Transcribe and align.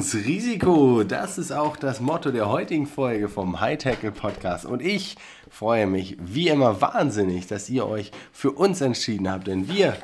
2-1 0.00 0.24
Risiko. 0.24 1.04
Das 1.04 1.38
ist 1.38 1.52
auch 1.52 1.76
das 1.76 2.00
Motto 2.00 2.32
der 2.32 2.48
heutigen 2.48 2.86
Folge 2.86 3.28
vom 3.28 3.60
High 3.60 3.78
Tackle 3.78 4.10
Podcast. 4.10 4.66
Und 4.66 4.82
ich 4.82 5.16
freue 5.48 5.86
mich 5.86 6.16
wie 6.18 6.48
immer 6.48 6.80
wahnsinnig, 6.80 7.46
dass 7.46 7.70
ihr 7.70 7.86
euch 7.86 8.10
für 8.32 8.50
uns 8.50 8.80
entschieden 8.80 9.30
habt. 9.30 9.46
Denn 9.46 9.68
wir, 9.68 9.96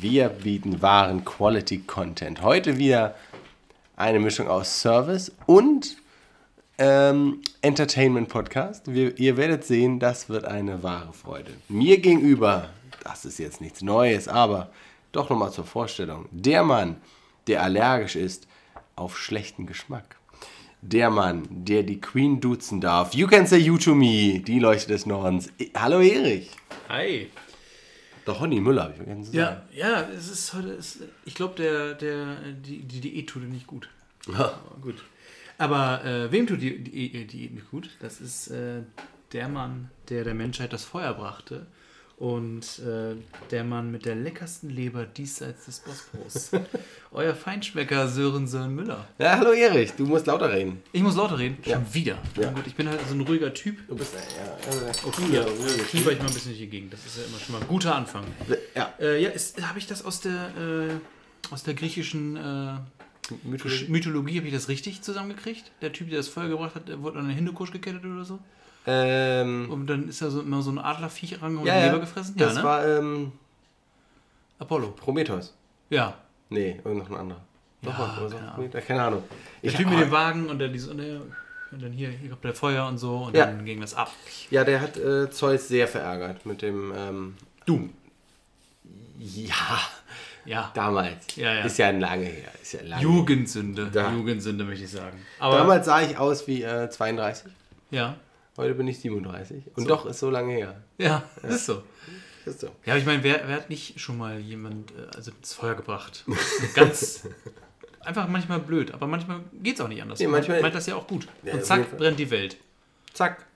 wir 0.00 0.28
bieten 0.28 0.82
wahren 0.82 1.24
Quality 1.24 1.78
Content. 1.80 2.42
Heute 2.42 2.78
wieder 2.78 3.16
eine 3.96 4.20
Mischung 4.20 4.46
aus 4.46 4.80
Service 4.80 5.32
und 5.46 5.96
ähm, 6.78 7.40
Entertainment 7.60 8.28
Podcast. 8.28 8.92
Wir, 8.92 9.18
ihr 9.18 9.36
werdet 9.36 9.64
sehen, 9.64 9.98
das 9.98 10.28
wird 10.28 10.44
eine 10.44 10.84
wahre 10.84 11.12
Freude. 11.12 11.50
Mir 11.68 11.98
gegenüber, 11.98 12.68
das 13.02 13.24
ist 13.24 13.38
jetzt 13.38 13.60
nichts 13.60 13.82
Neues, 13.82 14.28
aber 14.28 14.70
doch 15.10 15.28
nochmal 15.28 15.50
zur 15.50 15.64
Vorstellung. 15.64 16.26
Der 16.30 16.62
Mann, 16.62 16.96
der 17.48 17.64
allergisch 17.64 18.14
ist 18.14 18.47
auf 18.98 19.18
schlechten 19.18 19.66
Geschmack. 19.66 20.16
Der 20.80 21.10
Mann, 21.10 21.46
der 21.50 21.82
die 21.82 22.00
Queen 22.00 22.40
duzen 22.40 22.80
darf. 22.80 23.14
You 23.14 23.26
can 23.26 23.46
say 23.46 23.58
you 23.58 23.78
to 23.78 23.94
me, 23.94 24.40
die 24.40 24.60
Leuchte 24.60 24.88
des 24.92 25.06
Nordens. 25.06 25.48
I- 25.60 25.72
Hallo 25.76 26.00
Erich. 26.00 26.50
Hi. 26.88 27.28
Doch 28.24 28.40
Honey 28.40 28.60
Müller, 28.60 28.82
habe 28.82 28.92
ich 28.92 28.96
vergessen 28.98 29.24
zu 29.24 29.32
sagen. 29.32 29.62
Ja, 29.72 29.90
ja, 30.02 30.08
es 30.10 30.28
ist 30.30 30.52
heute, 30.54 30.68
es, 30.74 30.98
ich 31.24 31.34
glaube, 31.34 31.54
der, 31.56 31.94
der, 31.94 32.36
die, 32.52 32.82
die 32.82 33.00
Diät 33.00 33.28
tut 33.28 33.42
dir 33.42 33.46
nicht 33.48 33.66
gut. 33.66 33.88
Aber 34.28 34.60
gut. 34.82 35.02
Aber 35.56 36.04
äh, 36.04 36.30
wem 36.30 36.46
tut 36.46 36.60
die, 36.62 36.78
die 36.84 37.26
Diät 37.26 37.54
nicht 37.54 37.70
gut? 37.70 37.90
Das 38.00 38.20
ist 38.20 38.48
äh, 38.48 38.82
der 39.32 39.48
Mann, 39.48 39.90
der 40.10 40.22
der 40.24 40.34
Menschheit 40.34 40.72
das 40.72 40.84
Feuer 40.84 41.14
brachte. 41.14 41.66
Und 42.18 42.80
äh, 42.80 43.14
der 43.52 43.62
Mann 43.62 43.92
mit 43.92 44.04
der 44.04 44.16
leckersten 44.16 44.70
Leber 44.70 45.06
diesseits 45.06 45.66
des 45.66 45.78
Bosporus. 45.78 46.50
Euer 47.12 47.32
Feinschmecker 47.32 48.08
Sören 48.08 48.48
Sören 48.48 48.74
Müller. 48.74 49.06
Ja, 49.18 49.38
hallo 49.38 49.52
Erich, 49.52 49.92
du 49.92 50.04
musst 50.04 50.26
lauter 50.26 50.52
reden. 50.52 50.82
Ich 50.90 51.00
muss 51.00 51.14
lauter 51.14 51.38
reden. 51.38 51.58
Ja. 51.64 51.76
Schon 51.76 51.94
wieder. 51.94 52.18
Ja. 52.36 52.50
Gut, 52.50 52.66
ich 52.66 52.74
bin 52.74 52.88
halt 52.88 52.98
so 53.08 53.14
ein 53.14 53.20
ruhiger 53.20 53.54
Typ. 53.54 53.86
Du 53.86 53.94
bist 53.94 54.14
ja, 54.14 54.44
ja, 54.44 54.92
Okay, 55.04 55.22
ja, 55.32 55.44
fieber 55.44 56.10
ich 56.10 56.18
mal 56.18 56.26
ein 56.26 56.34
bisschen 56.34 56.50
durch 56.50 56.58
die 56.58 56.66
Gegend. 56.66 56.92
Das 56.92 57.06
ist 57.06 57.18
ja 57.18 57.24
immer 57.24 57.38
schon 57.38 57.54
mal 57.54 57.60
ein 57.60 57.68
guter 57.68 57.94
Anfang. 57.94 58.24
ja. 58.74 58.92
Äh, 58.98 59.22
ja, 59.22 59.30
habe 59.62 59.78
ich 59.78 59.86
das 59.86 60.04
aus 60.04 60.20
der, 60.20 60.50
äh, 60.58 61.52
aus 61.52 61.62
der 61.62 61.74
griechischen 61.74 62.36
äh, 62.36 62.78
Mythologie. 63.44 63.86
Mythologie, 63.88 64.38
habe 64.38 64.48
ich 64.48 64.54
das 64.54 64.68
richtig 64.68 65.02
zusammengekriegt? 65.02 65.70
Der 65.82 65.92
Typ, 65.92 66.08
der 66.10 66.18
das 66.18 66.28
Feuer 66.28 66.48
gebracht 66.48 66.74
hat, 66.74 66.88
der 66.88 67.00
wurde 67.00 67.20
an 67.20 67.28
den 67.28 67.36
Hindukusch 67.36 67.70
gekettet 67.70 68.04
oder 68.04 68.24
so? 68.24 68.40
Ähm, 68.90 69.68
Und 69.70 69.86
dann 69.86 70.08
ist 70.08 70.22
da 70.22 70.30
so 70.30 70.40
immer 70.40 70.62
so 70.62 70.70
ein 70.70 70.78
Adlerviech 70.78 71.42
ran 71.42 71.58
und 71.58 71.66
ja, 71.66 71.76
ja, 71.78 71.86
Leber 71.86 72.00
gefressen? 72.00 72.34
Das 72.38 72.54
ja, 72.54 72.58
ne? 72.60 72.64
war 72.66 72.86
ähm, 72.88 73.32
Apollo. 74.58 74.92
Prometheus. 74.92 75.54
Ja. 75.90 76.14
Nee, 76.48 76.80
irgend 76.84 76.98
noch 77.02 77.10
ein 77.10 77.16
anderer. 77.16 77.40
Doch, 77.82 77.98
Ja, 77.98 78.18
was, 78.22 78.32
keine 78.32 78.50
Ahnung. 78.52 78.70
Keine 78.86 79.02
Ahnung. 79.02 79.22
Der 79.62 79.70
Ich- 79.70 79.76
Typ 79.76 79.90
mit 79.90 80.00
dem 80.00 80.10
Wagen 80.10 80.48
und, 80.48 80.58
der, 80.58 80.68
dies- 80.68 80.88
und, 80.88 80.98
der, 80.98 81.20
und 81.70 81.82
dann 81.82 81.92
hier, 81.92 82.08
hier 82.08 82.30
kommt 82.30 82.42
der 82.44 82.54
Feuer 82.54 82.86
und 82.88 82.96
so 82.98 83.24
und 83.24 83.36
Ja. 83.36 83.44
dann 83.46 83.64
ging 83.64 83.80
das 83.80 83.94
ab. 83.94 84.10
Ja, 84.50 84.64
der 84.64 84.80
hat 84.80 84.96
äh, 84.96 85.30
Zeus 85.30 85.68
sehr 85.68 85.86
verärgert 85.86 86.46
mit 86.46 86.62
dem 86.62 86.92
ähm, 86.96 87.36
Du. 87.66 87.90
Ja, 89.18 89.54
Ja. 90.46 90.70
damals. 90.74 91.36
Ja, 91.36 91.52
ja. 91.54 91.60
Ist 91.64 91.76
ja 91.78 91.90
lange 91.90 92.24
her. 92.24 92.48
Ist 92.62 92.72
ja 92.72 92.80
lange 92.84 93.02
Jugendsünde. 93.02 93.90
Da. 93.92 94.10
Jugendsünde, 94.12 94.64
möchte 94.64 94.84
ich 94.84 94.90
sagen. 94.90 95.18
Aber, 95.38 95.58
Damals 95.58 95.84
sah 95.86 96.00
ich 96.00 96.16
aus 96.16 96.46
wie 96.46 96.62
äh, 96.62 96.88
32. 96.88 97.52
ja. 97.90 98.16
Heute 98.58 98.74
bin 98.74 98.86
ich 98.88 98.98
37. 98.98 99.62
Und 99.76 99.88
doch 99.88 100.04
ist 100.04 100.18
so 100.18 100.30
lange 100.30 100.52
her. 100.52 100.82
Ja, 100.98 101.22
ist 101.44 101.64
so. 101.66 101.82
Ist 102.44 102.60
so. 102.60 102.66
Ja, 102.84 102.92
aber 102.94 102.98
ich 102.98 103.06
meine, 103.06 103.22
wer, 103.22 103.46
wer 103.46 103.56
hat 103.56 103.70
nicht 103.70 104.00
schon 104.00 104.18
mal 104.18 104.38
jemand 104.40 104.90
äh, 104.90 105.16
also 105.16 105.30
ins 105.30 105.54
Feuer 105.54 105.74
gebracht? 105.76 106.24
Ganz 106.74 107.26
einfach 108.00 108.26
manchmal 108.28 108.58
blöd, 108.58 108.92
aber 108.92 109.06
manchmal 109.06 109.40
geht 109.62 109.76
es 109.76 109.80
auch 109.80 109.86
nicht 109.88 110.02
anders. 110.02 110.18
Nee, 110.18 110.26
Man 110.26 110.32
manchmal- 110.40 110.60
meint 110.60 110.74
das 110.74 110.86
ja 110.86 110.96
auch 110.96 111.06
gut. 111.06 111.28
Ja, 111.44 111.54
Und 111.54 111.64
zack, 111.64 111.96
brennt 111.96 112.18
die 112.18 112.30
Welt. 112.30 112.56
Zack. 113.12 113.46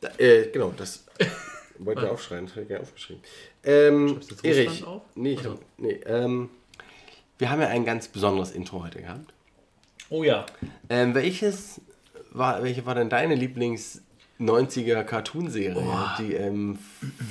Da, 0.00 0.08
äh, 0.18 0.48
genau, 0.50 0.74
das 0.76 1.04
wollte 1.78 2.02
ich 2.02 2.08
aufschreiben. 2.08 2.46
Das 2.46 2.52
habe 2.56 2.62
ich 2.62 2.68
gerne 2.68 2.82
aufgeschrieben. 2.82 3.22
Ähm, 3.62 4.08
Schreibst 4.08 4.30
du 4.30 4.34
jetzt 4.34 4.44
Erich. 4.44 4.84
Auf? 4.84 5.02
Nee, 5.14 5.32
ich 5.34 5.38
Also. 5.38 5.50
hab, 5.52 5.60
nee 5.78 6.00
ähm, 6.06 6.50
wir 7.38 7.48
haben 7.50 7.60
ja 7.60 7.68
ein 7.68 7.84
ganz 7.84 8.08
besonderes 8.08 8.50
Intro 8.50 8.82
heute 8.82 9.00
gehabt. 9.02 9.32
Oh 10.08 10.24
ja. 10.24 10.46
Ähm, 10.88 11.14
welches 11.14 11.80
war, 12.30 12.62
welche 12.62 12.86
war 12.86 12.94
denn 12.94 13.08
deine 13.08 13.34
Lieblings 13.34 14.02
90er 14.38 15.02
Cartoonserie, 15.04 15.86
die 16.18 16.32
im 16.34 16.78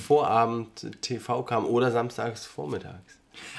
Vorabend 0.05 0.87
TV 1.01 1.43
kam 1.43 1.65
oder 1.65 1.91
samstags 1.91 2.45
vormittags? 2.45 3.15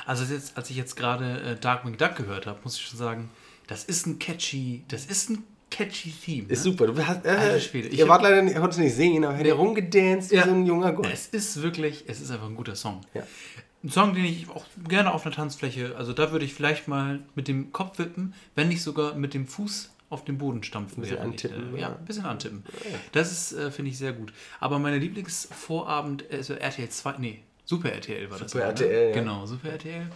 Also 0.06 0.32
jetzt, 0.32 0.56
als 0.56 0.70
ich 0.70 0.76
jetzt 0.76 0.94
gerade 0.96 1.40
äh, 1.40 1.56
Darkwing 1.56 1.96
Duck 1.96 2.16
gehört 2.16 2.46
habe, 2.46 2.58
muss 2.64 2.76
ich 2.76 2.82
schon 2.82 2.98
sagen, 2.98 3.30
das 3.66 3.84
ist 3.84 4.06
ein 4.06 4.18
catchy, 4.18 4.84
das 4.88 5.06
ist 5.06 5.30
ein 5.30 5.44
catchy 5.70 6.10
Theme. 6.10 6.48
Ist 6.48 6.64
ne? 6.64 6.72
super. 6.72 6.86
Du 6.88 7.06
hast, 7.06 7.24
äh, 7.24 7.56
ich 7.56 7.74
ihr 7.98 8.08
wart 8.08 8.22
leider 8.22 8.42
nicht, 8.42 8.56
konntet 8.56 8.80
nicht 8.80 8.94
sehen, 8.94 9.24
aber 9.24 9.34
hätte 9.34 9.44
Nee. 9.44 9.50
rumgedanced 9.52 10.30
wie 10.32 10.36
Ja. 10.36 10.44
so 10.44 10.50
ein 10.52 10.66
junger 10.66 10.92
Gott. 10.92 11.08
Es 11.12 11.28
ist 11.28 11.62
wirklich, 11.62 12.04
es 12.08 12.20
ist 12.20 12.30
einfach 12.30 12.46
ein 12.48 12.56
guter 12.56 12.74
Song. 12.76 13.00
Ja. 13.14 13.22
Ein 13.82 13.88
Song, 13.90 14.14
den 14.14 14.24
ich 14.26 14.48
auch 14.50 14.64
gerne 14.88 15.12
auf 15.14 15.24
einer 15.24 15.34
Tanzfläche, 15.34 15.94
also 15.96 16.12
da 16.12 16.32
würde 16.32 16.44
ich 16.44 16.52
vielleicht 16.52 16.86
mal 16.88 17.20
mit 17.34 17.48
dem 17.48 17.72
Kopf 17.72 17.98
wippen, 17.98 18.34
wenn 18.54 18.68
nicht 18.68 18.82
sogar 18.82 19.14
mit 19.14 19.32
dem 19.32 19.46
Fuß 19.46 19.90
auf 20.10 20.24
den 20.24 20.36
Boden 20.36 20.62
stampfen. 20.62 21.00
bisschen 21.00 21.16
während 21.16 21.36
ich, 21.36 21.44
antippen, 21.46 21.76
äh, 21.76 21.80
ja, 21.80 21.88
ein 21.96 22.04
bisschen 22.04 22.26
antippen. 22.26 22.64
Das 23.12 23.32
ist, 23.32 23.52
äh, 23.52 23.70
finde 23.70 23.90
ich, 23.92 23.98
sehr 23.98 24.12
gut. 24.12 24.32
Aber 24.58 24.78
meine 24.78 24.98
Lieblingsvorabend, 24.98 26.24
also 26.30 26.54
RTL 26.54 26.88
2, 26.88 27.18
nee, 27.18 27.42
Super 27.64 27.92
RTL 27.92 28.28
war 28.30 28.38
das. 28.38 28.50
Super 28.50 28.64
mal, 28.64 28.70
RTL, 28.70 29.08
ja. 29.08 29.14
Genau, 29.14 29.46
Super 29.46 29.70
RTL. 29.70 30.10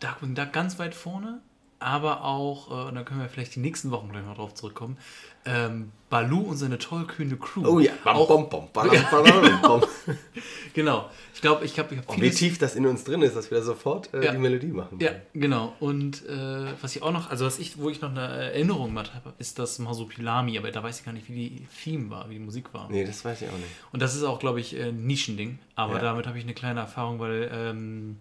Darkwing 0.00 0.34
Duck 0.34 0.52
ganz 0.52 0.78
weit 0.78 0.94
vorne, 0.94 1.42
aber 1.78 2.24
auch, 2.24 2.70
äh, 2.70 2.88
und 2.88 2.94
da 2.94 3.02
können 3.02 3.20
wir 3.20 3.28
vielleicht 3.28 3.54
die 3.54 3.60
nächsten 3.60 3.90
Wochen 3.90 4.08
gleich 4.08 4.24
noch 4.24 4.36
drauf 4.36 4.54
zurückkommen, 4.54 4.96
ähm, 5.44 5.92
Balu 6.10 6.40
und 6.40 6.56
seine 6.56 6.78
tollkühne 6.78 7.36
Crew. 7.36 7.62
Oh 7.66 7.78
ja. 7.80 7.92
Bam, 8.04 8.16
auch, 8.16 8.26
bom, 8.28 8.48
bom, 8.48 8.68
bam, 8.72 8.88
bam, 8.88 9.60
bam. 9.62 9.82
Genau. 10.74 11.10
Ich 11.34 11.40
glaube, 11.40 11.64
ich 11.64 11.78
habe 11.78 11.94
ich 11.94 12.00
hab 12.00 12.08
Oh, 12.08 12.20
Wie 12.20 12.30
tief 12.30 12.58
das 12.58 12.74
in 12.76 12.86
uns 12.86 13.02
drin 13.04 13.22
ist, 13.22 13.34
dass 13.34 13.50
wir 13.50 13.58
da 13.58 13.64
sofort 13.64 14.12
äh, 14.14 14.24
Ja. 14.26 14.32
die 14.32 14.38
Melodie 14.38 14.68
machen. 14.68 14.98
Ja, 15.00 15.10
genau. 15.34 15.74
Und 15.80 16.24
äh, 16.28 16.72
was 16.80 16.94
ich 16.94 17.02
auch 17.02 17.12
noch, 17.12 17.30
also 17.30 17.44
was 17.46 17.58
ich, 17.58 17.78
wo 17.78 17.90
ich 17.90 18.00
noch 18.00 18.10
eine 18.10 18.20
Erinnerung 18.20 18.92
mit 18.92 19.14
habe, 19.14 19.32
ist 19.38 19.58
das 19.58 19.78
Masupilami, 19.78 20.58
aber 20.58 20.70
da 20.70 20.82
weiß 20.82 21.00
ich 21.00 21.04
gar 21.04 21.12
nicht, 21.12 21.28
wie 21.28 21.48
die 21.48 21.66
Theme 21.82 22.10
war, 22.10 22.28
wie 22.28 22.34
die 22.34 22.40
Musik 22.40 22.72
war. 22.72 22.88
Nee, 22.90 23.04
das 23.04 23.24
weiß 23.24 23.42
ich 23.42 23.48
auch 23.48 23.52
nicht. 23.56 23.70
Und 23.92 24.00
das 24.02 24.14
ist 24.14 24.22
auch, 24.22 24.38
glaube 24.38 24.60
ich, 24.60 24.76
ein 24.80 25.06
Nischending. 25.06 25.58
Aber 25.74 25.94
Ja. 25.94 26.00
damit 26.00 26.26
habe 26.26 26.38
ich 26.38 26.44
eine 26.44 26.54
kleine 26.54 26.80
Erfahrung, 26.80 27.18
weil 27.20 27.50
ähm, 27.52 28.16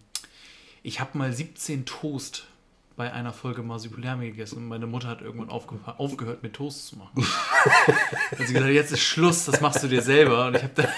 ich 0.81 0.99
habe 0.99 1.17
mal 1.17 1.31
17 1.33 1.85
Toast 1.85 2.45
bei 2.99 3.13
einer 3.13 3.31
Folge 3.31 3.63
Masupilami 3.63 4.25
gegessen 4.31 4.57
und 4.57 4.67
meine 4.67 4.85
Mutter 4.85 5.07
hat 5.07 5.21
irgendwann 5.21 5.49
aufge 5.49 5.77
aufgehört, 5.97 6.43
mir 6.43 6.51
Toast 6.51 6.85
zu 6.87 6.97
machen. 6.97 7.25
hat 8.37 8.45
sie 8.45 8.53
gesagt, 8.53 8.73
jetzt 8.73 8.91
ist 8.91 8.99
Schluss, 8.99 9.45
das 9.45 9.61
machst 9.61 9.81
du 9.81 9.87
dir 9.87 10.01
selber. 10.01 10.47
Und 10.47 10.57
ich 10.57 10.63
habe 10.63 10.73
da... 10.75 10.89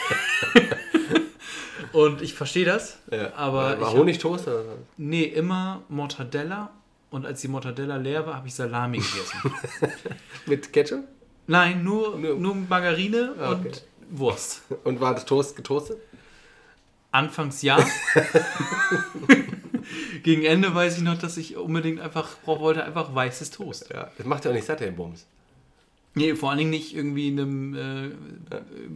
und 2.00 2.24
ich 2.24 2.34
verstehe 2.34 2.66
das, 2.66 2.98
Ja. 3.12 3.36
aber 3.36 3.80
war 3.80 3.90
hab- 3.92 3.94
Honigtoast 3.98 4.48
oder 4.48 4.66
was? 4.66 4.76
Nee, 4.98 5.26
immer 5.26 5.84
Mortadella. 5.90 6.72
Und 7.12 7.28
als 7.28 7.42
die 7.42 7.50
Mortadella 7.50 7.98
leer 7.98 8.26
war, 8.26 8.38
habe 8.38 8.48
ich 8.48 8.56
Salami 8.56 8.98
gegessen. 8.98 9.54
Mit 10.48 10.74
Ketchup? 10.74 11.04
Nein, 11.46 11.84
nur, 11.84 12.18
Nur- 12.18 12.34
nur 12.36 12.56
Margarine 12.56 13.36
Ah, 13.40 13.52
okay. 13.52 13.68
und 13.68 13.84
Wurst. 14.10 14.64
Und 14.86 15.00
war 15.00 15.14
das 15.14 15.26
Toast 15.26 15.56
getoastet? 15.56 16.00
Anfangs 17.12 17.62
ja. 17.62 17.78
Gegen 20.24 20.44
Ende 20.44 20.74
weiß 20.74 20.98
ich 20.98 21.04
noch, 21.04 21.18
dass 21.18 21.38
ich 21.38 21.56
unbedingt 21.58 22.00
einfach 22.00 22.30
wollte, 22.46 22.84
einfach 22.84 23.14
weißes 23.14 23.52
Toast. 23.52 23.90
Ja. 23.94 24.10
Das 24.18 24.26
macht 24.26 24.46
ja 24.46 24.52
auch 24.52 24.56
nicht 24.56 24.66
satt, 24.66 24.80
der 24.80 24.92
Bums. 24.92 25.26
Nee, 26.14 26.36
vor 26.36 26.50
allen 26.50 26.58
Dingen 26.58 26.72
nicht 26.72 26.94
irgendwie 26.94 27.30
in 27.30 27.40
einem 27.40 27.74
äh, 27.76 28.10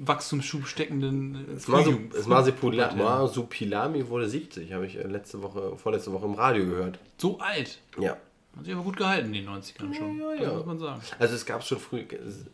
Wachstumsschub 0.06 0.68
steckenden 0.68 1.46
äh, 1.58 2.52
Pubertät. 2.52 2.98
Masupilami 2.98 4.08
wurde 4.10 4.28
70, 4.28 4.74
habe 4.74 4.86
ich 4.86 4.98
äh, 4.98 5.04
letzte 5.08 5.42
Woche, 5.42 5.78
vorletzte 5.78 6.12
Woche 6.12 6.26
im 6.26 6.34
Radio 6.34 6.66
gehört. 6.66 7.00
So 7.18 7.40
alt. 7.40 7.80
Ja. 8.00 8.18
Hat 8.58 8.66
sich 8.66 8.74
aber 8.74 8.84
gut 8.84 8.98
gehalten 8.98 9.34
in 9.34 9.46
den 9.46 9.50
90ern 9.50 9.94
schon. 9.94 10.20
Ja, 10.20 10.34
ja, 10.34 10.44
ja. 10.44 10.54
muss 10.54 10.66
man 10.66 10.80
sagen. 10.80 11.02
Also 11.20 11.36
es 11.36 11.46
gab 11.46 11.64
schon 11.64 11.80
früh, 11.80 12.04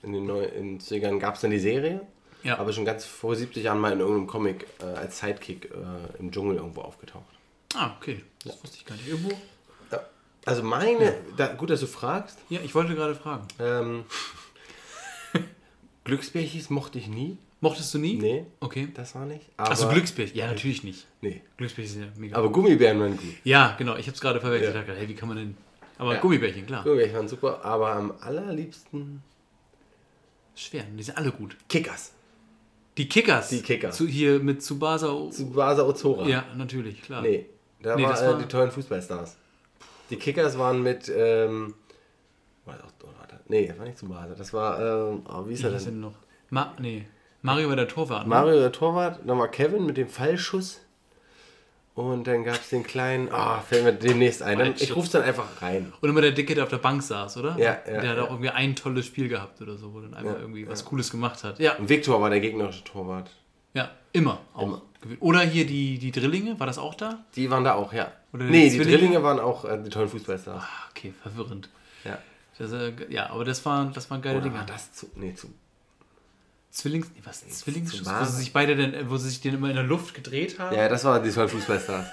in 0.04 0.14
den 0.14 0.26
Neu- 0.26 0.46
in 0.46 0.78
den 0.78 0.80
90ern 0.80 1.18
gab 1.20 1.36
es 1.36 1.42
dann 1.42 1.52
die 1.52 1.60
Serie, 1.60 2.02
Ja. 2.44 2.58
aber 2.60 2.72
schon 2.74 2.86
ganz 2.86 3.06
vor 3.06 3.36
70 3.36 3.64
Jahren 3.64 3.80
mal 3.80 3.94
in 3.94 4.00
irgendeinem 4.00 4.28
Comic 4.28 4.66
äh, 4.80 4.86
als 4.98 5.20
Sidekick 5.20 5.66
äh, 5.66 6.20
im 6.20 6.32
Dschungel 6.32 6.58
irgendwo 6.58 6.82
aufgetaucht. 6.82 7.26
Ah, 7.76 7.96
okay. 8.00 8.24
Das 8.44 8.62
wusste 8.64 8.78
ich 8.78 8.86
gar 8.86 8.96
nicht. 8.96 9.08
Irgendwo. 9.08 9.32
Ja. 9.92 10.00
Also 10.46 10.64
meine, 10.64 11.16
da, 11.38 11.48
gut, 11.48 11.70
dass 11.70 11.80
du 11.80 11.88
fragst. 11.88 12.38
Ja, 12.50 12.60
ich 12.64 12.74
wollte 12.76 12.96
gerade 12.96 13.16
fragen. 13.16 13.48
Ähm, 13.60 14.04
Glücksbärchis 16.04 16.70
mochte 16.70 16.98
ich 17.00 17.08
nie. 17.08 17.38
Mochtest 17.64 17.94
du 17.94 18.00
nie? 18.00 18.16
Nee, 18.16 18.46
Okay. 18.60 18.88
das 18.96 19.14
war 19.14 19.26
nicht. 19.28 19.46
Achso, 19.58 19.84
Aber- 19.84 19.94
Glücksbärchen. 19.94 20.36
Ja, 20.36 20.48
natürlich 20.48 20.84
nicht. 20.84 21.06
Nee. 21.22 21.42
Glücksbärchen 21.58 21.94
sind 21.94 22.04
ja 22.04 22.10
mega. 22.18 22.36
Aber 22.38 22.52
Gummibären 22.52 23.00
waren 23.00 23.16
gut. 23.18 23.36
ja, 23.44 23.76
genau. 23.78 23.96
Ich 23.98 24.08
habe 24.08 24.16
es 24.16 24.22
gerade 24.22 24.42
verwechselt. 24.42 24.74
Ja. 24.74 24.82
Ich 24.82 24.88
dachte, 24.88 25.00
hey, 25.00 25.08
wie 25.08 25.14
kann 25.14 25.28
man 25.30 25.38
denn... 25.38 25.58
Aber 26.00 26.16
Ja. 26.16 26.20
Gummibärchen, 26.20 26.66
klar. 26.66 26.84
Gummibärchen 26.84 27.16
waren 27.18 27.28
super, 27.28 27.64
aber 27.64 27.92
am 27.96 28.14
allerliebsten 28.22 29.22
Schwer. 30.56 30.84
Die 30.98 31.04
sind 31.04 31.16
alle 31.18 31.32
gut. 31.32 31.56
Kickers. 31.70 32.14
Die 32.98 33.08
Kickers. 33.08 33.50
Die 33.50 33.62
Kicker. 33.62 33.92
Zu, 33.92 34.08
hier 34.08 34.40
mit 34.40 34.62
Tsubasa. 34.64 35.16
Tsubasa 35.30 35.84
Ozora. 35.88 36.28
Ja, 36.28 36.44
natürlich, 36.56 37.04
klar. 37.04 37.22
Nee, 37.22 37.46
da 37.84 37.96
Nee, 37.96 38.04
war, 38.04 38.12
das 38.12 38.22
äh, 38.22 38.28
war- 38.28 38.38
die 38.40 38.46
tollen 38.46 38.72
Fußballstars. 38.72 39.38
Die 40.10 40.16
Kickers 40.18 40.58
waren 40.58 40.82
mit, 40.84 41.10
ähm, 41.16 41.74
war 42.66 42.76
das 42.76 42.84
auch, 42.84 42.92
oh, 43.04 43.10
warte, 43.20 43.40
nee, 43.48 43.68
das 43.68 43.78
war 43.80 43.86
nicht 43.86 43.98
Tsubasa, 43.98 44.36
das 44.38 44.54
war, 44.54 44.80
ähm, 44.80 45.22
oh, 45.30 45.48
wie 45.48 45.54
ist 45.54 45.64
er 45.64 45.72
denn? 45.72 46.00
noch? 46.02 46.14
Ma 46.50 46.74
nee. 46.80 47.06
Mario 47.44 47.70
war 47.70 47.76
der 47.76 47.88
Torwart. 47.88 48.24
Ne? 48.24 48.30
Mario 48.30 48.60
der 48.60 48.72
Torwart, 48.72 49.20
dann 49.26 49.40
war 49.40 49.48
Kevin 49.48 49.86
mit 49.86 49.98
dem 49.98 50.08
Fallschuss 50.10 50.82
und 51.96 52.26
dann 52.28 52.44
gab 52.44 52.56
es 52.56 52.70
den 52.70 52.84
kleinen, 52.84 53.30
ah, 53.32 53.60
fällt 53.62 53.84
mir 53.84 53.94
demnächst 53.94 54.42
ein. 54.44 54.60
Dann, 54.60 54.74
ich 54.78 54.96
ruf's 54.96 55.10
dann 55.12 55.24
einfach 55.24 55.62
rein. 55.62 55.92
Und 56.02 56.10
immer 56.10 56.22
der 56.22 56.32
Dicke, 56.32 56.54
der 56.56 56.64
auf 56.66 56.70
der 56.70 56.78
Bank 56.78 57.02
saß, 57.04 57.38
oder? 57.38 57.56
Ja, 57.58 57.80
ja, 57.86 58.02
Der 58.02 58.10
hat 58.12 58.18
ja. 58.18 58.24
auch 58.24 58.30
irgendwie 58.30 58.50
ein 58.50 58.76
tolles 58.76 59.06
Spiel 59.06 59.28
gehabt 59.28 59.62
oder 59.62 59.76
so, 59.78 59.94
wo 59.94 60.00
dann 60.02 60.14
einmal 60.14 60.36
Ja, 60.36 60.40
irgendwie 60.40 60.68
was. 60.68 60.86
Cooles 60.86 61.10
gemacht 61.12 61.44
hat. 61.44 61.60
Ja, 61.60 61.76
Und 61.78 61.90
Viktor 61.90 62.22
war 62.22 62.30
der 62.30 62.40
gegnerische 62.42 62.84
Torwart. 62.84 63.32
ja, 63.74 63.90
immer 64.14 64.40
auch. 64.54 64.64
Immer. 64.64 64.82
Oder 65.20 65.42
hier 65.42 65.66
die, 65.66 65.98
die 65.98 66.12
Drillinge, 66.12 66.60
war 66.60 66.68
das 66.68 66.78
auch 66.78 66.94
da? 66.96 67.24
Die 67.36 67.50
waren 67.50 67.64
da 67.64 67.74
auch, 67.74 67.92
ja. 67.94 68.12
Oder 68.34 68.46
die 68.46 68.52
nee, 68.52 68.70
die 68.70 68.76
Zwillinge? 68.78 68.98
Drillinge 68.98 69.24
waren 69.24 69.40
auch 69.40 69.66
äh, 69.66 69.82
die 69.84 69.90
tollen 69.90 70.10
Fußballstars. 70.10 70.62
Ah, 70.64 70.68
okay, 70.92 71.14
verwirrend. 71.24 71.70
Ja. 72.04 72.18
Das, 72.58 72.72
äh, 72.72 72.94
ja, 73.10 73.30
aber 73.32 73.44
das 73.44 73.66
waren, 73.66 73.94
das 73.94 74.10
waren 74.12 74.22
geile 74.22 74.36
Oder 74.38 74.44
Dinge. 74.46 74.58
war 74.60 74.66
das 74.66 74.94
zu, 74.94 75.08
nee, 75.16 75.34
zu, 75.34 75.52
Zwillings, 76.70 77.08
nee, 77.16 77.22
was, 77.26 77.48
Zwillingsschuss? 77.50 78.04
Zu 78.04 78.20
Wo 78.20 78.24
sie 78.26 78.38
sich 78.38 78.54
beide 78.54 78.76
denn, 78.76 79.10
wo 79.10 79.18
sie 79.18 79.30
sich 79.30 79.42
den 79.42 79.56
immer 79.56 79.70
in 79.70 79.76
der 79.76 79.84
Luft 79.84 80.14
gedreht 80.14 80.60
haben? 80.60 80.76
ja, 80.76 80.88
das 80.88 81.04
waren 81.04 81.24
die 81.24 81.32
tollen 81.32 81.50
Fußballstars. 81.50 82.06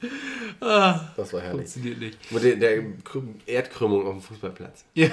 das 0.60 1.32
war 1.32 1.40
herrlich. 1.40 1.50
Funktioniert 1.52 1.98
nicht. 1.98 2.32
Mit 2.32 2.42
der, 2.42 2.56
der 2.56 2.82
Krü- 3.04 3.34
Erdkrümmung 3.46 4.06
auf 4.06 4.14
dem 4.14 4.22
Fußballplatz. 4.22 4.84
Ja. 4.94 5.08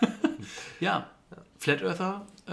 ja. 0.80 1.10
Flat 1.58 1.82
Earther 1.82 2.24
äh, 2.46 2.52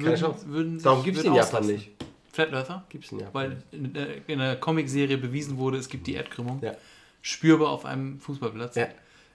würden, 0.00 0.16
Chance. 0.16 0.46
würden 0.46 0.74
sich, 0.74 0.84
Darum 0.84 1.02
gibt 1.02 1.18
es 1.18 1.24
in 1.24 1.34
Japan 1.34 1.66
nicht. 1.66 1.90
Flat 2.32 2.52
Earther? 2.52 2.84
Gibt's 2.88 3.12
in 3.12 3.20
Japan 3.20 3.34
Weil 3.34 3.62
in, 3.72 3.92
der- 3.92 4.28
in 4.28 4.38
der 4.38 4.56
Comicserie 4.56 5.18
bewiesen 5.18 5.58
wurde, 5.58 5.78
es 5.78 5.88
gibt 5.88 6.06
die 6.06 6.14
Erdkrümmung. 6.14 6.60
Ja. 6.62 6.74
Spürbar 7.20 7.68
auf 7.70 7.84
einem 7.84 8.18
Fußballplatz. 8.20 8.74
Ja. 8.76 8.88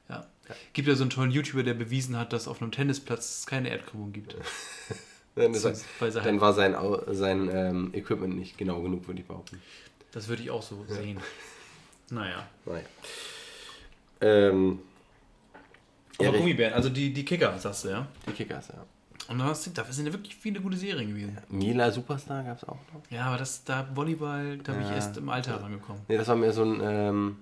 Ja. 0.09 0.25
Gibt 0.73 0.87
ja 0.87 0.95
so 0.95 1.03
einen 1.03 1.09
tollen 1.09 1.31
YouTuber, 1.31 1.63
der 1.63 1.73
bewiesen 1.73 2.17
hat, 2.17 2.33
dass 2.33 2.47
auf 2.47 2.61
einem 2.61 2.71
Tennisplatz 2.71 3.39
es 3.39 3.45
keine 3.45 3.69
Erdkrümmung 3.69 4.11
gibt. 4.13 4.35
Dann, 5.35 5.53
Sonst- 5.53 5.85
dann 5.99 6.13
halt- 6.23 6.41
war 6.41 6.51
sein, 6.53 6.75
sein 7.11 7.49
ähm, 7.53 7.89
Equipment 7.93 8.35
nicht 8.39 8.57
genau 8.57 8.81
genug, 8.81 9.07
würde 9.07 9.21
ich 9.21 9.27
behaupten. 9.27 9.61
Das 10.11 10.27
würde 10.29 10.41
ich 10.41 10.49
auch 10.49 10.63
so 10.63 10.83
sehen. 10.87 11.19
Naja. 12.09 12.47
Naja. 12.65 12.81
Ähm, 14.21 14.79
Aber 16.17 16.29
Erich- 16.29 16.39
Gummibären, 16.39 16.73
also 16.73 16.89
die, 16.89 17.13
die 17.13 17.23
Kicker, 17.23 17.57
sagst 17.59 17.85
du, 17.85 17.89
ja? 17.89 18.07
die 18.25 18.31
Kickers, 18.31 18.69
ja. 18.69 18.83
Und 19.29 19.39
da 19.39 19.53
sind, 19.53 19.77
dafür 19.77 19.93
sind 19.93 20.05
ja 20.05 20.13
wirklich 20.13 20.35
viele 20.35 20.61
gute 20.61 20.77
Serien 20.77 21.09
gewesen. 21.09 21.37
Mila 21.49 21.91
Superstar 21.91 22.43
gab 22.43 22.57
es 22.57 22.63
auch 22.63 22.79
noch. 22.93 23.01
Ja, 23.09 23.25
aber 23.25 23.37
das, 23.37 23.63
da 23.63 23.87
Volleyball, 23.93 24.57
da 24.59 24.73
bin 24.73 24.83
ich 24.83 24.91
erst 24.91 25.17
im 25.17 25.29
Alter 25.29 25.61
rangekommen. 25.61 26.01
Nee, 26.07 26.17
das 26.17 26.27
war 26.27 26.35
mir 26.35 26.53
so 26.53 26.63
ein 26.63 26.79
ähm, 26.81 27.37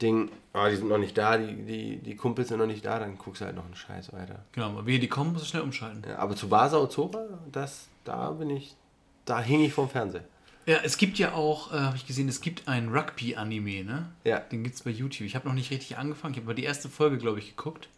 Ding, 0.00 0.30
ah, 0.52 0.68
die 0.68 0.76
sind 0.76 0.88
noch 0.88 0.98
nicht 0.98 1.16
da, 1.16 1.38
die, 1.38 1.54
die, 1.64 1.96
die 1.98 2.16
Kumpels 2.16 2.48
sind 2.48 2.58
noch 2.58 2.66
nicht 2.66 2.84
da, 2.84 2.98
dann 2.98 3.16
guckst 3.16 3.40
du 3.40 3.46
halt 3.46 3.56
noch 3.56 3.64
einen 3.64 3.76
Scheiß 3.76 4.12
weiter. 4.12 4.44
Genau, 4.52 4.68
aber 4.68 4.84
wehe, 4.84 4.98
die 4.98 5.08
kommen, 5.08 5.32
musst 5.32 5.46
du 5.46 5.48
schnell 5.48 5.62
umschalten. 5.62 6.02
Ja, 6.06 6.18
aber 6.18 6.36
zu 6.36 6.48
Basa 6.48 6.76
und 6.76 6.92
Zora, 6.92 7.26
das, 7.50 7.88
da 8.04 8.30
bin 8.32 8.50
ich, 8.50 8.76
da 9.24 9.40
hing 9.40 9.60
ich 9.62 9.72
vom 9.72 9.88
Fernseher. 9.88 10.24
Ja, 10.66 10.78
es 10.82 10.98
gibt 10.98 11.18
ja 11.18 11.32
auch, 11.32 11.72
äh, 11.72 11.76
habe 11.76 11.96
ich 11.96 12.06
gesehen, 12.06 12.28
es 12.28 12.40
gibt 12.40 12.66
ein 12.66 12.88
Rugby-Anime, 12.88 13.84
ne? 13.84 14.08
Ja. 14.24 14.40
Den 14.40 14.64
gibt 14.64 14.74
es 14.74 14.82
bei 14.82 14.90
YouTube. 14.90 15.26
Ich 15.26 15.36
habe 15.36 15.46
noch 15.46 15.54
nicht 15.54 15.70
richtig 15.70 15.96
angefangen. 15.96 16.34
Ich 16.34 16.38
habe 16.38 16.48
mal 16.48 16.54
die 16.54 16.64
erste 16.64 16.88
Folge, 16.88 17.18
glaube 17.18 17.38
ich, 17.38 17.56
geguckt. 17.56 17.88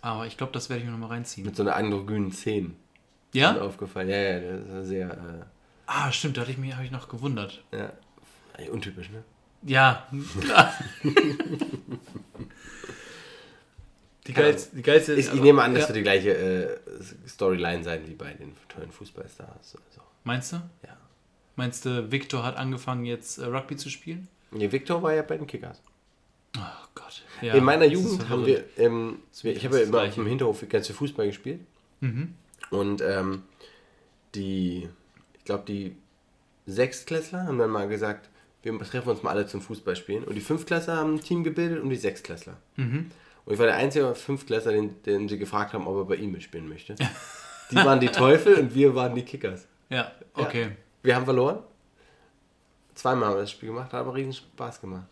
Aber 0.00 0.26
ich 0.26 0.36
glaube, 0.36 0.52
das 0.52 0.68
werde 0.68 0.80
ich 0.80 0.86
mir 0.86 0.92
nochmal 0.92 1.10
reinziehen. 1.10 1.46
Mit 1.46 1.54
so 1.56 1.62
einer 1.62 1.76
androgynen 1.76 2.32
Szene. 2.32 2.68
Mir 3.32 3.40
Ja? 3.40 3.60
aufgefallen. 3.60 4.08
Ja, 4.08 4.16
ja, 4.16 4.40
das 4.40 4.82
ist 4.84 4.88
sehr, 4.88 5.46
Ah, 5.86 6.10
stimmt, 6.12 6.36
da 6.36 6.42
hatte 6.42 6.50
ich 6.52 6.58
mich, 6.58 6.74
habe 6.74 6.84
ich 6.84 6.90
noch 6.90 7.08
gewundert. 7.08 7.62
äh, 7.70 7.78
ja, 7.78 8.70
untypisch, 8.70 9.10
ne? 9.10 9.22
Ja, 9.64 10.06
die 14.26 14.32
geilste, 14.32 14.76
die 14.76 14.82
geilste 14.82 15.14
Ich, 15.14 15.32
ich 15.32 15.40
nehme 15.40 15.62
an, 15.62 15.74
dass 15.74 15.84
ja. 15.84 15.88
wir 15.90 15.94
die 15.94 16.02
gleiche 16.02 16.30
äh, 16.36 16.78
Storyline 17.28 17.82
sein 17.82 18.06
wie 18.06 18.14
bei 18.14 18.32
den 18.34 18.52
tollen 18.68 18.90
Fußballstars. 18.92 19.50
Also, 19.76 20.00
Meinst 20.24 20.52
du? 20.52 20.56
ja. 20.86 20.96
Meinst 21.56 21.84
du, 21.84 22.10
Victor 22.10 22.42
hat 22.44 22.56
angefangen 22.56 23.04
jetzt 23.04 23.38
äh, 23.38 23.44
Rugby 23.44 23.76
zu 23.76 23.90
spielen? 23.90 24.28
Nee, 24.52 24.70
Victor 24.72 25.02
war 25.02 25.12
ja 25.14 25.22
bei 25.22 25.36
den 25.36 25.46
Kickers. 25.46 25.82
Oh 26.56 26.60
Gott. 26.94 27.22
Ja, 27.40 27.54
In 27.54 27.64
meiner 27.64 27.86
Jugend 27.86 28.28
haben 28.28 28.46
wir, 28.46 28.64
ähm, 28.76 29.20
ich 29.42 29.64
habe 29.64 29.78
ja 29.78 29.84
immer 29.84 30.06
dem 30.06 30.26
Hinterhof 30.26 30.64
ganz 30.68 30.86
viel 30.86 30.96
Fußball 30.96 31.26
gespielt. 31.26 31.60
Mhm. 32.00 32.34
Und 32.70 33.00
ähm, 33.02 33.42
die, 34.34 34.88
ich 35.34 35.44
glaube, 35.44 35.64
die 35.66 35.96
Sechstklässler 36.66 37.44
haben 37.44 37.58
dann 37.58 37.70
mal 37.70 37.88
gesagt, 37.88 38.28
wir 38.62 38.78
treffen 38.78 39.10
uns 39.10 39.22
mal 39.22 39.30
alle 39.30 39.46
zum 39.46 39.60
Fußballspielen. 39.60 40.24
Und 40.24 40.34
die 40.34 40.40
Fünftklässler 40.40 40.96
haben 40.96 41.14
ein 41.14 41.20
Team 41.20 41.42
gebildet 41.42 41.82
und 41.82 41.90
die 41.90 41.96
Sechstklässler. 41.96 42.56
Mhm. 42.76 43.10
Und 43.44 43.52
ich 43.52 43.58
war 43.58 43.66
der 43.66 43.76
einzige 43.76 44.14
Fünftklässler, 44.14 44.72
den, 44.72 45.02
den 45.02 45.28
sie 45.28 45.38
gefragt 45.38 45.72
haben, 45.72 45.86
ob 45.86 45.96
er 45.96 46.04
bei 46.04 46.16
ihm 46.16 46.32
mitspielen 46.32 46.68
möchte. 46.68 46.94
Die 47.70 47.76
waren 47.76 47.98
die 47.98 48.08
Teufel 48.08 48.54
und 48.54 48.74
wir 48.74 48.94
waren 48.94 49.14
die 49.14 49.24
Kickers. 49.24 49.66
Ja, 49.88 50.12
okay. 50.34 50.70
Wir 51.02 51.16
haben 51.16 51.24
verloren. 51.24 51.58
Zweimal 52.94 53.28
haben 53.28 53.36
wir 53.36 53.40
das 53.40 53.50
Spiel 53.50 53.70
gemacht, 53.70 53.92
hat 53.92 54.00
aber 54.00 54.14
riesen 54.14 54.34
Spaß 54.34 54.80
gemacht. 54.80 55.06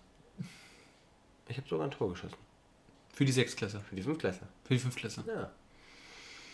Ich 1.51 1.57
habe 1.57 1.69
sogar 1.69 1.87
ein 1.87 1.91
Tor 1.91 2.11
geschossen. 2.11 2.37
Für 3.13 3.25
die 3.25 3.33
Sechsklässler. 3.33 3.81
Für 3.81 3.97
die 3.97 4.03
Fünftklässler. 4.03 4.47
Für 4.65 4.75
die 4.75 4.81
Fünftklässler. 4.81 5.25
Ja. 5.27 5.51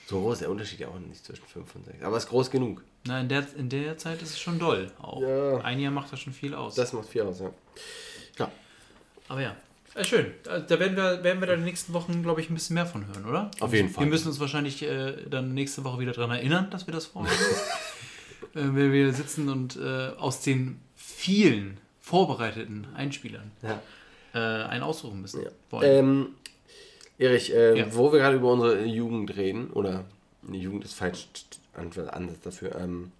So 0.06 0.20
groß 0.20 0.34
ist 0.34 0.40
der 0.42 0.50
Unterschied 0.50 0.80
ja 0.80 0.88
auch 0.88 0.98
nicht 0.98 1.24
zwischen 1.24 1.44
5 1.44 1.74
und 1.74 1.84
6. 1.84 2.02
Aber 2.02 2.16
es 2.16 2.24
ist 2.24 2.30
groß 2.30 2.50
genug. 2.50 2.82
Na, 3.04 3.20
in 3.20 3.28
der, 3.28 3.46
in 3.56 3.68
der 3.68 3.98
Zeit 3.98 4.22
ist 4.22 4.30
es 4.30 4.40
schon 4.40 4.58
doll. 4.58 4.90
Auch. 4.98 5.20
Ja. 5.20 5.58
Ein 5.58 5.80
Jahr 5.80 5.92
macht 5.92 6.12
das 6.12 6.20
schon 6.20 6.32
viel 6.32 6.54
aus. 6.54 6.76
Das 6.76 6.92
macht 6.92 7.08
viel 7.08 7.22
aus, 7.22 7.40
ja. 7.40 7.50
Ja. 8.38 8.50
Aber 9.28 9.42
ja. 9.42 9.56
ja 9.94 10.04
schön. 10.04 10.32
Da 10.44 10.60
da 10.60 10.78
werden 10.78 10.96
wir, 10.96 11.22
werden 11.24 11.40
wir 11.40 11.46
dann 11.46 11.56
in 11.56 11.60
den 11.62 11.64
nächsten 11.66 11.92
Wochen, 11.92 12.22
glaube 12.22 12.40
ich, 12.40 12.48
ein 12.48 12.54
bisschen 12.54 12.74
mehr 12.74 12.86
von 12.86 13.06
hören, 13.06 13.26
oder? 13.26 13.50
Auf 13.60 13.72
jeden 13.74 13.90
Fall. 13.90 14.04
Wir 14.04 14.10
müssen 14.10 14.28
uns 14.28 14.40
wahrscheinlich 14.40 14.82
äh, 14.82 15.28
dann 15.28 15.54
nächste 15.54 15.84
Woche 15.84 15.98
wieder 15.98 16.12
daran 16.12 16.30
erinnern, 16.30 16.70
dass 16.70 16.86
wir 16.86 16.94
das 16.94 17.06
vorhaben. 17.06 17.34
äh, 18.54 18.60
wenn 18.60 18.92
wir 18.92 19.12
sitzen 19.12 19.48
und 19.48 19.76
äh, 19.76 20.12
aus 20.16 20.40
den 20.40 20.80
vielen 20.94 21.78
vorbereiteten 22.00 22.86
Einspielern 22.94 23.50
ja. 23.62 23.82
Äh, 24.36 24.64
einen 24.68 24.82
aussuchen 24.82 25.20
müssen. 25.22 25.42
Ja. 25.42 25.82
Ähm, 25.82 26.34
Erich, 27.18 27.52
äh, 27.54 27.78
Ja. 27.78 27.94
wo 27.94 28.12
wir 28.12 28.18
gerade 28.20 28.36
über 28.36 28.52
unsere 28.52 28.84
Jugend 28.84 29.34
reden, 29.36 29.70
oder 29.70 30.04
die 30.42 30.60
Jugend 30.60 30.84
ist 30.84 30.94
falsch 30.94 31.28
An- 31.74 31.90
Ansatz 32.08 32.40
dafür. 32.42 32.76
Ähm, 32.76 33.12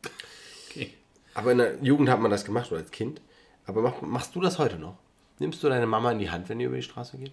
okay. 0.70 0.92
aber 1.35 1.52
in 1.52 1.58
der 1.58 1.82
Jugend 1.82 2.08
hat 2.08 2.20
man 2.20 2.30
das 2.30 2.44
gemacht 2.44 2.70
oder 2.70 2.80
als 2.80 2.90
Kind. 2.90 3.20
Aber 3.66 3.82
mach, 3.82 4.00
machst 4.02 4.35
du 4.35 4.40
das 4.40 4.58
heute 4.58 4.76
noch? 4.78 4.96
Nimmst 5.38 5.62
du 5.62 5.68
deine 5.68 5.87
Mama 5.87 6.12
in 6.12 6.18
die 6.18 6.30
Hand, 6.30 6.49
wenn 6.49 6.61
ihr 6.61 6.68
über 6.68 6.76
die 6.76 6.82
Straße 6.82 7.18
geht? 7.18 7.32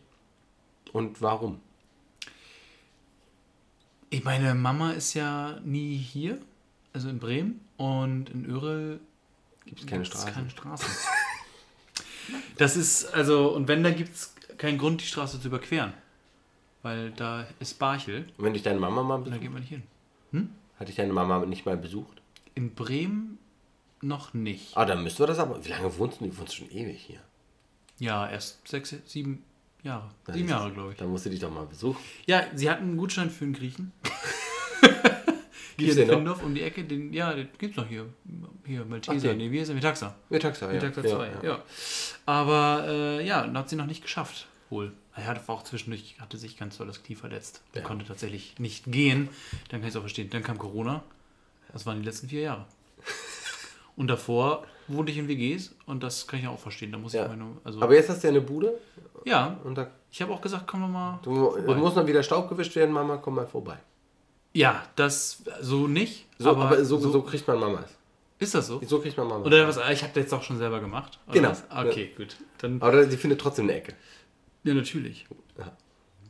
Und 0.92 1.22
warum? 1.22 1.60
Ich 4.10 4.24
meine, 4.24 4.54
Mama 4.54 4.92
ist 4.92 5.14
ja 5.16 5.60
nie 5.64 5.96
hier, 5.98 6.38
also 6.94 7.10
in 7.10 7.20
Bremen. 7.20 7.62
Und 7.78 8.30
in 8.30 8.46
Öre 8.50 9.00
gibt 9.66 9.80
es 9.82 9.86
keine 9.88 10.06
Straßen. 10.06 10.34
keine 10.34 10.50
Straßen. 10.50 10.90
das 12.58 12.76
ist, 12.76 13.14
also, 13.14 13.50
und 13.50 13.68
wenn, 13.68 13.84
dann 13.84 13.96
gibt 13.96 14.16
es 14.16 14.34
keinen 14.58 14.78
Grund, 14.78 15.02
die 15.02 15.06
Straße 15.06 15.40
zu 15.42 15.48
überqueren. 15.48 15.94
Weil 16.82 17.12
da 17.12 17.48
ist 17.60 17.80
Barchel 17.80 18.26
Und 18.38 18.44
wenn 18.46 18.54
dich 18.54 18.64
deine 18.64 18.80
Mama 18.80 19.04
mal 19.04 19.18
da 19.18 19.24
besucht? 19.24 19.42
geht 19.42 19.52
man 19.52 19.62
nicht 19.62 19.70
hin. 19.70 20.50
Hat 20.80 20.88
dich 20.88 20.96
deine 20.96 21.14
Mama 21.14 21.46
nicht 21.46 21.66
mal 21.66 21.78
besucht? 21.78 22.22
In 22.56 22.74
Bremen 22.76 23.38
noch 24.02 24.34
nicht. 24.34 24.76
Ah, 24.76 24.86
dann 24.86 25.04
müssten 25.04 25.20
wir 25.24 25.28
das 25.28 25.40
aber. 25.40 25.64
Wie 25.64 25.70
lange 25.70 25.98
wohnst 25.98 26.20
du? 26.20 26.26
Du 26.26 26.38
wohnst 26.38 26.56
schon 26.56 26.70
ewig 26.70 27.00
hier. 27.00 27.20
Ja, 28.00 28.30
erst 28.30 28.68
sechs, 28.68 28.94
sieben 29.06 29.44
Jahre. 29.84 30.10
Sieben 30.32 30.50
Jahre, 30.50 30.72
glaube 30.72 30.92
ich. 30.92 30.98
Dann 30.98 31.10
musst 31.10 31.26
du 31.26 31.30
dich 31.30 31.40
doch 31.40 31.52
mal 31.52 31.66
besuchen. 31.66 32.02
Ja, 32.26 32.44
sie 32.54 32.70
hatten 32.70 32.84
einen 32.84 32.98
Gutschein 32.98 33.30
für 33.30 33.46
einen 33.46 33.54
Griechen. 33.54 33.92
Gibt's 35.78 35.96
hier 35.96 36.04
in? 36.04 36.10
Findorf 36.10 36.44
um 36.44 36.54
die 36.56 36.62
Ecke, 36.62 36.84
den, 36.84 37.12
ja, 37.14 37.34
den 37.34 37.48
gibt's 37.58 37.78
noch 37.78 37.88
hier. 37.88 38.06
Hier, 38.66 38.82
Ach, 38.84 38.90
Malteser. 38.90 39.30
den. 39.30 39.38
Nee, 39.38 39.52
wie 39.52 39.60
heißt 39.60 39.70
der? 39.70 39.76
Metaxa. 39.76 40.16
Mit 40.30 40.42
Taxa, 40.42 40.68
ja. 40.68 40.74
Metaxa 40.74 41.02
2, 41.02 41.32
ja. 41.44 41.60
Aber 42.26 42.86
äh, 42.88 43.26
ja, 43.26 43.42
dann 43.42 43.58
hat 43.58 43.70
sie 43.70 43.76
noch 43.76 43.86
nicht 43.88 44.02
geschafft, 44.02 44.48
wohl. 44.70 44.94
Er 45.16 45.28
hatte 45.28 45.42
auch 45.48 45.64
zwischendurch, 45.64 46.16
hatte 46.20 46.38
sich 46.38 46.58
ganz 46.58 46.78
doll 46.78 46.88
das 46.88 47.04
Knie 47.04 47.16
verletzt. 47.16 47.62
Er 47.74 47.82
Ja. 47.82 47.88
konnte 47.88 48.06
tatsächlich 48.06 48.58
nicht 48.60 48.86
gehen. 48.92 49.30
Dann 49.70 49.80
kann 49.82 49.88
ich 49.88 49.94
es 49.94 49.96
auch 49.96 50.02
verstehen. 50.02 50.30
Dann 50.32 50.42
kam 50.44 50.58
Corona. 50.58 51.04
Das 51.72 51.86
waren 51.86 52.00
die 52.00 52.06
letzten 52.06 52.30
vier 52.30 52.42
Jahre. 52.42 52.66
Und 53.96 54.08
davor 54.08 54.66
wohnte 54.88 55.12
ich 55.12 55.18
in 55.20 55.28
WGs 55.28 55.76
und 55.86 56.02
das 56.04 56.26
kann 56.28 56.40
ich 56.40 56.48
auch 56.48 56.58
verstehen. 56.60 56.92
Da 56.92 56.98
muss 56.98 57.14
Ja. 57.14 57.24
ich 57.24 57.30
meine, 57.30 57.46
also 57.64 57.80
Aber 57.82 57.94
jetzt 57.94 58.10
hast 58.10 58.24
du 58.24 58.28
ja 58.28 58.32
eine 58.32 58.42
Bude 58.42 58.74
ja, 59.24 59.58
und 59.64 59.76
da 59.76 59.88
ich 60.12 60.22
habe 60.22 60.34
auch 60.34 60.42
gesagt, 60.42 60.66
komm 60.68 60.92
mal. 60.92 61.20
du, 61.24 61.56
es 61.56 61.78
muss 61.78 61.96
noch 61.96 62.06
wieder 62.06 62.22
Staub 62.24 62.50
gewischt 62.50 62.76
werden, 62.76 62.92
Mama, 62.94 63.18
komm 63.18 63.36
mal 63.36 63.48
vorbei. 63.48 63.78
Ja, 64.54 64.88
das 64.96 65.44
so 65.62 65.88
nicht. 65.88 66.26
So, 66.38 66.52
aber, 66.52 66.66
aber, 66.66 66.86
so, 66.86 67.00
so, 67.00 67.22
kriegt 67.22 67.48
man 67.48 67.60
Mamas. 67.60 67.90
ist 68.40 68.54
das 68.54 68.68
so? 68.68 68.82
So 68.86 69.00
kriegt 69.00 69.18
man 69.18 69.28
Mamas. 69.28 69.48
Oder 69.48 69.68
was? 69.68 69.78
Ich 69.78 70.04
habe 70.04 70.14
das 70.14 70.24
jetzt 70.24 70.34
auch 70.34 70.44
schon 70.44 70.58
selber 70.58 70.80
gemacht. 70.80 71.20
Genau. 71.32 71.50
was? 71.50 71.64
Okay, 71.70 72.12
gut. 72.16 72.38
Dann 72.60 72.82
Aber 72.82 73.10
sie 73.10 73.18
findet 73.18 73.42
trotzdem 73.42 73.66
eine 73.66 73.76
Ecke. 73.76 73.94
Ja, 74.64 74.74
natürlich. 74.74 75.26
Ja. 75.58 75.76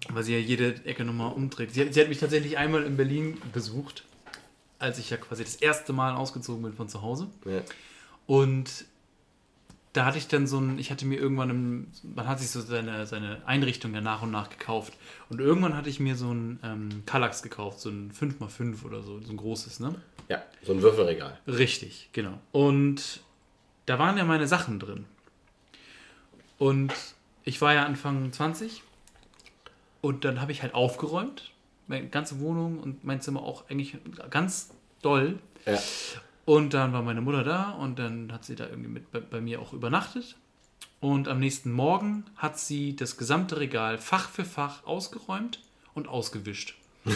Weil 0.10 0.24
sie 0.24 0.34
ja 0.34 0.40
jede 0.40 0.76
Ecke 0.86 1.04
nochmal 1.04 1.34
umdreht. 1.34 1.74
Sie 1.74 1.82
hat, 1.82 1.94
sie 1.94 2.02
hat 2.02 2.10
mich 2.10 2.20
tatsächlich 2.20 2.58
einmal 2.58 2.84
in 2.84 2.98
Berlin 2.98 3.42
besucht, 3.52 4.04
als 4.80 5.00
ich 5.00 5.10
ja 5.10 5.18
quasi 5.18 5.44
das 5.44 5.56
erste 5.56 5.94
Mal 5.94 6.16
ausgezogen 6.16 6.64
bin 6.64 6.74
von 6.74 6.88
zu 6.90 7.02
Hause. 7.02 7.28
Ja. 7.46 7.62
Und 8.26 8.86
da 9.94 10.06
hatte 10.06 10.18
ich 10.18 10.28
dann 10.28 10.48
so 10.48 10.60
ein, 10.60 10.80
ich 10.80 10.92
hatte 10.92 11.06
mir 11.06 11.20
irgendwann, 11.20 11.50
im, 11.50 11.88
man 12.16 12.28
hat 12.28 12.40
sich 12.40 12.50
so 12.50 12.62
seine, 12.62 13.06
seine 13.06 13.42
Einrichtung 13.46 13.94
ja 13.94 14.02
nach 14.02 14.24
und 14.24 14.32
nach 14.32 14.50
gekauft. 14.50 14.94
Und 15.30 15.40
irgendwann 15.40 15.76
hatte 15.78 15.90
ich 15.90 16.00
mir 16.00 16.16
so 16.16 16.34
ein 16.34 16.60
ähm, 16.64 17.04
Kallax 17.06 17.44
gekauft, 17.44 17.80
so 17.80 17.90
ein 17.90 18.12
5x5 18.12 18.84
oder 18.84 19.04
so, 19.04 19.20
so 19.22 19.32
ein 19.32 19.38
großes, 19.38 19.80
ne? 19.80 19.96
ja, 20.30 20.44
so 20.64 20.74
ein 20.74 20.82
Würfelregal. 20.82 21.40
Richtig, 21.48 22.10
genau. 22.14 22.40
Und 22.52 23.22
da 23.86 24.00
waren 24.00 24.18
ja 24.18 24.24
meine 24.24 24.48
Sachen 24.48 24.80
drin. 24.80 25.06
Und 26.58 26.94
ich 27.44 27.62
war 27.62 27.74
ja 27.74 27.86
Anfang 27.86 28.32
20 28.32 28.84
und 30.02 30.26
dann 30.26 30.40
habe 30.40 30.52
ich 30.52 30.62
halt 30.62 30.74
aufgeräumt, 30.74 31.52
meine 31.88 32.08
ganze 32.08 32.40
Wohnung 32.40 32.80
und 32.80 33.04
mein 33.04 33.22
Zimmer 33.22 33.42
auch 33.42 33.70
eigentlich 33.70 33.98
ganz 34.30 34.70
doll. 35.02 35.40
Ja. 35.66 35.80
Und 36.46 36.74
dann 36.74 36.92
war 36.94 37.02
meine 37.02 37.22
Mutter 37.22 37.44
da 37.44 37.72
und 37.72 38.00
dann 38.00 38.32
hat 38.34 38.44
sie 38.46 38.56
da 38.56 38.68
irgendwie 38.68 38.90
mit 38.90 39.12
bei, 39.12 39.20
bei 39.20 39.42
mir 39.42 39.62
auch 39.62 39.74
übernachtet. 39.74 40.36
Und 41.00 41.28
am 41.28 41.40
nächsten 41.40 41.72
Morgen 41.72 42.26
hat 42.36 42.60
sie 42.60 42.96
das 42.96 43.18
gesamte 43.18 43.60
Regal 43.60 43.98
Fach 43.98 44.30
für 44.30 44.46
Fach 44.46 44.86
ausgeräumt 44.86 45.60
und 45.94 46.08
ausgewischt. 46.08 46.76
und 47.06 47.16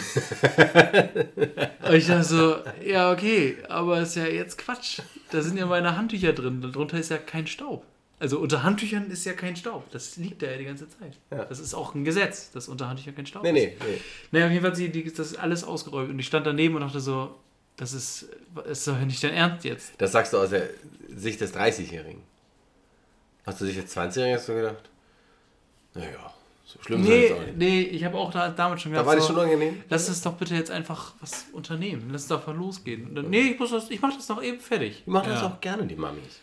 ich 1.94 2.06
dachte 2.06 2.24
so, 2.24 2.56
ja, 2.84 3.10
okay, 3.10 3.56
aber 3.68 4.00
ist 4.00 4.16
ja 4.16 4.26
jetzt 4.26 4.58
Quatsch. 4.58 5.00
Da 5.30 5.40
sind 5.42 5.56
ja 5.56 5.64
meine 5.66 5.96
Handtücher 5.96 6.32
drin, 6.34 6.60
darunter 6.60 6.98
ist 6.98 7.10
ja 7.10 7.16
kein 7.18 7.46
Staub. 7.46 7.84
Also 8.20 8.40
unter 8.40 8.64
Handtüchern 8.64 9.10
ist 9.10 9.24
ja 9.24 9.32
kein 9.32 9.54
Staub. 9.56 9.88
Das 9.92 10.16
liegt 10.16 10.42
da 10.42 10.50
ja 10.50 10.58
die 10.58 10.64
ganze 10.64 10.88
Zeit. 10.88 11.16
Ja. 11.30 11.44
Das 11.44 11.60
ist 11.60 11.72
auch 11.72 11.94
ein 11.94 12.04
Gesetz, 12.04 12.50
dass 12.50 12.66
unter 12.68 12.88
Handtüchern 12.88 13.14
kein 13.14 13.26
Staub 13.26 13.44
Nee, 13.44 13.50
ist. 13.50 13.56
nee, 13.80 13.86
nee. 13.92 14.00
Naja, 14.32 14.46
auf 14.46 14.50
jeden 14.52 14.62
Fall 14.62 14.72
hat 14.72 14.76
sie 14.76 14.88
die, 14.90 15.12
das 15.12 15.36
alles 15.36 15.62
ausgeräumt 15.64 16.10
und 16.10 16.18
ich 16.18 16.26
stand 16.26 16.44
daneben 16.46 16.74
und 16.74 16.80
dachte 16.82 17.00
so, 17.00 17.34
das 17.78 17.92
ist, 17.94 18.26
ist 18.68 18.86
doch 18.86 18.98
nicht 18.98 19.22
dein 19.24 19.32
Ernst 19.32 19.64
jetzt. 19.64 19.92
Das 19.96 20.12
sagst 20.12 20.32
du 20.34 20.38
aus 20.38 20.50
der 20.50 20.68
Sicht 21.14 21.40
des 21.40 21.54
30-Jährigen. 21.54 22.22
Hast 23.46 23.60
du 23.60 23.64
dich 23.64 23.78
als 23.78 23.96
20-Jähriger 23.96 24.38
so 24.38 24.52
gedacht? 24.52 24.90
Naja, 25.94 26.32
so 26.66 26.78
schlimm 26.82 27.02
ist 27.02 27.08
Nee, 27.08 27.26
es 27.26 27.32
auch 27.32 27.40
nicht. 27.40 27.56
nee, 27.56 27.80
ich 27.80 28.04
habe 28.04 28.18
auch 28.18 28.30
da, 28.30 28.50
damals 28.50 28.82
schon 28.82 28.92
Da 28.92 28.98
gedacht, 28.98 29.06
war 29.06 29.14
die 29.16 29.22
so, 29.22 29.28
schon 29.28 29.36
unangenehm? 29.36 29.82
lass 29.88 30.08
uns 30.08 30.20
doch 30.20 30.34
bitte 30.34 30.54
jetzt 30.54 30.70
einfach 30.70 31.14
was 31.20 31.46
unternehmen. 31.52 32.10
Lass 32.12 32.22
es 32.22 32.28
doch 32.28 32.46
mal 32.46 32.54
losgehen. 32.56 33.14
Dann, 33.14 33.30
nee, 33.30 33.52
ich, 33.52 33.58
muss 33.58 33.70
das, 33.70 33.88
ich 33.90 34.00
mach 34.02 34.14
das 34.14 34.28
noch 34.28 34.42
eben 34.42 34.60
fertig. 34.60 35.02
Die 35.06 35.10
machen 35.10 35.30
das 35.30 35.40
ja. 35.40 35.46
auch 35.48 35.60
gerne, 35.60 35.86
die 35.86 35.96
Mamis. 35.96 36.40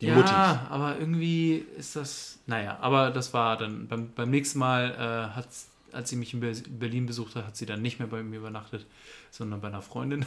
Die 0.00 0.06
ja, 0.06 0.14
Muttis. 0.14 0.30
aber 0.30 0.96
irgendwie 1.00 1.64
ist 1.78 1.96
das, 1.96 2.38
naja, 2.46 2.78
aber 2.80 3.10
das 3.10 3.32
war 3.32 3.56
dann, 3.56 3.88
beim, 3.88 4.12
beim 4.12 4.30
nächsten 4.30 4.58
Mal, 4.58 4.90
äh, 4.92 5.34
hat, 5.34 5.48
als 5.96 6.10
sie 6.10 6.16
mich 6.16 6.32
in 6.34 6.40
Be- 6.40 6.52
Berlin 6.68 7.06
besucht 7.06 7.34
hat, 7.34 7.46
hat 7.46 7.56
sie 7.56 7.66
dann 7.66 7.82
nicht 7.82 7.98
mehr 7.98 8.06
bei 8.08 8.22
mir 8.22 8.38
übernachtet, 8.38 8.86
sondern 9.30 9.60
bei 9.60 9.68
einer 9.68 9.82
Freundin. 9.82 10.24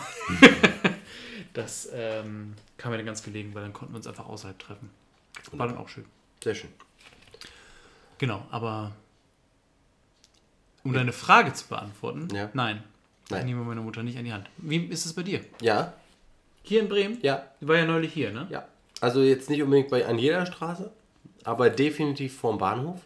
das 1.53 1.89
ähm, 1.93 2.53
kam 2.77 2.91
mir 2.91 2.97
dann 2.97 3.05
ganz 3.05 3.23
gelegen, 3.23 3.53
weil 3.53 3.61
dann 3.63 3.73
konnten 3.73 3.93
wir 3.93 3.97
uns 3.97 4.07
einfach 4.07 4.27
außerhalb 4.27 4.57
treffen. 4.59 4.89
War 5.51 5.67
dann 5.67 5.77
auch 5.77 5.89
schön. 5.89 6.05
Sehr 6.43 6.55
schön. 6.55 6.69
Genau, 8.17 8.45
aber 8.51 8.91
um 10.83 10.93
deine 10.93 11.13
Frage 11.13 11.53
zu 11.53 11.67
beantworten, 11.67 12.27
Ja. 12.33 12.49
nein. 12.53 12.83
Nein. 13.29 13.41
Ich 13.41 13.45
nehme 13.45 13.63
meine 13.63 13.81
Mutter 13.81 14.01
nicht 14.01 14.17
an 14.17 14.25
die 14.25 14.33
Hand. 14.33 14.49
Wie 14.57 14.77
ist 14.85 15.05
es 15.05 15.13
bei 15.13 15.21
dir? 15.23 15.41
Ja, 15.61 15.93
Hier 16.63 16.81
in 16.81 16.89
Bremen? 16.89 17.19
ja, 17.21 17.45
Die 17.61 17.67
war 17.67 17.77
ja 17.77 17.85
neulich 17.85 18.11
hier, 18.13 18.31
ne? 18.31 18.47
ja. 18.49 18.67
Also 19.01 19.21
jetzt 19.21 19.49
nicht 19.49 19.61
unbedingt 19.63 19.89
bei, 19.89 20.05
an 20.05 20.17
jeder 20.19 20.45
Straße, 20.45 20.91
aber 21.45 21.69
definitiv 21.69 22.35
vorm 22.37 22.57
Bahnhof. 22.57 22.99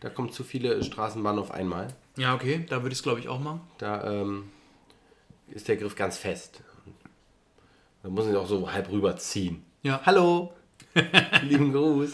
Da 0.00 0.10
kommen 0.10 0.30
zu 0.30 0.44
viele 0.44 0.82
Straßenbahnen 0.82 1.40
auf 1.40 1.50
einmal. 1.50 1.88
Ja, 2.16 2.34
okay, 2.34 2.64
da 2.68 2.82
würde 2.82 2.92
ich 2.92 2.98
es 2.98 3.02
glaube 3.02 3.20
ich 3.20 3.28
auch 3.28 3.40
machen. 3.40 3.60
Da 3.78 4.10
ähm, 4.22 4.50
ist 5.48 5.68
der 5.68 5.76
Griff 5.76 5.94
ganz 5.96 6.18
fest. 6.18 6.62
Da 8.02 8.08
muss 8.08 8.26
ich 8.26 8.36
auch 8.36 8.46
so 8.46 8.70
halb 8.70 8.90
rüberziehen. 8.90 9.64
Ja. 9.82 10.00
Hallo, 10.04 10.52
lieben 11.42 11.72
Gruß. 11.72 12.12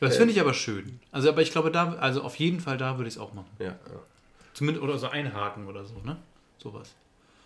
Das 0.00 0.16
finde 0.16 0.32
ich 0.32 0.40
aber 0.40 0.52
schön. 0.52 0.98
Also, 1.12 1.28
aber 1.28 1.42
ich 1.42 1.52
glaube, 1.52 1.70
da, 1.70 1.92
also 1.94 2.22
auf 2.22 2.34
jeden 2.36 2.58
Fall 2.58 2.76
da 2.76 2.96
würde 2.98 3.06
ich 3.08 3.14
es 3.14 3.20
auch 3.20 3.34
machen. 3.34 3.50
Ja, 3.60 3.66
ja. 3.66 3.76
Zumindest, 4.52 4.82
oder 4.82 4.98
so 4.98 5.08
einhaken 5.08 5.68
oder 5.68 5.84
so, 5.84 5.94
ne? 6.04 6.16
Sowas. 6.58 6.92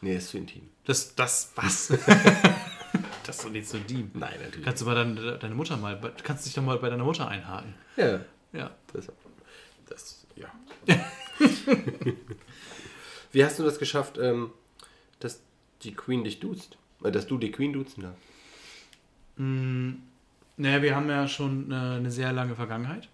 Nee, 0.00 0.16
ist 0.16 0.30
zu 0.30 0.38
intim. 0.38 0.68
Das, 0.86 1.14
das, 1.14 1.52
was? 1.54 1.88
das 3.24 3.36
ist 3.36 3.44
doch 3.44 3.50
nicht 3.50 3.68
so 3.68 3.76
deep. 3.78 4.14
Nein, 4.14 4.34
natürlich. 4.42 4.64
Kannst 4.64 4.80
du 4.80 4.86
mal 4.86 4.94
deine, 4.94 5.36
deine 5.38 5.54
Mutter 5.54 5.76
mal, 5.76 6.00
kannst 6.22 6.46
dich 6.46 6.54
doch 6.54 6.62
mal 6.62 6.78
bei 6.78 6.88
deiner 6.88 7.04
Mutter 7.04 7.28
einhaken. 7.28 7.74
ja, 7.96 8.20
Ja. 8.54 8.70
das, 8.92 9.08
das 9.88 10.26
ja. 10.36 10.48
Wie 13.32 13.44
hast 13.44 13.58
du 13.58 13.62
das 13.64 13.78
geschafft, 13.78 14.18
ähm, 14.18 14.50
dass 15.20 15.40
die 15.82 15.94
Queen 15.94 16.24
dich 16.24 16.40
duzt? 16.40 16.78
Äh, 17.04 17.10
dass 17.10 17.26
du 17.26 17.38
die 17.38 17.50
Queen 17.50 17.72
duzen 17.72 18.02
darfst? 18.02 18.20
Naja, 19.38 20.82
wir 20.82 20.96
haben 20.96 21.08
ja 21.10 21.28
schon 21.28 21.70
eine, 21.72 21.96
eine 21.96 22.10
sehr 22.10 22.32
lange 22.32 22.54
Vergangenheit. 22.54 23.08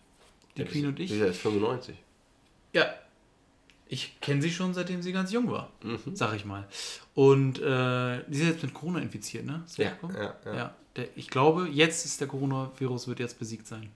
Die 0.56 0.62
Ja, 0.62 0.68
Queen 0.68 0.86
und 0.86 1.00
ich. 1.00 1.08
Die 1.10 1.14
ist 1.16 1.20
ja 1.20 1.26
erst 1.26 1.40
95. 1.40 1.96
Ja. 2.72 2.86
Ich 3.88 4.20
kenne 4.20 4.40
sie 4.40 4.50
schon, 4.50 4.72
seitdem 4.72 5.02
sie 5.02 5.12
ganz 5.12 5.32
jung 5.32 5.50
war, 5.50 5.70
Mhm. 5.82 6.14
sag 6.14 6.34
ich 6.34 6.44
mal. 6.46 6.66
Und 7.14 7.58
äh, 7.60 8.22
sie 8.30 8.42
ist 8.42 8.48
jetzt 8.48 8.62
mit 8.62 8.72
Corona 8.72 9.00
infiziert, 9.00 9.44
ne? 9.44 9.64
Ja, 9.76 9.90
mitbekommen? 9.90 10.16
ja, 10.16 10.34
ja. 10.54 10.74
der, 10.96 11.08
ich 11.16 11.28
glaube, 11.28 11.68
jetzt 11.68 12.06
ist 12.06 12.20
der 12.20 12.28
Coronavirus 12.28 13.08
wird 13.08 13.18
jetzt 13.18 13.38
besiegt 13.38 13.66
sein. 13.66 13.90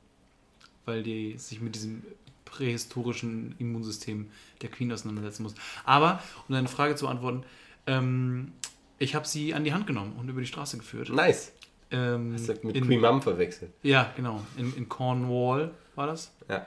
Weil 0.85 1.03
die 1.03 1.39
sich 1.39 1.61
mit 1.61 1.75
diesem 1.77 2.03
prähistorischen 2.47 3.55
Immunsystem 3.59 4.31
der 4.63 4.71
Queen 4.71 4.91
auseinandersetzen 4.91 5.43
muss. 5.43 5.55
Aber, 5.85 6.23
um 6.49 6.55
deine 6.55 6.69
Frage 6.69 6.95
zu 6.97 7.05
beantworten, 7.05 7.43
ähm, 7.87 8.53
ich 8.99 9.15
habe 9.15 9.29
sie 9.29 9.53
an 9.53 9.65
die 9.65 9.75
Hand 9.75 9.87
genommen 9.87 10.15
und 10.19 10.31
über 10.31 10.41
die 10.41 10.47
Straße 10.47 10.79
geführt. 10.79 11.11
Nice. 11.11 11.53
Ähm, 11.91 12.33
Hast 12.35 12.49
du 12.49 12.55
mit 12.67 12.77
in, 12.77 12.87
Queen 12.87 13.01
Mum 13.01 13.21
verwechselt. 13.23 13.71
Ja, 13.83 14.13
genau. 14.17 14.41
In, 14.57 14.75
in 14.75 14.89
Cornwall 14.89 15.73
war 15.95 16.07
das 16.07 16.33
Ja. 16.49 16.67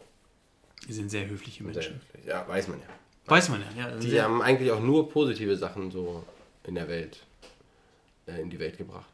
Die 0.88 0.93
sind 0.93 1.11
sehr 1.11 1.26
höfliche 1.29 1.62
Sehr 1.64 1.73
Menschen. 1.73 1.95
höflich. 1.95 2.26
Ja, 2.26 2.47
weiß 2.49 2.69
man 2.69 2.79
ja. 2.81 2.87
Weiß 3.26 3.49
man 3.49 3.61
ja. 3.76 3.88
ja 3.91 3.97
Die 3.97 4.11
sehr, 4.11 4.25
haben 4.25 4.43
eigentlich 4.43 4.71
auch 4.71 4.81
nur 4.81 5.09
positive 5.09 5.57
Sachen 5.57 5.91
so 5.91 6.25
in 6.64 6.75
der 6.75 6.88
Welt, 6.88 7.25
äh, 8.26 8.41
in 8.41 8.50
die 8.50 8.59
Welt 8.59 8.76
gebracht. 8.76 9.13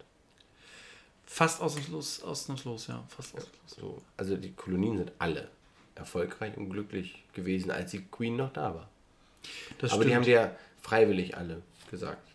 Fast 1.33 1.61
ausnahmslos, 1.63 2.23
ausnahmslos, 2.23 2.89
ja. 2.89 3.05
Fast 3.09 3.35
ausnahmslos. 3.37 3.77
So, 3.81 4.03
also 4.17 4.37
die 4.37 4.53
Kolonien 4.53 4.99
sind 4.99 5.13
alle 5.19 5.49
erfolgreich 5.95 6.57
und 6.57 6.71
glücklich 6.71 7.23
gewesen, 7.35 7.71
als 7.71 7.93
die 7.93 8.03
Queen 8.03 8.37
noch 8.37 8.53
da 8.53 8.75
war. 8.75 8.89
Das 9.79 9.93
Aber 9.93 10.05
die 10.05 10.15
haben 10.15 10.23
stimmt. 10.25 10.27
die 10.27 10.31
ja 10.43 10.57
freiwillig 10.83 11.37
alle 11.37 11.63
gesagt. 11.91 12.27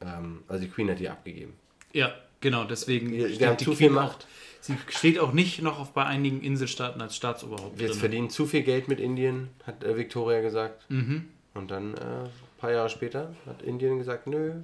Ähm, 0.00 0.42
also 0.48 0.64
die 0.64 0.70
Queen 0.70 0.90
hat 0.90 0.98
die 0.98 1.08
abgegeben. 1.08 1.54
Ja, 1.92 2.14
genau, 2.40 2.64
deswegen 2.64 3.10
Die- 3.10 3.36
die 3.38 3.46
haben 3.46 3.56
die 3.56 3.64
zu 3.64 3.70
Queen 3.70 3.76
viel 3.90 3.98
auch, 3.98 4.02
Macht. 4.02 4.26
sie 4.60 4.76
steht 4.88 5.18
auch 5.18 5.32
nicht 5.32 5.62
noch 5.62 5.78
auf, 5.78 5.92
bei 5.92 6.04
einigen 6.04 6.42
Inselstaaten 6.42 7.00
als 7.00 7.16
Staatsoberhaupt 7.16 7.78
Wir 7.78 7.88
drin. 7.88 7.98
verdienen 7.98 8.30
zu 8.30 8.46
viel 8.46 8.62
Geld 8.62 8.88
mit 8.88 9.00
Indien, 9.00 9.48
hat 9.64 9.84
äh, 9.84 9.96
Victoria 9.96 10.40
gesagt. 10.40 10.88
Mhm. 10.90 11.28
Und 11.54 11.70
dann 11.70 11.94
äh, 11.94 12.00
ein 12.00 12.30
paar 12.58 12.72
Jahre 12.72 12.88
später 12.90 13.34
hat 13.46 13.62
Indien 13.62 13.98
gesagt, 13.98 14.26
nö, 14.26 14.54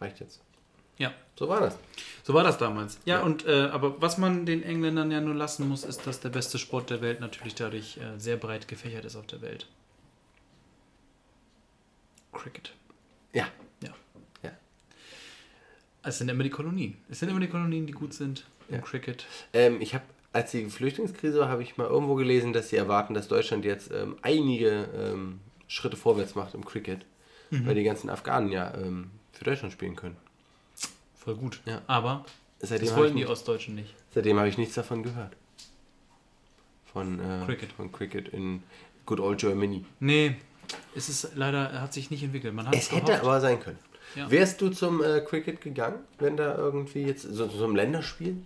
reicht 0.00 0.20
jetzt. 0.20 0.40
Ja, 0.98 1.12
So 1.38 1.48
war 1.48 1.60
das. 1.60 1.76
so 2.24 2.32
war 2.34 2.42
das 2.44 2.56
damals. 2.58 2.98
Ja, 3.04 3.16
Ja. 3.18 3.22
und 3.22 3.44
äh, 3.46 3.68
aber 3.72 4.00
was 4.00 4.16
man 4.18 4.46
den 4.46 4.62
Engländern 4.62 5.10
ja 5.10 5.20
nur 5.20 5.34
lassen 5.34 5.68
muss, 5.68 5.84
ist, 5.84 6.06
dass 6.06 6.20
der 6.20 6.30
beste 6.30 6.58
Sport 6.58 6.88
der 6.90 7.00
Welt 7.02 7.20
natürlich 7.20 7.54
dadurch 7.54 7.98
äh, 7.98 8.18
sehr 8.18 8.36
breit 8.36 8.66
gefächert 8.68 9.04
ist 9.04 9.16
auf 9.16 9.26
der 9.26 9.42
Welt. 9.42 9.66
Cricket. 12.32 12.72
Ja. 13.32 13.46
Ja. 13.82 13.90
Ja. 14.42 14.50
Es 16.02 16.18
sind 16.18 16.28
immer 16.28 16.42
die 16.44 16.50
Kolonien. 16.50 16.96
Es 17.10 17.20
sind 17.20 17.28
immer 17.28 17.40
die 17.40 17.48
Kolonien, 17.48 17.86
die 17.86 17.92
gut 17.92 18.12
sind 18.14 18.46
im 18.68 18.76
Ja. 18.76 18.80
Cricket. 18.80 19.26
Ähm, 19.52 19.80
ich 19.80 19.94
habe 19.94 20.04
als 20.32 20.50
die 20.50 20.68
Flüchtlingskrise 20.68 21.38
war, 21.40 21.48
habe 21.48 21.62
ich 21.62 21.78
mal 21.78 21.86
irgendwo 21.86 22.14
gelesen, 22.14 22.52
dass 22.52 22.68
sie 22.68 22.76
erwarten, 22.76 23.14
dass 23.14 23.26
Deutschland 23.28 23.64
jetzt 23.64 23.90
ähm, 23.90 24.16
einige 24.20 24.86
ähm, 24.94 25.40
Schritte 25.66 25.96
vorwärts 25.96 26.34
macht 26.34 26.54
im 26.54 26.64
Cricket, 26.64 27.04
Mhm. 27.50 27.66
weil 27.66 27.74
die 27.76 27.84
ganzen 27.84 28.10
Afghanen 28.10 28.50
ja 28.50 28.74
ähm, 28.74 29.10
für 29.32 29.44
Deutschland 29.44 29.72
spielen 29.72 29.94
können. 29.96 30.16
Voll 31.26 31.34
gut. 31.34 31.60
Ja. 31.66 31.82
Aber 31.88 32.24
Seitdem 32.60 32.88
das 32.88 32.96
wollten 32.96 33.16
die 33.16 33.26
Ostdeutschen 33.26 33.74
nicht. 33.74 33.94
seitdem 34.14 34.38
habe 34.38 34.48
ich 34.48 34.56
nichts 34.56 34.74
davon 34.76 35.02
gehört. 35.02 35.32
Von 36.92 37.20
äh, 37.20 37.44
Cricket. 37.44 37.72
Von 37.72 37.92
Cricket 37.92 38.28
in 38.28 38.62
Good 39.04 39.20
Old 39.20 39.40
Germany. 39.40 39.84
Nee, 40.00 40.36
es 40.94 41.08
ist 41.08 41.32
leider, 41.34 41.80
hat 41.82 41.92
sich 41.92 42.10
nicht 42.10 42.22
entwickelt. 42.22 42.54
Man 42.54 42.66
hat 42.68 42.74
Es 42.74 42.90
hätte 42.92 43.20
aber 43.20 43.40
sein 43.40 43.60
können. 43.60 43.78
Ja. 44.14 44.30
Wärst 44.30 44.60
du 44.60 44.70
zum 44.70 45.02
äh, 45.02 45.20
Cricket 45.20 45.60
gegangen, 45.60 45.98
wenn 46.18 46.36
da 46.36 46.56
irgendwie 46.56 47.02
jetzt 47.02 47.22
so, 47.22 47.48
so 47.48 47.64
ein 47.66 47.74
Länderspiel? 47.74 48.36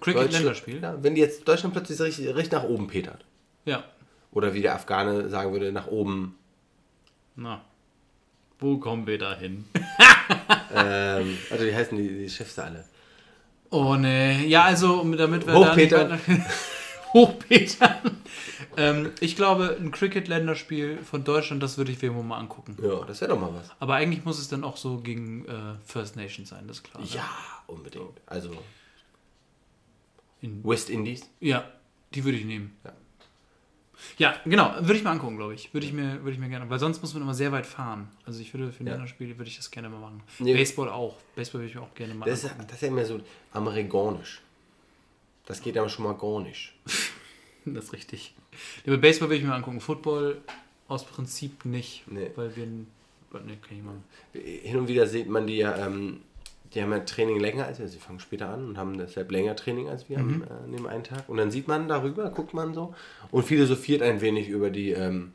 Cricket 0.00 0.22
Deutschland- 0.24 0.32
Länderspiel. 0.44 0.82
Ja, 0.82 1.02
wenn 1.02 1.14
jetzt 1.16 1.46
Deutschland 1.46 1.72
plötzlich 1.74 1.96
so 1.96 2.04
richtig, 2.04 2.26
richtig 2.34 2.52
nach 2.52 2.64
oben 2.64 2.88
petert. 2.88 3.24
ja. 3.64 3.84
Oder 4.32 4.54
wie 4.54 4.62
der 4.62 4.76
Afghane 4.76 5.28
sagen 5.28 5.50
würde, 5.52 5.72
nach 5.72 5.88
oben. 5.88 6.36
Na. 7.34 7.64
Wo 8.60 8.78
kommen 8.78 9.04
wir 9.08 9.18
da 9.18 9.34
hin? 9.36 9.64
Ähm, 10.74 11.38
also 11.50 11.64
wie 11.66 11.74
heißen 11.74 11.96
die, 11.98 12.08
die 12.08 12.28
Chefs 12.30 12.54
da 12.54 12.64
alle? 12.64 12.84
Oh 13.70 13.94
ne, 13.94 14.46
ja, 14.46 14.64
also 14.64 15.02
damit 15.14 15.46
wir 15.46 15.54
Hochpeter. 15.54 16.04
da 16.08 16.14
nicht 16.16 16.28
weiter- 16.28 16.44
Hochpeter. 17.12 18.00
ähm, 18.76 19.10
ich 19.20 19.34
glaube, 19.34 19.76
ein 19.80 19.90
Cricket-Länderspiel 19.90 20.98
von 20.98 21.24
Deutschland, 21.24 21.60
das 21.62 21.76
würde 21.76 21.90
ich 21.90 22.00
mir 22.00 22.10
mal 22.12 22.38
angucken. 22.38 22.76
Ja, 22.80 23.04
das 23.04 23.20
wäre 23.20 23.32
doch 23.32 23.40
mal 23.40 23.52
was. 23.52 23.68
Aber 23.80 23.94
eigentlich 23.96 24.24
muss 24.24 24.38
es 24.38 24.46
dann 24.48 24.62
auch 24.62 24.76
so 24.76 24.98
gegen 24.98 25.44
äh, 25.46 25.74
First 25.84 26.14
Nation 26.16 26.46
sein, 26.46 26.68
das 26.68 26.78
ist 26.78 26.82
klar. 26.84 27.02
ne? 27.02 27.08
Ja, 27.12 27.28
unbedingt. 27.66 28.20
Also 28.26 28.50
In, 30.40 30.62
West 30.64 30.88
Indies. 30.88 31.28
ja, 31.40 31.64
die 32.14 32.24
würde 32.24 32.38
ich 32.38 32.44
nehmen. 32.44 32.76
Ja. 32.84 32.92
Ja, 34.18 34.34
genau, 34.44 34.74
würde 34.80 34.94
ich 34.96 35.04
mir 35.04 35.10
angucken, 35.10 35.36
glaube 35.36 35.54
ich. 35.54 35.72
Würde 35.74 35.86
ich 35.86 35.92
mir, 35.92 36.20
würde 36.20 36.32
ich 36.32 36.38
mir 36.38 36.48
gerne, 36.48 36.68
weil 36.70 36.78
sonst 36.78 37.00
muss 37.02 37.12
man 37.14 37.22
immer 37.22 37.34
sehr 37.34 37.52
weit 37.52 37.66
fahren. 37.66 38.08
Also 38.24 38.40
ich 38.40 38.52
würde 38.54 38.72
für 38.72 38.82
ein 38.82 38.86
Ja. 38.86 38.92
Länderspiel 38.94 39.36
würde 39.38 39.48
ich 39.50 39.56
das 39.56 39.70
gerne 39.70 39.88
mal 39.88 40.00
machen. 40.00 40.22
Nee. 40.38 40.54
Baseball 40.54 40.88
auch. 40.88 41.16
Baseball 41.34 41.60
würde 41.60 41.70
ich 41.70 41.74
mir 41.76 41.82
auch 41.82 41.94
gerne 41.94 42.14
mal 42.14 42.26
Das 42.26 42.40
ist, 42.40 42.44
angucken. 42.50 42.66
das 42.68 42.76
ist 42.76 42.82
ja 42.82 42.88
immer 42.88 43.04
so 43.04 43.20
amerikanisch. 43.52 44.40
Das 45.46 45.60
geht 45.62 45.76
aber 45.78 45.88
schon 45.88 46.04
mal 46.04 46.14
gar 46.14 46.40
nicht. 46.40 46.72
Das 47.66 47.84
ist 47.84 47.92
richtig. 47.92 48.34
Ja, 48.86 48.96
Baseball 48.96 49.28
würde 49.28 49.36
ich 49.40 49.44
mir 49.44 49.52
angucken. 49.54 49.82
Football 49.82 50.38
aus 50.88 51.04
Prinzip 51.04 51.66
nicht. 51.66 52.04
Nee. 52.10 52.30
Weil 52.34 52.56
wir. 52.56 52.66
Nee, 52.66 52.88
kann 53.30 53.76
ich 53.76 53.82
machen. 53.82 54.02
Hin 54.32 54.78
und 54.78 54.88
wieder 54.88 55.06
sieht 55.06 55.28
man 55.28 55.46
die 55.46 55.58
ja, 55.58 55.86
ähm, 55.86 56.22
die 56.74 56.82
haben 56.82 56.92
ja 56.92 57.00
Training 57.00 57.40
länger 57.40 57.66
als 57.66 57.78
wir. 57.78 57.88
Sie 57.88 57.98
fangen 57.98 58.20
später 58.20 58.48
an 58.48 58.68
und 58.68 58.78
haben 58.78 58.96
deshalb 58.96 59.30
länger 59.32 59.56
Training 59.56 59.88
als 59.88 60.08
wir 60.08 60.18
Mhm. 60.18 60.42
am, 60.42 60.42
äh, 60.42 60.64
an 60.64 60.72
dem 60.72 60.86
einen 60.86 61.04
Tag. 61.04 61.28
Und 61.28 61.36
dann 61.38 61.50
sieht 61.50 61.66
man 61.68 61.88
darüber, 61.88 62.30
guckt 62.30 62.54
man 62.54 62.74
so 62.74 62.94
und 63.30 63.44
philosophiert 63.44 64.02
ein 64.02 64.20
wenig 64.20 64.48
über 64.48 64.70
die 64.70 64.90
ähm, 64.92 65.32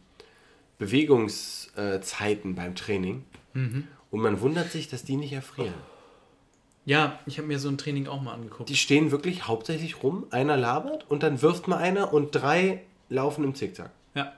Bewegungszeiten 0.78 2.56
beim 2.56 2.76
Training. 2.76 3.24
Mhm. 3.54 3.88
Und 4.12 4.22
man 4.22 4.40
wundert 4.42 4.72
sich, 4.72 4.88
dass 4.90 5.04
die 5.04 5.16
nicht 5.18 5.34
erfrieren. 5.34 5.74
Ja, 6.86 7.20
ich 7.26 7.38
habe 7.40 7.48
mir 7.48 7.58
so 7.60 7.68
ein 7.70 7.78
Training 7.78 8.08
auch 8.08 8.22
mal 8.22 8.34
angeguckt. 8.34 8.70
Die 8.70 8.76
stehen 8.76 9.12
wirklich 9.12 9.48
hauptsächlich 9.48 10.04
rum, 10.04 10.28
einer 10.30 10.56
labert 10.56 11.10
und 11.10 11.24
dann 11.24 11.42
wirft 11.42 11.68
mal 11.68 11.78
einer 11.78 12.14
und 12.14 12.32
drei 12.36 12.84
laufen 13.10 13.44
im 13.44 13.56
Zickzack. 13.56 13.92
ja. 14.14 14.34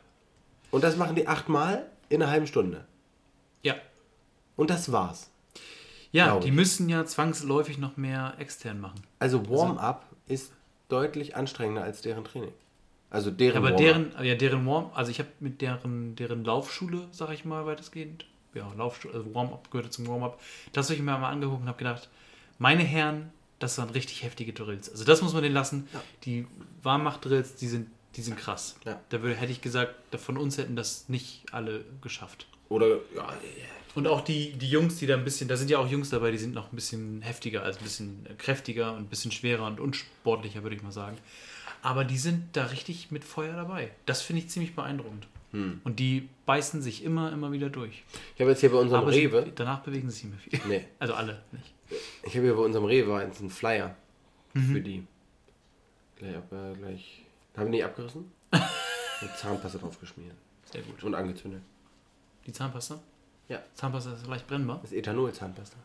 Und 0.69 0.83
das 0.83 0.97
machen 0.97 1.15
die 1.15 1.27
achtmal 1.29 1.85
in 2.09 2.21
einer 2.21 2.29
halben 2.29 2.45
Stunde. 2.45 2.83
Ja. 3.63 3.75
Und 4.57 4.69
das 4.69 4.91
war's. 4.91 5.29
Ja, 6.11 6.39
die 6.39 6.47
ich. 6.47 6.53
müssen 6.53 6.89
ja 6.89 7.05
zwangsläufig 7.05 7.77
noch 7.77 7.97
mehr 7.97 8.35
extern 8.39 8.79
machen. 8.79 9.01
Also 9.19 9.49
Warm-up 9.49 10.05
ist 10.27 10.51
deutlich 10.89 11.35
anstrengender 11.35 11.83
als 11.83 12.01
deren 12.01 12.23
Training. 12.23 12.53
Also 13.09 13.31
deren 13.31 13.57
Aber 13.57 13.71
deren, 13.71 14.11
ja, 14.21 14.35
deren 14.35 14.65
Warm, 14.65 14.91
also 14.93 15.11
ich 15.11 15.19
habe 15.19 15.29
mit 15.39 15.61
deren, 15.61 16.15
deren 16.15 16.43
Laufschule, 16.43 17.07
sag 17.11 17.31
ich 17.31 17.45
mal, 17.45 17.65
weitestgehend, 17.65 18.25
ja, 18.53 18.69
Laufschule, 18.75 19.13
also 19.13 19.33
Warm-up 19.33 19.71
gehörte 19.71 19.89
zum 19.89 20.07
Warm-up, 20.07 20.41
das 20.73 20.87
habe 20.87 20.95
ich 20.95 21.01
mir 21.01 21.17
mal 21.17 21.29
angeguckt 21.29 21.61
und 21.61 21.67
habe 21.67 21.77
gedacht, 21.77 22.09
meine 22.59 22.83
Herren, 22.83 23.31
das 23.59 23.77
waren 23.77 23.89
richtig 23.89 24.23
heftige 24.23 24.53
Drills. 24.53 24.89
Also 24.89 25.03
das 25.05 25.21
muss 25.21 25.33
man 25.33 25.41
denen 25.41 25.55
lassen. 25.55 25.87
Die 26.25 26.47
Warmmacht-Drills, 26.83 27.55
die 27.55 27.67
sind, 27.67 27.89
die 28.15 28.21
sind 28.21 28.37
krass. 28.37 28.75
Ja. 28.85 28.99
Da 29.09 29.21
würde, 29.21 29.35
hätte 29.35 29.51
ich 29.51 29.61
gesagt, 29.61 29.95
von 30.17 30.37
uns 30.37 30.57
hätten 30.57 30.75
das 30.75 31.09
nicht 31.09 31.45
alle 31.51 31.83
geschafft. 32.01 32.47
Oder, 32.69 32.97
ja, 33.15 33.33
Und 33.97 34.07
auch 34.07 34.21
die, 34.21 34.51
die 34.53 34.69
Jungs, 34.69 34.97
die 34.97 35.07
da 35.07 35.15
ein 35.15 35.23
bisschen, 35.23 35.47
da 35.49 35.57
sind 35.57 35.71
ja 35.71 35.79
auch 35.79 35.89
Jungs 35.89 36.11
dabei, 36.11 36.29
die 36.29 36.37
sind 36.37 36.53
noch 36.53 36.71
ein 36.71 36.75
bisschen 36.75 37.23
heftiger, 37.23 37.63
also 37.63 37.79
ein 37.79 37.83
bisschen 37.83 38.27
kräftiger 38.37 38.91
und 38.93 38.99
ein 38.99 39.07
bisschen 39.07 39.31
schwerer 39.31 39.65
und 39.65 39.79
unsportlicher, 39.79 40.61
würde 40.61 40.75
ich 40.75 40.83
mal 40.83 40.91
sagen. 40.91 41.17
Aber 41.81 42.03
die 42.05 42.17
sind 42.19 42.55
da 42.55 42.65
richtig 42.65 43.09
mit 43.09 43.23
Feuer 43.23 43.55
dabei. 43.55 43.91
Das 44.05 44.21
finde 44.21 44.43
ich 44.43 44.49
ziemlich 44.49 44.75
beeindruckend. 44.75 45.27
Und 45.51 45.97
die 45.99 46.29
beißen 46.45 46.83
sich 46.83 47.03
immer, 47.03 47.31
immer 47.31 47.51
wieder 47.51 47.69
durch. 47.71 48.03
ich 48.35 48.41
habe 48.41 48.51
jetzt 48.51 48.59
hier 48.59 48.69
bei 48.71 48.77
unserem 48.77 49.01
Aber 49.03 49.11
Rewe, 49.11 49.45
sie, 49.45 49.51
danach 49.55 49.79
bewegen 49.79 50.09
sie 50.11 50.17
sich 50.17 50.23
nicht 50.25 50.53
mehr 50.53 50.61
viel. 50.61 50.69
Nee. 50.81 50.85
Also 50.99 51.15
alle 51.15 51.41
nicht. 51.51 51.73
ich 52.23 52.35
habe 52.35 52.45
hier 52.45 52.53
bei 52.55 52.61
unserem 52.61 52.85
Rewe 52.85 53.17
einen 53.17 53.49
Flyer 53.49 53.95
Mhm. 54.53 54.73
für 54.73 54.81
die. 54.81 55.07
Gleich, 56.17 56.35
ab, 56.35 56.51
äh, 56.51 56.75
gleich. 56.77 57.23
Haben 57.55 57.71
die 57.71 57.83
abgerissen? 57.83 58.31
Mit 58.51 59.37
Zahnpasta 59.37 59.79
draufgeschmiert. 59.79 60.35
Sehr 60.71 60.81
gut. 60.83 61.03
Und 61.03 61.15
angezündet. 61.15 61.61
Die 62.45 62.51
Zahnpasta? 62.51 62.99
Ja. 63.49 63.59
Zahnpasta 63.75 64.13
ist 64.13 64.27
leicht 64.27 64.47
brennbar. 64.47 64.79
Das 64.81 64.91
ist 64.91 64.97
Ethanol-Zahnpasta. 64.97 65.77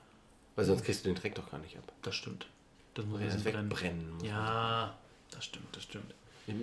Weil 0.57 0.64
sonst 0.64 0.85
kriegst 0.85 1.05
du 1.05 1.09
den 1.11 1.14
Dreck 1.16 1.35
doch 1.35 1.51
gar 1.51 1.59
nicht 1.59 1.77
ab. 1.79 1.85
Das 2.03 2.14
stimmt. 2.14 2.46
Das 2.94 3.07
muss 3.07 3.20
Ja, 3.20 3.27
brennen. 3.29 3.70
wegbrennen 3.70 4.11
muss 4.14 4.22
Ja, 4.25 4.94
das 5.31 5.44
stimmt, 5.44 5.75
das 5.75 5.83
stimmt. 5.85 6.12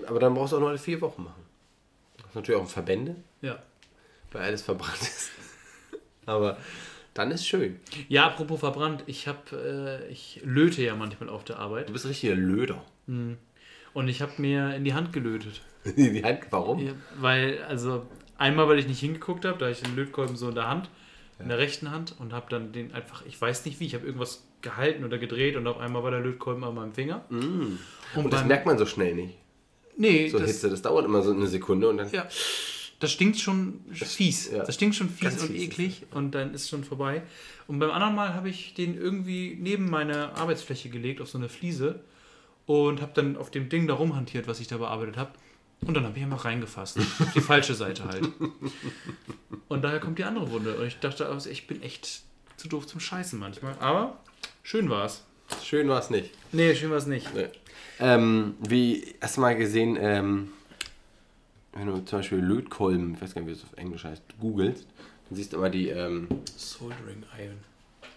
Aber 0.08 0.20
dann 0.20 0.34
brauchst 0.34 0.52
du 0.54 0.58
auch 0.58 0.60
nur 0.62 0.70
alle 0.70 0.78
vier 0.78 1.00
Wochen 1.02 1.24
machen. 1.24 1.44
Das 2.18 2.28
ist 2.28 2.36
natürlich 2.36 2.62
auch 2.62 2.68
Verbände, 2.68 3.16
Ja. 3.42 3.58
weil 4.32 4.44
alles 4.44 4.62
verbrannt 4.62 5.02
ist. 5.02 5.32
Aber 6.28 6.58
dann 7.16 7.32
ist 7.32 7.48
schön. 7.48 7.80
Ja, 8.10 8.28
apropos 8.28 8.60
verbrannt, 8.60 9.04
ich 9.08 9.28
habe, 9.28 10.04
äh, 10.08 10.12
ich 10.12 10.42
löte 10.44 10.84
ja 10.84 10.96
manchmal 10.96 11.30
auf 11.30 11.44
der 11.46 11.58
Arbeit. 11.58 11.90
Du 11.90 11.94
bist 11.94 12.06
richtig 12.06 12.30
ein 12.32 12.38
Löder. 12.46 12.84
Und 13.08 14.08
ich 14.08 14.22
habe 14.22 14.34
mir 14.38 14.76
in 14.76 14.84
die 14.84 14.94
Hand 14.94 15.12
gelötet. 15.14 15.62
In 15.96 16.14
die 16.14 16.24
Hand, 16.24 16.42
warum? 16.52 16.94
Weil, 17.20 17.64
also, 17.64 18.06
einmal, 18.40 18.68
weil 18.68 18.80
ich 18.80 18.88
nicht 18.88 19.00
hingeguckt 19.00 19.46
habe, 19.46 19.58
da 19.60 19.66
hatte 19.68 19.78
ich 19.80 19.84
den 19.84 19.96
Lötkolben 19.96 20.36
so 20.36 20.50
in 20.50 20.56
der 20.56 20.68
Hand, 20.68 20.90
in 21.40 21.48
der 21.50 21.58
rechten 21.60 21.92
Hand 21.92 22.16
und 22.20 22.34
habe 22.34 22.48
dann 22.50 22.72
den 22.74 22.92
einfach, 22.94 23.24
ich 23.28 23.40
weiß 23.40 23.66
nicht 23.66 23.80
wie, 23.80 23.86
ich 23.86 23.94
habe 23.94 24.06
irgendwas 24.06 24.44
gehalten 24.62 25.04
oder 25.06 25.18
gedreht 25.18 25.56
und 25.56 25.68
auf 25.68 25.78
einmal 25.78 26.04
war 26.04 26.12
der 26.12 26.20
Lötkolben 26.20 26.64
an 26.64 26.76
meinem 26.76 26.94
Finger. 26.94 27.24
Und, 27.30 27.80
Und 28.16 28.34
das 28.34 28.42
beim- 28.42 28.48
merkt 28.48 28.66
man 28.66 28.78
so 28.78 28.86
schnell 28.86 29.16
nicht. 29.16 29.36
nee, 29.96 30.28
So 30.28 30.40
das, 30.40 30.48
Hitze, 30.50 30.70
das 30.70 30.82
dauert 30.82 31.06
immer 31.06 31.22
so 31.22 31.32
eine 31.32 31.48
Sekunde 31.48 31.88
und 31.90 31.98
dann. 31.98 32.12
ja, 32.12 32.28
das 33.00 33.12
stinkt 33.14 33.40
schon 33.40 33.80
fies. 33.94 34.52
ja. 34.52 34.66
Das 34.66 34.76
stinkt 34.76 34.96
schon 34.96 35.10
fies 35.10 35.30
Ganz 35.30 35.42
und 35.44 35.48
fies 35.52 35.62
ist 35.62 35.68
eklig 35.70 36.06
und 36.12 36.32
dann 36.36 36.54
ist 36.54 36.68
schon 36.68 36.84
vorbei. 36.84 37.22
Und 37.68 37.80
beim 37.80 37.92
anderen 37.92 38.16
Mal 38.16 38.34
habe 38.34 38.50
ich 38.50 38.74
den 38.74 38.98
irgendwie 39.00 39.56
neben 39.58 39.90
meine 39.90 40.36
Arbeitsfläche 40.36 40.90
gelegt, 40.90 41.22
auf 41.22 41.30
so 41.30 41.38
eine 41.38 41.48
Fliese 41.48 42.02
und 42.66 43.02
habe 43.02 43.14
dann 43.16 43.38
auf 43.38 43.50
dem 43.52 43.70
Ding 43.70 43.88
da 43.88 43.94
rumhantiert, 43.94 44.48
was 44.48 44.60
ich 44.60 44.68
da 44.68 44.78
bearbeitet 44.78 45.16
habe. 45.16 45.32
Und 45.82 45.94
dann 45.94 46.06
habe 46.06 46.18
ich 46.18 46.24
einfach 46.24 46.46
reingefasst. 46.46 47.00
Die 47.36 47.42
falsche 47.42 47.74
Seite 47.74 48.06
halt. 48.06 48.28
Und 49.70 49.82
daher 49.82 50.00
kommt 50.00 50.20
die 50.20 50.24
andere 50.24 50.52
Wunde. 50.52 50.76
Und 50.76 50.86
ich 50.86 51.00
dachte, 51.00 51.28
also 51.28 51.50
ich 51.50 51.68
bin 51.68 51.82
echt 51.82 52.22
zu 52.58 52.68
doof 52.68 52.86
zum 52.86 53.00
Scheißen 53.00 53.40
manchmal. 53.40 53.76
Aber 53.80 54.20
schön 54.64 54.90
war 54.90 55.06
es. 55.06 55.24
Schön 55.64 55.88
war 55.88 56.00
es 56.00 56.10
nicht. 56.10 56.32
Nee, 56.52 56.76
schön 56.76 56.92
war 56.92 56.98
es 56.98 57.06
nicht. 57.06 57.34
Nee. 57.34 57.48
Ähm, 58.00 58.56
wie 58.60 59.16
hast 59.22 59.38
du 59.38 59.42
mal 59.42 59.56
gesehen, 59.56 59.98
ähm, 60.00 60.52
wenn 61.74 61.88
du 61.88 62.00
zum 62.06 62.20
Beispiel 62.20 62.40
Lötkolben, 62.40 63.16
ich 63.16 63.22
weiß 63.22 63.34
gar 63.34 63.42
nicht, 63.42 63.50
wie 63.50 63.54
es 63.54 63.64
auf 63.64 63.78
Englisch 63.78 64.04
heißt, 64.04 64.24
googelst, 64.40 64.86
dann 65.28 65.36
siehst 65.36 65.54
du 65.54 65.58
immer 65.58 65.70
die 65.70 65.90
ähm, 65.90 66.28
Soldering 66.56 67.24
Iron. 67.40 67.58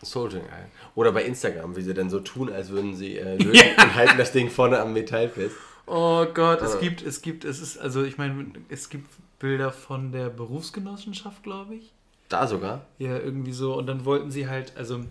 Soldering 0.03 0.45
Iron. 0.45 0.71
Oder 0.95 1.13
bei 1.13 1.25
Instagram, 1.25 1.77
wie 1.77 1.83
sie 1.83 1.95
dann 1.95 2.11
so 2.11 2.21
tun, 2.21 2.53
als 2.53 2.71
würden 2.71 2.95
sie 2.95 3.19
äh, 3.19 3.37
löten 3.43 3.83
und 3.83 3.95
halten 3.95 4.19
das 4.19 4.33
Ding 4.33 4.51
vorne 4.51 4.79
am 4.81 4.93
Metall 4.93 5.29
fest. 5.29 5.57
Oh 5.87 6.25
Gott, 6.33 6.63
es 6.63 6.79
gibt, 6.81 7.03
es 7.03 7.23
gibt, 7.23 7.45
es 7.45 7.61
ist, 7.61 7.79
also 7.79 8.05
ich 8.05 8.19
meine, 8.19 8.47
es 8.69 8.89
gibt 8.89 9.11
Bilder 9.39 9.73
von 9.73 10.13
der 10.13 10.31
Berufsgenossenschaft, 10.31 11.43
glaube 11.43 11.75
ich. 11.75 11.93
Da 12.29 12.47
sogar. 12.47 12.87
Ja, 12.99 13.19
irgendwie 13.19 13.53
so. 13.53 13.75
Und 13.77 13.87
dann 13.87 14.05
wollten 14.05 14.31
sie 14.31 14.49
halt, 14.49 14.77
also 14.77 15.05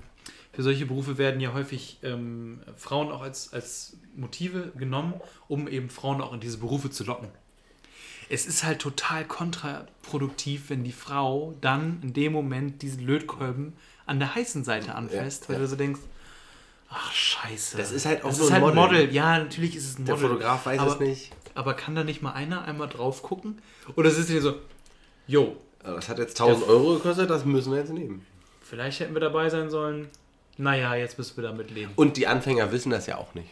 für 0.54 0.64
solche 0.64 0.86
Berufe 0.86 1.18
werden 1.18 1.40
ja 1.40 1.54
häufig 1.54 2.00
ähm, 2.04 2.62
Frauen 2.76 3.12
auch 3.12 3.22
als, 3.22 3.54
als 3.54 3.98
Motive 4.16 4.72
genommen, 4.78 5.14
um 5.48 5.68
eben 5.68 5.90
Frauen 5.90 6.22
auch 6.22 6.34
in 6.34 6.40
diese 6.40 6.58
Berufe 6.58 6.90
zu 6.90 7.04
locken. 7.04 7.30
Es 8.30 8.46
ist 8.46 8.64
halt 8.64 8.80
total 8.80 9.26
kontraproduktiv, 9.26 10.70
wenn 10.70 10.84
die 10.84 10.94
Frau 10.94 11.54
dann 11.60 12.00
in 12.02 12.14
dem 12.14 12.32
Moment 12.32 12.82
diesen 12.82 13.06
Lötkolben 13.06 13.74
an 14.06 14.20
der 14.20 14.34
heißen 14.36 14.64
Seite 14.64 14.96
anfasst, 14.96 15.44
Ja, 15.44 15.50
weil 15.50 15.56
ja. 15.58 15.62
du 15.62 15.68
so 15.68 15.76
denkst, 15.76 16.00
ach 16.92 17.12
scheiße. 17.12 17.78
Das 17.78 17.92
ist 17.92 18.06
halt 18.06 18.24
auch 18.24 18.30
das 18.30 18.38
nur 18.38 18.48
ist 18.48 18.54
ein 18.54 18.64
halt 18.64 18.76
Model. 18.76 19.14
Ja, 19.14 19.40
natürlich 19.40 19.76
ist 19.76 19.86
es 19.90 20.00
ein 20.00 20.06
Der 20.06 20.16
Model. 20.16 20.30
Fotograf 20.30 20.66
weiß 20.66 20.80
aber, 20.80 20.94
es 20.94 21.00
nicht. 21.00 21.32
Aber 21.56 21.74
kann 21.74 21.96
da 21.96 22.04
nicht 22.04 22.22
mal 22.22 22.34
einer 22.34 22.64
einmal 22.64 22.88
drauf 22.88 23.24
gucken? 23.24 23.62
Oder 23.96 24.10
ist 24.10 24.18
es 24.18 24.28
dir 24.28 24.42
so, 24.42 24.56
jo, 25.28 25.58
Aber 25.84 25.96
Das 25.96 26.10
hat 26.10 26.20
jetzt 26.20 26.40
1000 26.40 26.68
Euro 26.68 26.96
gekostet, 26.96 27.30
das 27.30 27.46
müssen 27.46 27.72
wir 27.72 27.80
jetzt 27.80 27.92
nehmen. 27.92 28.26
Vielleicht 28.62 29.00
hätten 29.00 29.14
wir 29.14 29.22
dabei 29.22 29.50
sein 29.50 29.70
sollen. 29.70 30.10
Naja, 30.58 30.96
jetzt 30.96 31.18
müssen 31.18 31.38
wir 31.38 31.44
damit 31.44 31.72
leben. 31.72 31.92
Und 31.96 32.18
die 32.18 32.28
Anfänger 32.28 32.72
wissen 32.72 32.92
das 32.92 33.08
ja 33.08 33.18
auch 33.18 33.34
nicht. 33.34 33.50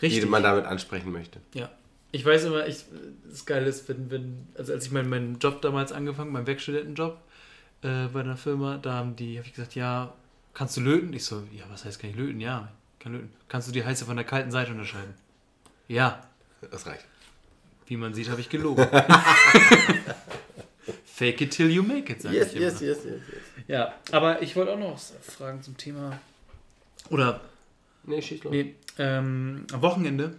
Richtig. 0.00 0.22
die 0.22 0.28
man 0.28 0.42
damit 0.44 0.64
ansprechen 0.64 1.10
möchte. 1.12 1.40
Ja. 1.54 1.70
Ich 2.10 2.24
weiß 2.24 2.44
immer, 2.44 2.66
ich, 2.66 2.84
das 3.28 3.44
Geile 3.44 3.66
ist, 3.66 3.88
wenn, 3.88 4.10
wenn, 4.10 4.46
also 4.56 4.72
als 4.72 4.86
ich 4.86 4.92
meinen, 4.92 5.10
meinen 5.10 5.38
Job 5.40 5.60
damals 5.60 5.92
angefangen, 5.92 6.32
meinen 6.32 6.46
Werkstudentenjob 6.46 7.18
äh, 7.82 8.06
bei 8.06 8.20
einer 8.20 8.36
Firma, 8.36 8.78
da 8.78 8.94
haben 8.94 9.16
die, 9.16 9.36
habe 9.38 9.46
ich 9.46 9.54
gesagt, 9.54 9.74
ja, 9.74 10.14
kannst 10.54 10.76
du 10.76 10.80
löten? 10.80 11.12
Ich 11.12 11.24
so, 11.24 11.42
ja, 11.52 11.64
was 11.70 11.84
heißt 11.84 11.98
kann 12.00 12.10
ich 12.10 12.16
löten? 12.16 12.40
Ja, 12.40 12.72
kann 12.98 13.12
löten. 13.12 13.32
Kannst 13.48 13.68
du 13.68 13.72
die 13.72 13.84
heiße 13.84 14.04
von 14.04 14.16
der 14.16 14.24
kalten 14.24 14.50
Seite 14.50 14.70
unterscheiden? 14.72 15.14
Ja, 15.88 16.22
Das 16.70 16.86
reicht. 16.86 17.04
wie 17.86 17.96
man 17.96 18.12
sieht, 18.14 18.28
habe 18.28 18.40
ich 18.40 18.48
gelogen. 18.48 18.86
Fake 21.04 21.40
it 21.40 21.50
till 21.50 21.70
you 21.70 21.82
make 21.82 22.12
it, 22.12 22.22
sag 22.22 22.32
ich 22.32 22.52
immer. 22.54 22.62
yes, 22.62 22.80
yes, 22.80 23.04
yes. 23.04 23.20
Ja, 23.66 23.94
aber 24.12 24.40
ich 24.40 24.54
wollte 24.56 24.72
auch 24.72 24.78
noch 24.78 24.94
was 24.94 25.12
fragen 25.22 25.60
zum 25.62 25.76
Thema, 25.76 26.18
oder, 27.10 27.40
Nee, 28.04 28.22
schieß 28.22 28.44
los. 28.44 28.52
nee, 28.52 28.74
ähm, 28.98 29.66
am 29.72 29.82
Wochenende, 29.82 30.36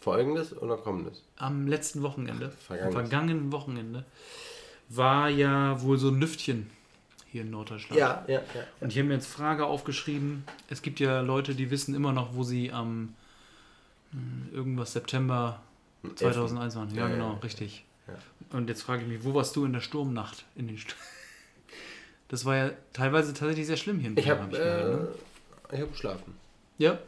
Folgendes 0.00 0.56
oder 0.56 0.76
kommendes? 0.76 1.22
am 1.36 1.66
letzten 1.68 2.02
Wochenende, 2.02 2.46
am 2.46 2.52
Vergangenes. 2.52 2.94
vergangenen 2.94 3.52
Wochenende, 3.52 4.04
war 4.88 5.28
ja 5.30 5.80
wohl 5.82 5.96
so 5.98 6.08
ein 6.08 6.18
Lüftchen 6.20 6.70
hier 7.36 7.42
in 7.44 7.50
Norddeutschland. 7.50 8.00
ja, 8.00 8.24
ja. 8.26 8.40
Und 8.80 8.90
ich 8.92 8.98
habe 8.98 9.08
mir 9.08 9.14
jetzt 9.14 9.26
Frage 9.26 9.66
aufgeschrieben. 9.66 10.44
Es 10.70 10.80
gibt 10.80 11.00
ja 11.00 11.20
Leute, 11.20 11.54
die 11.54 11.70
wissen 11.70 11.94
immer 11.94 12.12
noch, 12.12 12.34
wo 12.34 12.42
sie 12.44 12.72
am 12.72 13.14
hm, 14.12 14.48
irgendwas 14.54 14.94
September 14.94 15.60
2001 16.14 16.76
waren. 16.76 16.88
Ja, 16.90 17.02
Ja, 17.02 17.08
ja, 17.08 17.14
genau, 17.14 17.32
ja. 17.34 17.38
richtig. 17.40 17.84
Ja. 18.08 18.14
Und 18.56 18.68
jetzt 18.68 18.82
frage 18.82 19.02
ich 19.02 19.08
mich, 19.08 19.22
wo 19.24 19.34
warst 19.34 19.54
du 19.56 19.64
in 19.66 19.72
der 19.74 19.80
Sturmnacht? 19.80 20.44
In 20.54 20.68
den 20.68 20.78
St 20.78 20.96
das 22.28 22.44
war 22.46 22.56
ja 22.56 22.70
teilweise 22.94 23.34
tatsächlich 23.34 23.66
sehr 23.66 23.76
schlimm 23.76 23.98
hier 23.98 24.10
in 24.10 24.16
Ich 24.16 24.30
habe 24.30 24.40
hab 24.42 24.50
gehört, 24.50 25.00
ne? 25.02 25.08
äh, 25.70 25.74
ich 25.76 25.82
hab 25.82 25.92
geschlafen. 25.92 26.34
Ja? 26.78 26.98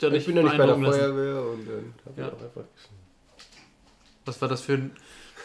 Da 0.00 0.08
Ich 0.08 0.24
bin 0.26 0.36
ja 0.36 0.42
nicht 0.42 0.56
bei 0.56 0.66
der. 0.66 0.74
Feuerwehr 0.76 1.42
und 1.42 1.66
dann 1.68 1.94
habe 2.06 2.20
Ja. 2.20 2.28
ich 2.28 2.32
auch 2.32 2.42
einfach 2.42 2.62
Was 4.24 4.40
war 4.40 4.48
das 4.48 4.62
für 4.62 4.74
ein. 4.74 4.90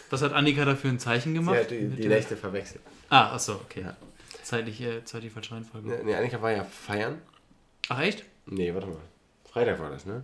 Was 0.09 0.21
hat 0.23 0.33
Annika 0.33 0.65
da 0.65 0.75
für 0.75 0.87
ein 0.87 0.97
Zeichen 0.99 1.29
Sie 1.33 1.35
gemacht? 1.35 1.55
hat 1.57 1.71
die, 1.71 1.87
die 1.87 2.07
Nächte 2.07 2.35
verwechselt. 2.37 2.81
Ah, 3.09 3.33
achso, 3.33 3.53
okay. 3.55 3.81
Ja. 3.81 3.95
Zeitlich, 4.43 4.81
äh, 4.81 5.03
zeitlich 5.03 5.31
falsche 5.33 5.53
Reihenfolge. 5.53 5.87
Nee, 5.87 6.03
nee, 6.03 6.15
eigentlich 6.15 6.41
war 6.41 6.51
ja 6.51 6.63
feiern. 6.63 7.21
Ach, 7.89 7.99
echt? 7.99 8.23
Nee, 8.45 8.73
warte 8.73 8.87
mal. 8.87 8.97
Freitag 9.51 9.79
war 9.79 9.89
das, 9.89 10.05
ne? 10.05 10.23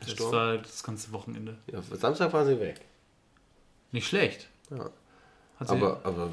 Der 0.00 0.06
Das 0.06 0.10
Sturm. 0.14 0.32
war 0.32 0.58
das 0.58 0.82
ganze 0.82 1.12
Wochenende. 1.12 1.56
Ja, 1.70 1.80
Samstag 1.82 2.32
war 2.32 2.44
sie 2.44 2.58
weg. 2.60 2.80
Nicht 3.92 4.08
schlecht. 4.08 4.48
Ja. 4.70 4.90
Hat 5.60 5.68
sie, 5.68 5.74
Aber, 5.74 6.00
aber 6.04 6.30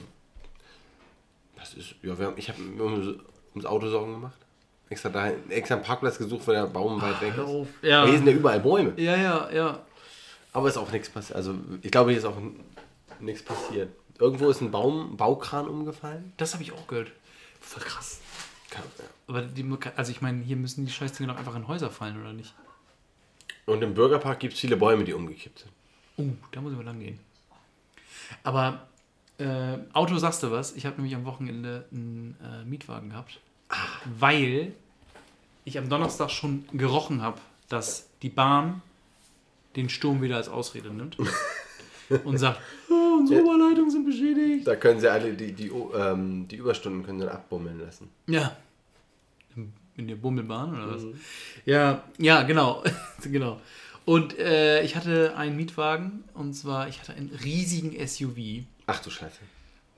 das 1.58 1.74
ist, 1.76 1.96
ja, 2.02 2.18
wir 2.18 2.26
haben, 2.28 2.38
ich 2.38 2.50
habe 2.50 2.60
mir 2.60 2.84
ums, 2.84 3.20
ums 3.54 3.66
Auto 3.66 3.88
Sorgen 3.88 4.14
gemacht. 4.14 4.38
Extra, 4.90 5.10
dahin, 5.10 5.50
extra 5.52 5.76
einen 5.76 5.84
Parkplatz 5.84 6.18
gesucht, 6.18 6.46
weil 6.48 6.56
der 6.56 6.66
Baum 6.68 7.02
weit 7.02 7.22
weg 7.22 7.34
ist. 7.36 7.40
auf. 7.40 7.68
Ja. 7.82 8.04
Hier 8.06 8.18
sind 8.18 8.28
ja 8.28 8.34
überall 8.34 8.60
Bäume. 8.60 8.94
Ja, 8.98 9.16
ja, 9.16 9.50
ja. 9.52 9.80
Aber 10.54 10.68
ist 10.68 10.78
auch 10.78 10.92
nichts 10.92 11.10
passiert. 11.10 11.38
Also 11.38 11.54
ich 11.82 11.92
glaube, 11.92 12.10
hier 12.12 12.20
ist 12.20 12.26
auch 12.26 12.38
nichts 13.20 13.44
passiert. 13.44 13.90
Irgendwo 14.22 14.52
ist 14.52 14.62
ein 14.62 14.70
Baum, 14.70 15.18
Baukran 15.18 15.68
umgefallen. 15.68 16.32
Das 16.38 16.54
habe 16.54 16.62
ich 16.62 16.72
auch 16.72 16.86
gehört. 16.86 17.12
Voll 17.60 17.82
krass. 17.82 18.22
Kann- 18.70 18.84
ja. 19.00 19.06
Aber 19.28 19.42
die, 19.42 19.66
also 19.96 20.12
ich 20.12 20.22
meine, 20.22 20.44
hier 20.44 20.58
müssen 20.58 20.86
die 20.86 20.92
Scheißdinger 20.92 21.34
doch 21.34 21.40
einfach 21.40 21.56
in 21.56 21.68
Häuser 21.68 21.90
fallen, 21.90 22.22
oder 22.22 22.32
nicht? 22.32 22.54
Und 23.66 23.82
im 23.82 23.96
Bürgerpark 23.96 24.40
gibt 24.40 24.54
es 24.54 24.60
viele 24.60 24.78
Bäume, 24.78 25.04
die 25.06 25.14
umgekippt 25.14 25.60
sind. 25.60 25.72
Oh, 26.18 26.34
da 26.52 26.62
muss 26.62 26.72
ich 26.72 26.78
mal 26.78 26.86
lang 26.86 27.00
gehen. 27.00 27.20
Aber 28.44 28.88
äh, 29.40 29.78
Auto 29.94 30.16
sagst 30.20 30.44
du 30.44 30.52
was? 30.52 30.76
Ich 30.76 30.86
habe 30.86 30.98
nämlich 30.98 31.16
am 31.16 31.26
Wochenende 31.26 31.86
einen 31.92 32.38
äh, 32.44 32.64
Mietwagen 32.64 33.10
gehabt, 33.10 33.40
weil 34.20 34.74
ich 35.66 35.80
am 35.80 35.90
Donnerstag 35.90 36.30
schon 36.30 36.66
gerochen 36.74 37.24
habe, 37.24 37.40
dass 37.70 38.08
die 38.22 38.30
Bahn 38.30 38.84
den 39.76 39.90
Sturm 39.90 40.22
wieder 40.22 40.36
als 40.36 40.48
Ausrede 40.48 40.90
nimmt 40.90 41.18
und 42.24 42.38
sagt, 42.38 42.60
oh, 43.16 43.20
unsere 43.20 43.44
Oberleitungen 43.44 43.92
sind 43.92 44.06
beschädigt. 44.06 44.68
Da 44.68 44.76
können 44.76 45.00
sie 45.00 45.12
alle 45.12 45.34
die, 45.34 45.54
die, 45.54 45.68
ähm, 45.68 46.48
die 46.48 46.56
Überstunden 46.58 47.04
können 47.04 47.20
sie 47.20 47.26
dann 47.26 47.36
abbummeln 47.36 47.80
lassen. 47.80 48.10
Ja. 48.28 48.56
In- 49.56 50.08
der 50.08 50.16
Bummelbahn 50.16 50.74
oder 50.74 50.96
was? 50.96 51.04
Ja, 51.66 52.04
ja, 52.18 52.42
genau. 52.44 52.84
genau. 53.24 53.62
Und 54.06 54.38
äh, 54.40 54.82
ich 54.82 54.96
hatte 54.96 55.36
einen 55.36 55.56
Mietwagen 55.56 56.24
und 56.34 56.54
zwar, 56.54 56.88
ich 56.88 57.00
hatte 57.00 57.14
einen 57.14 57.30
riesigen 57.44 57.92
SUV. 58.08 58.64
Ach 58.88 59.00
du 59.00 59.12
Scheiße. 59.12 59.38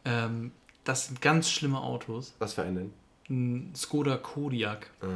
Ähm, 0.03 0.51
das 0.83 1.07
sind 1.07 1.21
ganz 1.21 1.49
schlimme 1.49 1.79
Autos. 1.79 2.33
Was 2.39 2.53
für 2.53 2.63
einen 2.63 2.75
denn? 2.75 2.93
Ein 3.69 3.75
Skoda 3.75 4.17
Kodiaq 4.17 4.87
Ah. 5.01 5.07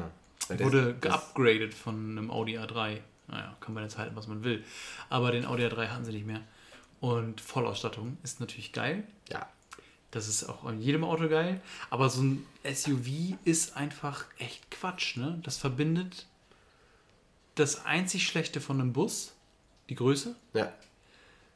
Der- 0.54 0.66
wurde 0.66 0.96
das- 1.02 1.12
geupgradet 1.34 1.74
von 1.74 2.12
einem 2.18 2.32
Audi 2.32 2.58
A3. 2.58 3.00
Naja, 3.28 3.58
kann 3.60 3.74
man 3.74 3.84
jetzt 3.84 3.98
halten, 3.98 4.16
was 4.16 4.28
man 4.30 4.46
will. 4.46 4.64
Aber 5.10 5.32
den 5.34 5.46
Audi 5.46 5.64
A3 5.66 5.88
hatten 5.90 6.06
sie 6.06 6.14
nicht 6.14 6.26
mehr. 6.26 6.40
Und 7.00 7.42
Vollausstattung 7.42 8.18
ist 8.24 8.40
natürlich 8.40 8.72
geil. 8.74 9.04
Ja. 9.30 9.48
Das 10.12 10.28
ist 10.28 10.46
auch 10.46 10.64
an 10.64 10.80
jedem 10.82 11.04
Auto 11.04 11.28
geil. 11.30 11.62
Aber 11.90 12.10
so 12.10 12.22
ein 12.24 12.46
SUV 12.64 13.38
ist 13.44 13.76
einfach 13.76 14.26
echt 14.40 14.72
Quatsch. 14.72 15.18
Ne? 15.18 15.40
Das 15.44 15.58
verbindet 15.58 16.26
das 17.56 17.86
einzig 17.86 18.26
Schlechte 18.28 18.62
von 18.62 18.80
einem 18.80 18.94
Bus, 18.94 19.34
die 19.90 19.96
Größe, 19.96 20.36
Ja. 20.54 20.72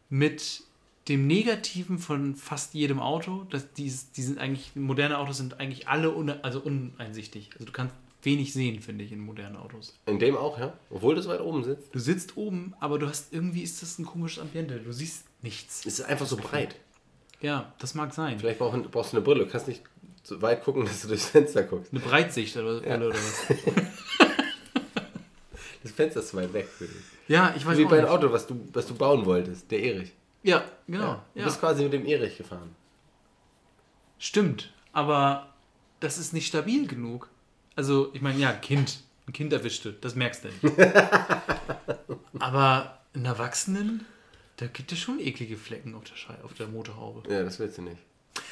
mit 0.10 0.63
dem 1.08 1.27
Negativen 1.27 1.97
von 1.99 2.36
fast 2.36 2.73
jedem 2.73 2.99
Auto. 2.99 3.45
Das, 3.49 3.71
die, 3.73 3.91
die 4.15 4.21
sind 4.21 4.38
eigentlich, 4.39 4.75
moderne 4.75 5.17
Autos 5.17 5.38
sind 5.38 5.60
eigentlich 5.60 5.88
alle 5.88 6.12
un, 6.15 6.30
also 6.30 6.60
uneinsichtig. 6.60 7.49
Also 7.54 7.65
du 7.65 7.71
kannst 7.71 7.95
wenig 8.23 8.53
sehen, 8.53 8.79
finde 8.81 9.03
ich, 9.03 9.12
in 9.12 9.19
modernen 9.19 9.55
Autos. 9.55 9.97
In 10.05 10.19
dem 10.19 10.36
auch, 10.38 10.60
ja? 10.60 10.73
Obwohl 10.89 11.15
das 11.15 11.27
weit 11.27 11.41
oben 11.41 11.63
sitzt. 11.63 11.93
Du 11.93 11.99
sitzt 11.99 12.38
oben, 12.38 12.73
aber 12.79 12.99
du 12.99 13.07
hast 13.07 13.34
irgendwie 13.34 13.62
ist 13.63 13.81
das 13.81 13.97
ein 13.99 14.05
komisches 14.05 14.41
Ambiente. 14.41 14.79
Du 14.79 14.91
siehst 14.91 15.25
nichts. 15.41 15.86
Es 15.86 15.99
ist 15.99 16.05
einfach 16.05 16.25
so 16.27 16.38
breit. 16.38 16.75
Ja, 17.41 17.73
das 17.79 17.95
mag 17.95 18.13
sein. 18.13 18.38
Vielleicht 18.39 18.60
brauch- 18.60 18.77
brauchst 18.91 19.13
du 19.13 19.17
eine 19.17 19.23
Brille. 19.25 19.45
Du 19.45 19.51
kannst 19.51 19.67
nicht 19.67 19.81
so 20.23 20.41
weit 20.41 20.63
gucken, 20.63 20.86
dass 20.86 21.01
du 21.01 21.07
durchs 21.07 21.25
Fenster 21.25 21.63
guckst. 21.63 21.91
Eine 21.91 22.01
Breitsicht 22.01 22.55
oder, 22.57 22.86
Ja. 22.88 22.95
oder 22.97 23.10
was. 23.10 23.45
Das 25.84 25.91
Fenster 25.93 26.19
ist 26.19 26.29
zu 26.29 26.38
weit 26.38 26.53
weg 26.53 26.67
für 26.67 26.86
dich. 26.86 26.95
Ja, 27.27 27.55
ich 27.57 27.65
weiß 27.65 27.75
Wie 27.77 27.86
bei 27.86 27.97
einem. 27.97 28.10
Auto, 28.10 28.31
was 28.31 28.45
du, 28.45 28.67
was 28.71 28.86
du 28.86 28.93
bauen 28.93 29.25
wolltest. 29.25 29.71
Der 29.71 29.81
Erich. 29.81 30.12
Ja, 30.43 30.63
genau. 30.86 31.01
Ja. 31.13 31.25
Du 31.34 31.39
Ja. 31.39 31.45
bist 31.45 31.60
quasi 31.60 31.84
mit 31.84 31.93
dem 31.93 32.05
Erich 32.05 32.38
gefahren. 32.38 32.75
Stimmt, 34.19 34.71
aber 34.93 35.51
das 35.99 36.19
ist 36.19 36.34
nicht 36.34 36.45
stabil 36.45 36.86
genug. 36.88 37.29
Also, 37.75 38.12
ich 38.13 38.21
meine, 38.21 38.39
ja, 38.39 38.51
Kind, 38.51 38.99
ein 39.27 39.34
Kind 39.34 39.53
erwischte, 39.53 39.93
das 39.93 40.15
merkst 40.15 40.43
du 40.43 40.47
nicht. 40.49 40.79
aber 42.39 42.99
einen 43.13 43.25
Erwachsenen, 43.25 44.05
da 44.57 44.67
gibt 44.67 44.91
es 44.91 44.99
schon 44.99 45.19
eklige 45.19 45.57
Flecken 45.57 45.95
auf 45.95 46.03
der, 46.03 46.15
Schei 46.15 46.36
auf 46.43 46.53
der 46.53 46.67
Motorhaube. 46.67 47.29
Ja, 47.31 47.43
das 47.43 47.60
willst 47.60 47.77
du 47.77 47.84
nicht. 47.84 47.97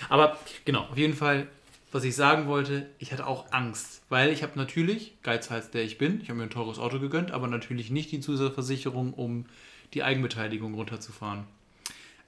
Aber 0.10 0.38
genau, 0.66 0.84
auf 0.86 0.98
jeden 0.98 1.14
Fall, 1.14 1.48
was 1.92 2.04
ich 2.04 2.16
sagen 2.16 2.48
wollte, 2.48 2.90
ich 3.00 3.12
hatte 3.12 3.28
auch 3.28 3.52
Angst, 3.52 4.02
weil 4.10 4.32
ich 4.32 4.44
habe 4.44 4.54
natürlich, 4.56 5.14
Geizhals 5.24 5.72
der 5.72 5.84
ich 5.84 5.98
bin, 5.98 6.22
ich 6.22 6.30
habe 6.30 6.38
mir 6.38 6.44
ein 6.44 6.50
teures 6.50 6.80
Auto 6.80 7.00
gegönnt, 7.00 7.32
aber 7.32 7.48
natürlich 7.48 7.90
nicht 7.90 8.12
die 8.12 8.20
Zusatzversicherung, 8.20 9.14
um 9.14 9.46
die 9.94 10.04
Eigenbeteiligung 10.04 10.74
runterzufahren. 10.76 11.46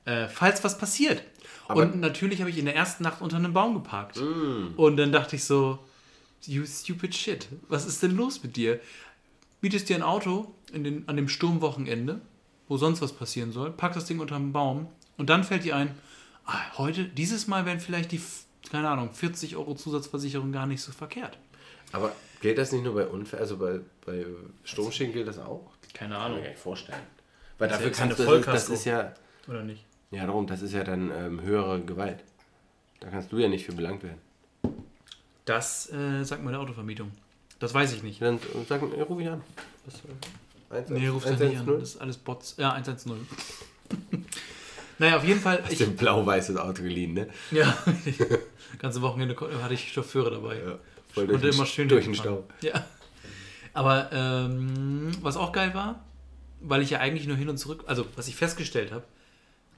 Äh, 0.06 0.28
falls 0.28 0.64
was 0.64 0.78
passiert. 0.78 1.24
Aber- 1.68 1.82
und 1.82 2.00
natürlich 2.00 2.40
habe 2.40 2.50
ich 2.50 2.58
in 2.58 2.66
der 2.66 2.76
ersten 2.76 3.04
Nacht 3.04 3.22
unter 3.22 3.38
einem 3.38 3.54
Baum 3.54 3.76
geparkt. 3.76 4.18
Und 4.18 4.98
dann 4.98 5.12
dachte 5.12 5.36
ich 5.36 5.44
so, 5.44 5.80
you 6.48 6.66
stupid 6.66 7.14
shit, 7.16 7.48
was 7.68 7.86
ist 7.86 8.02
denn 8.04 8.16
los 8.16 8.42
mit 8.44 8.56
dir? 8.56 8.80
Bietest 9.62 9.90
dir 9.90 9.96
ein 9.96 10.04
Auto 10.04 10.54
in 10.74 10.84
den, 10.84 11.08
an 11.08 11.16
dem 11.16 11.28
Sturmwochenende, 11.28 12.22
wo 12.68 12.78
sonst 12.78 13.02
was 13.02 13.14
passieren 13.14 13.52
soll, 13.52 13.72
pack 13.72 13.94
das 13.94 14.06
Ding 14.06 14.20
unter 14.20 14.36
einen 14.36 14.54
Baum 14.54 14.88
und 15.18 15.30
dann 15.30 15.44
fällt 15.44 15.64
dir 15.64 15.76
ein, 15.76 15.94
ah, 16.46 16.78
heute, 16.78 17.06
dieses 17.06 17.48
Mal 17.48 17.66
wären 17.66 17.80
vielleicht 17.80 18.12
die, 18.12 18.22
keine 18.72 18.90
Ahnung, 18.90 19.12
40 19.14 19.56
Euro 19.56 19.76
Zusatzversicherung 19.76 20.52
gar 20.52 20.66
nicht 20.66 20.82
so 20.82 20.92
verkehrt. 20.92 21.38
Aber 21.92 22.14
gilt 22.42 22.58
das 22.58 22.72
nicht 22.72 22.84
nur 22.84 22.96
bei 22.96 23.06
Unfällen? 23.06 23.42
Also 23.42 23.58
bei, 23.58 23.82
bei 24.06 24.26
Sturmschäden 24.64 25.14
gilt 25.14 25.28
das 25.28 25.38
auch? 25.38 25.72
Keine 25.94 26.14
Kann 26.16 26.24
Ahnung. 26.24 26.38
mir 26.38 26.44
gar 26.44 26.50
nicht 26.52 26.62
vorstellen. 26.62 27.02
Weil 27.58 27.68
Das 27.70 27.78
dafür 27.78 27.92
kannst 27.92 28.20
du, 28.20 28.40
das, 28.40 28.70
ist 28.70 28.86
ja, 28.86 29.14
Oder 29.48 29.64
nicht? 29.64 29.86
ja 30.10 30.26
darum, 30.26 30.48
das 30.48 30.62
ist 30.62 30.74
ja 30.74 30.84
dann 30.84 31.12
ähm, 31.12 31.42
höhere 31.42 31.82
Gewalt. 31.82 32.24
Da 33.02 33.10
kannst 33.10 33.32
du 33.32 33.38
ja 33.38 33.48
nicht 33.48 33.66
für 33.66 33.74
belangt 33.74 34.02
werden. 34.04 34.20
Das 35.52 35.92
äh, 35.92 36.24
sagt 36.24 36.44
mal 36.44 36.52
der 36.52 36.62
Autovermietung. 36.62 37.12
Das 37.60 37.74
weiß 37.74 37.92
ich 37.94 38.04
nicht. 38.04 38.22
Dann 38.22 38.38
äh, 38.38 38.40
sag, 38.68 38.82
äh, 38.82 39.02
ruf 39.02 39.20
ich 39.20 39.28
an. 39.28 39.42
Was, 39.86 39.96
äh, 39.96 40.82
1, 40.82 40.90
Nee, 40.92 41.08
ruf 41.10 41.26
das 41.26 41.40
nicht 41.40 41.60
an. 41.60 41.66
Das 41.66 41.82
ist 41.82 42.02
alles 42.02 42.18
Bots. 42.18 42.56
Ja, 42.58 42.72
110. 42.72 43.28
naja, 44.98 45.18
auf 45.18 45.26
jeden 45.26 45.42
Fall. 45.42 45.62
Hast 45.62 45.74
Ich, 45.74 45.84
ein 45.84 45.98
blau-weißes 45.98 46.56
Auto 46.56 46.84
geliehen, 46.84 47.14
ne? 47.14 47.28
ja, 47.52 47.78
ganze 48.80 49.02
Wochenende 49.02 49.36
hatte 49.62 49.74
ich 49.74 49.92
Chauffeure 49.92 50.32
dabei. 50.32 50.56
Ja, 50.56 50.80
voll 51.14 51.28
durch, 51.28 51.44
immer 51.44 51.52
den, 51.52 51.66
schön 51.66 51.90
durch 51.90 52.06
den. 52.06 52.16
Stau. 52.16 52.46
Ja. 52.62 52.86
Aber 53.74 54.10
ähm, 54.14 55.12
was 55.22 55.36
auch 55.36 55.52
geil 55.52 55.74
war, 55.74 56.06
weil 56.62 56.82
ich 56.82 56.92
ja 56.92 57.00
eigentlich 57.00 57.28
nur 57.28 57.36
hin 57.36 57.50
und 57.50 57.58
zurück, 57.58 57.84
also 57.88 58.06
was 58.16 58.30
ich 58.30 58.36
festgestellt 58.38 58.94
habe, 58.94 59.04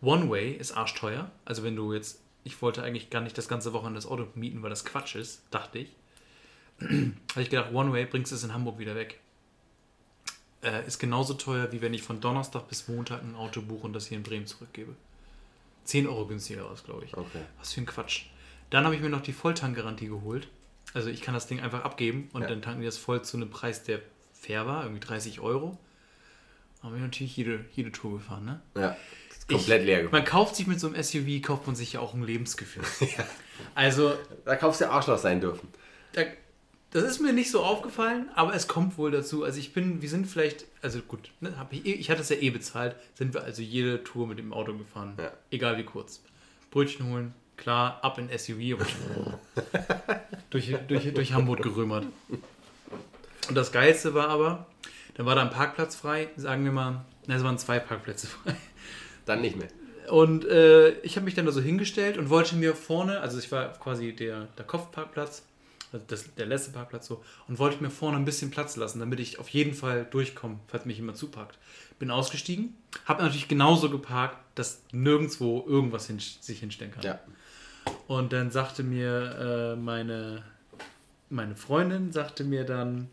One 0.04 0.30
Way 0.30 0.54
ist 0.54 0.74
arschteuer. 0.74 1.32
Also 1.46 1.64
wenn 1.64 1.76
du 1.76 1.94
jetzt, 1.94 2.22
ich 2.44 2.62
wollte 2.62 2.84
eigentlich 2.84 3.10
gar 3.10 3.22
nicht 3.22 3.38
das 3.38 3.48
ganze 3.48 3.74
Wochenende 3.74 3.98
das 4.00 4.06
Auto 4.10 4.28
mieten, 4.36 4.62
weil 4.64 4.70
das 4.70 4.86
Quatsch 4.86 5.16
ist, 5.16 5.42
dachte 5.52 5.80
ich. 5.80 5.90
Habe 6.82 7.42
ich 7.42 7.50
gedacht, 7.50 7.74
One 7.74 7.94
Way 7.94 8.06
bringst 8.06 8.32
du 8.32 8.36
es 8.36 8.44
in 8.44 8.54
Hamburg 8.54 8.80
wieder 8.80 8.96
weg. 8.96 9.20
äh, 10.64 10.86
ist 10.88 10.98
genauso 11.00 11.34
teuer, 11.34 11.72
wie 11.74 11.82
wenn 11.82 11.94
ich 11.94 12.04
von 12.04 12.22
Donnerstag 12.22 12.68
bis 12.70 12.88
Montag 12.88 13.22
ein 13.22 13.36
Auto 13.36 13.62
buche 13.62 13.86
und 13.86 13.94
das 13.94 14.08
hier 14.08 14.18
in 14.18 14.24
Bremen 14.24 14.48
zurückgebe. 14.48 14.96
10 15.84 16.08
Euro 16.08 16.26
günstiger 16.26 16.64
war 16.64 16.72
es, 16.72 16.84
glaube 16.86 17.04
ich. 17.06 17.16
Okay. 17.18 17.42
Was 17.60 17.74
für 17.74 17.82
ein 17.82 17.86
Quatsch. 17.86 18.28
Dann 18.70 18.86
habe 18.86 18.96
ich 18.96 19.02
mir 19.02 19.10
noch 19.10 19.22
die 19.22 19.34
Volltankgarantie 19.34 20.08
geholt. 20.08 20.48
Also 20.94 21.10
ich 21.10 21.22
kann 21.22 21.34
das 21.34 21.48
Ding 21.48 21.60
einfach 21.60 21.84
abgeben 21.84 22.30
und 22.34 22.44
Ja. 22.44 22.48
dann 22.48 22.62
tanken 22.62 22.80
die 22.80 22.86
das 22.86 22.98
voll 22.98 23.22
zu 23.24 23.36
einem 23.38 23.50
Preis, 23.50 23.84
der 23.84 24.00
fair 24.34 24.66
war, 24.66 24.84
irgendwie 24.84 25.02
30 25.02 25.42
Euro. 25.42 25.78
Habe 26.82 26.96
ich 26.96 27.02
natürlich 27.02 27.36
jede, 27.36 27.66
jede 27.74 27.92
Tour 27.92 28.20
gefahren, 28.20 28.46
ne? 28.46 28.62
Ja. 28.78 28.96
Ist 29.44 29.50
komplett 29.50 29.82
ich, 29.82 29.88
leer 29.88 29.98
geworden. 30.04 30.14
Man 30.16 30.26
kauft 30.26 30.56
sich 30.56 30.68
mit 30.68 30.80
so 30.80 30.88
einem 30.88 31.02
SUV, 31.02 31.42
kauft 31.42 31.68
man 31.68 31.76
sich 31.76 31.94
ja 31.94 32.00
auch 32.00 32.14
ein 32.14 32.24
Lebensgefühl. 32.24 32.84
Also, 33.76 34.14
Da 34.46 34.56
kaufst 34.56 34.82
du 34.82 34.90
Arschloch 34.90 35.20
sein 35.20 35.40
dürfen. 35.40 35.68
da, 36.14 36.24
das 36.90 37.04
ist 37.04 37.20
mir 37.20 37.34
nicht 37.34 37.50
so 37.52 37.64
aufgefallen, 37.64 38.30
aber 38.36 38.54
es 38.56 38.68
kommt 38.68 38.98
wohl 38.98 39.12
dazu. 39.12 39.44
Also 39.44 39.60
ich 39.60 39.74
bin, 39.74 40.02
wir 40.02 40.10
sind 40.10 40.26
vielleicht, 40.28 40.66
also 40.82 41.00
gut, 41.02 41.32
ne, 41.40 41.54
ich, 41.72 41.86
ich 41.86 42.10
hatte 42.10 42.22
es 42.22 42.30
ja 42.30 42.36
eh 42.36 42.50
bezahlt, 42.50 42.96
sind 43.16 43.34
wir 43.34 43.44
also 43.44 43.62
jede 43.62 44.04
Tour 44.04 44.28
mit 44.28 44.38
dem 44.40 44.54
Auto 44.54 44.76
gefahren. 44.76 45.14
Ja. 45.20 45.32
Egal 45.52 45.78
wie 45.78 45.84
kurz. 45.84 46.22
Brötchen 46.72 47.08
holen, 47.12 47.34
klar, 47.58 48.00
ab 48.04 48.18
in 48.18 48.30
SUV, 48.38 48.80
aber 48.80 48.86
durch, 50.50 50.76
durch, 50.88 51.14
durch 51.14 51.34
Hamburg 51.34 51.62
gerömert. 51.62 52.06
Und 53.50 53.56
das 53.56 53.72
Geilste 53.72 54.14
war 54.14 54.30
aber, 54.30 54.68
dann 55.16 55.26
war 55.26 55.36
da 55.36 55.42
ein 55.42 55.52
Parkplatz 55.52 55.96
frei, 55.96 56.30
sagen 56.38 56.64
wir 56.64 56.72
mal, 56.72 57.06
na, 57.28 57.36
es 57.36 57.44
waren 57.44 57.58
zwei 57.58 57.80
Parkplätze 57.80 58.28
frei. 58.28 58.56
Dann 59.26 59.42
nicht 59.42 59.56
mehr. 59.56 59.70
Und 60.10 60.46
äh, 60.46 60.92
ich 61.00 61.16
habe 61.16 61.26
mich 61.26 61.34
dann 61.34 61.46
da 61.46 61.52
so 61.52 61.62
hingestellt 61.62 62.18
und 62.18 62.30
wollte 62.30 62.56
mir 62.56 62.76
vorne, 62.76 63.22
also 63.22 63.40
ich 63.40 63.52
war 63.52 63.74
quasi 63.74 64.14
der, 64.14 64.48
der 64.58 64.66
Kopfparkplatz, 64.66 65.44
also 65.92 66.06
das, 66.08 66.34
der 66.36 66.46
letzte 66.46 66.72
Parkplatz 66.72 67.08
so, 67.08 67.24
und 67.48 67.60
wollte 67.60 67.82
mir 67.82 67.90
vorne 67.90 68.18
ein 68.18 68.26
bisschen 68.26 68.52
Platz 68.52 68.76
lassen, 68.76 69.00
damit 69.00 69.20
ich 69.20 69.40
auf 69.40 69.50
jeden 69.50 69.74
Fall 69.74 70.06
durchkomme, 70.10 70.60
falls 70.68 70.86
mich 70.86 70.98
jemand 70.98 71.18
zupackt. 71.18 71.58
Bin 72.00 72.12
ausgestiegen, 72.12 72.76
habe 73.06 73.24
natürlich 73.24 73.48
genauso 73.48 73.90
geparkt, 73.90 74.38
dass 74.56 74.82
nirgendwo 74.92 75.64
irgendwas 75.68 76.08
hin, 76.08 76.20
sich 76.20 76.60
hinstellen 76.60 76.92
kann. 76.92 77.04
Ja. 77.04 77.20
Und 78.08 78.34
dann 78.34 78.52
sagte 78.52 78.84
mir 78.84 79.74
äh, 79.74 79.80
meine, 79.80 80.44
meine 81.30 81.56
Freundin, 81.56 82.12
sagte 82.12 82.44
mir 82.44 82.66
dann, 82.66 83.10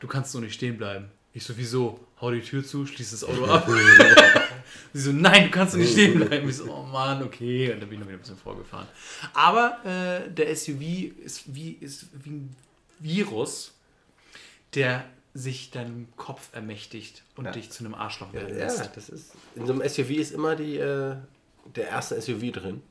du 0.00 0.06
kannst 0.06 0.32
so 0.32 0.40
nicht 0.40 0.54
stehen 0.54 0.76
bleiben. 0.76 1.10
Ich 1.32 1.44
sowieso, 1.44 2.00
hau 2.20 2.30
die 2.30 2.40
Tür 2.40 2.64
zu, 2.64 2.86
schließ 2.86 3.10
das 3.10 3.24
Auto 3.24 3.44
ab. 3.44 3.68
Sie 4.96 5.02
so, 5.02 5.12
nein, 5.12 5.44
du 5.44 5.50
kannst 5.50 5.76
nicht 5.76 5.92
stehen 5.92 6.14
bleiben. 6.24 6.48
Ich 6.48 6.56
so, 6.56 6.72
oh 6.72 6.82
Mann, 6.84 7.22
okay. 7.22 7.72
Und 7.72 7.80
dann 7.80 7.88
bin 7.88 7.98
ich 7.98 8.00
noch 8.00 8.06
wieder 8.08 8.16
ein 8.18 8.20
bisschen 8.20 8.36
vorgefahren. 8.38 8.86
Aber 9.34 9.78
äh, 9.84 10.30
der 10.30 10.54
SUV 10.56 10.80
ist 11.22 11.54
wie, 11.54 11.72
ist 11.72 12.06
wie 12.24 12.30
ein 12.30 12.56
Virus, 12.98 13.74
der 14.74 15.04
sich 15.34 15.70
deinem 15.70 16.08
Kopf 16.16 16.48
ermächtigt 16.54 17.22
und 17.36 17.44
Ja. 17.44 17.50
dich 17.50 17.70
zu 17.70 17.84
einem 17.84 17.94
Arschloch 17.94 18.28
Ja, 18.32 18.40
werden 18.40 18.58
ja, 18.58 18.64
lässt. 18.64 18.96
das 18.96 19.10
ist. 19.10 19.32
In 19.54 19.66
so 19.66 19.74
einem 19.74 19.86
SUV 19.86 20.10
ist 20.12 20.32
immer 20.32 20.56
die, 20.56 20.76
äh, 20.78 21.16
der 21.74 21.88
erste 21.88 22.18
SUV 22.20 22.52
drin. 22.52 22.82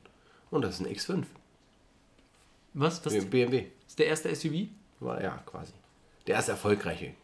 Und 0.50 0.62
das 0.62 0.78
ist 0.78 0.86
ein 0.86 0.94
X5. 0.94 1.24
Was? 2.74 3.02
Das 3.02 3.12
BMW. 3.26 3.64
ist 3.88 3.98
der 3.98 4.06
erste 4.06 4.32
SUV? 4.34 4.68
War 5.00 5.20
ja 5.20 5.42
quasi. 5.46 5.72
Der 6.28 6.36
erste 6.36 6.52
erfolgreiche. 6.52 7.14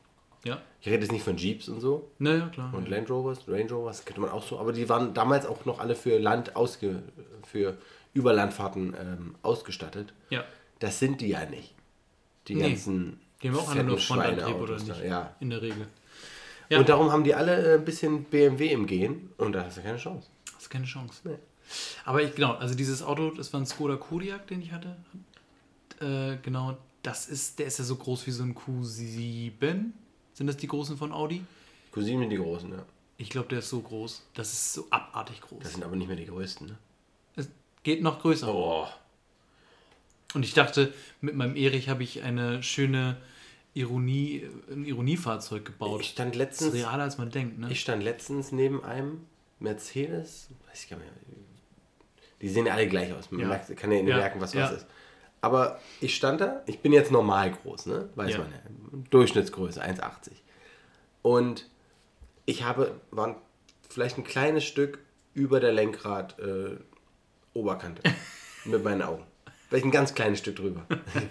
Ja. 0.45 0.61
Ich 0.81 0.89
rede 0.89 1.03
jetzt 1.05 1.13
nicht 1.13 1.23
von 1.25 1.37
Jeeps 1.37 1.69
und 1.69 1.81
so 1.81 2.11
Naja, 2.19 2.49
klar. 2.49 2.75
und 2.75 2.89
Land 2.89 3.09
Rovers, 3.11 3.47
Range 3.49 3.71
Rovers, 3.71 4.05
könnte 4.05 4.21
man 4.21 4.31
auch 4.31 4.43
so, 4.47 4.59
aber 4.59 4.73
die 4.73 4.89
waren 4.89 5.15
damals 5.15 5.47
auch 5.47 5.65
noch 5.65 5.79
alle 5.79 5.95
für 5.95 6.19
Land 6.19 6.57
ausge, 6.57 7.03
für 7.47 7.79
Überlandfahrten 8.15 8.95
ähm, 9.01 9.35
ausgestattet. 9.43 10.13
Ja. 10.31 10.45
Das 10.81 10.99
sind 10.99 11.21
die 11.21 11.29
ja 11.29 11.45
nicht. 11.47 11.75
Die 12.49 12.57
Nee. 12.57 12.71
ganzen 12.71 13.21
Die 13.43 13.49
haben 13.51 13.57
auch 13.59 13.71
alle 13.71 13.85
nur 13.85 13.99
Frontantrieb 13.99 14.57
oder 14.57 14.75
nicht? 14.77 14.89
da, 14.89 15.03
Ja. 15.05 15.37
In 15.39 15.51
der 15.51 15.63
Regel. 15.63 15.87
Ja. 16.69 16.79
Und 16.81 16.89
darum 16.89 17.13
haben 17.13 17.23
die 17.23 17.35
alle 17.35 17.75
äh, 17.75 17.75
ein 17.77 17.85
bisschen 17.85 18.25
BMW 18.25 18.73
im 18.73 18.87
Gehen 18.87 19.31
und 19.39 19.53
da 19.53 19.65
hast 19.65 19.77
du 19.77 19.83
keine 19.83 19.99
Chance. 19.99 20.29
Hast 20.57 20.71
keine 20.71 20.87
Chance. 20.87 21.21
Nee. 21.25 21.37
Aber 22.05 22.21
ich, 22.23 22.35
genau, 22.35 22.55
also 22.55 22.75
dieses 22.75 23.03
Auto, 23.03 23.31
das 23.31 23.53
war 23.53 23.61
ein 23.61 23.67
Skoda 23.67 23.95
Kodiaq, 23.97 24.47
den 24.49 24.61
ich 24.63 24.73
hatte. 24.73 24.97
Äh, 26.01 26.39
genau, 26.43 26.77
das 27.03 27.29
ist, 27.29 27.59
der 27.61 27.67
ist 27.67 27.79
ja 27.79 27.85
so 27.85 27.95
groß 27.97 28.27
wie 28.27 28.31
so 28.33 28.43
ein 28.43 28.55
Q7. 28.57 29.93
Sind 30.35 30.47
das 30.47 30.57
die 30.57 30.67
großen 30.69 30.97
von 30.97 31.13
Audi? 31.13 31.43
Cousinen 31.93 32.31
die 32.31 32.37
großen, 32.37 32.71
ja. 32.71 32.85
Ich 33.19 33.31
glaube, 33.31 33.49
der 33.49 33.61
ist 33.61 33.69
so 33.69 33.81
groß. 33.81 34.23
Das 34.35 34.53
ist 34.53 34.73
so 34.73 34.87
abartig 34.91 35.41
groß. 35.43 35.61
Das 35.63 35.73
sind 35.73 35.85
aber 35.85 35.95
nicht 35.97 36.09
mehr 36.09 36.17
die 36.17 36.27
größten, 36.27 36.67
ne? 36.69 36.79
Es 37.37 37.49
geht 37.83 38.03
noch 38.03 38.21
größer. 38.21 38.53
Oh. 38.53 38.87
Und 40.35 40.45
ich 40.45 40.55
dachte, 40.55 40.93
mit 41.21 41.35
meinem 41.35 41.57
Erich 41.57 41.89
habe 41.89 42.03
ich 42.03 42.23
eine 42.23 42.63
schöne 42.63 43.19
Ironie, 43.75 44.49
ein 44.71 44.85
Ironiefahrzeug 44.85 45.65
gebaut. 45.65 46.01
Ich 46.01 46.09
stand 46.11 46.35
das 46.35 46.37
ist 46.37 46.39
letztens, 46.61 46.75
realer, 46.75 47.03
als 47.05 47.19
man 47.19 47.31
denkt, 47.31 47.59
ne? 47.59 47.71
ich 47.71 47.81
stand 47.81 48.03
letztens 48.03 48.53
neben 48.53 48.83
einem 48.85 49.27
Mercedes, 49.61 50.49
weiß 50.69 50.85
ich 50.85 50.91
gar 50.91 50.97
nicht 50.99 51.07
mehr. 51.07 51.37
Die 52.41 52.49
sehen 52.49 52.69
alle 52.69 52.89
gleich 52.89 53.13
aus. 53.13 53.31
Man 53.31 53.41
Ja. 53.41 53.57
kann 53.57 53.93
ja 53.93 54.03
nicht 54.03 54.15
merken, 54.15 54.41
was 54.41 54.53
Ja. 54.53 54.65
was 54.65 54.79
ist. 54.79 54.87
Aber 55.43 55.81
ich 56.01 56.15
stand 56.15 56.41
da, 56.41 56.63
ich 56.67 56.81
bin 56.81 56.93
jetzt 56.93 57.11
normal 57.11 57.51
groß, 57.53 57.87
ne? 57.87 58.09
Weiß 58.15 58.33
Ja. 58.33 58.39
man 58.39 58.53
ja. 58.53 58.59
Durchschnittsgröße, 59.11 59.83
1,80. 59.83 60.31
Und 61.21 61.69
ich 62.47 62.63
habe, 62.63 63.01
war 63.11 63.37
vielleicht 63.91 64.17
ein 64.19 64.25
kleines 64.25 64.65
Stück 64.65 65.01
über 65.35 65.61
der 65.61 65.73
Lenkrad 65.73 66.39
äh, 66.39 66.77
Oberkante. 67.55 68.03
mit 68.65 68.85
meinen 68.85 69.03
Augen. 69.03 69.25
Vielleicht 69.69 69.85
ein 69.85 69.91
ganz 69.91 70.15
kleines 70.15 70.39
Stück 70.39 70.57
drüber. 70.57 70.87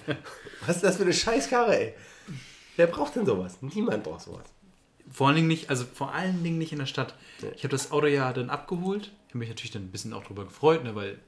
was 0.66 0.78
ist 0.78 0.84
das 0.84 0.98
für 0.98 1.04
eine 1.04 1.14
Scheißkarre, 1.14 1.78
ey? 1.80 1.94
Wer 2.76 2.88
braucht 2.88 3.16
denn 3.16 3.26
sowas? 3.26 3.58
Niemand 3.62 4.04
braucht 4.04 4.22
sowas. 4.22 4.46
Vor 5.12 5.28
allen 5.28 5.36
Dingen 5.36 5.48
nicht, 5.48 5.70
also 5.70 5.86
vor 5.86 6.14
allen 6.14 6.44
Dingen 6.44 6.58
nicht 6.58 6.72
in 6.72 6.80
der 6.80 6.86
Stadt. 6.86 7.16
Ich 7.56 7.64
habe 7.64 7.72
das 7.72 7.92
Auto 7.92 8.08
ja 8.08 8.32
dann 8.34 8.50
abgeholt. 8.50 9.12
Ich 9.28 9.30
habe 9.30 9.40
mich 9.40 9.50
natürlich 9.50 9.72
dann 9.72 9.84
ein 9.84 9.92
bisschen 9.92 10.14
auch 10.14 10.24
drüber 10.24 10.46
gefreut, 10.46 10.84
ne, 10.84 10.96
weil 10.96 11.20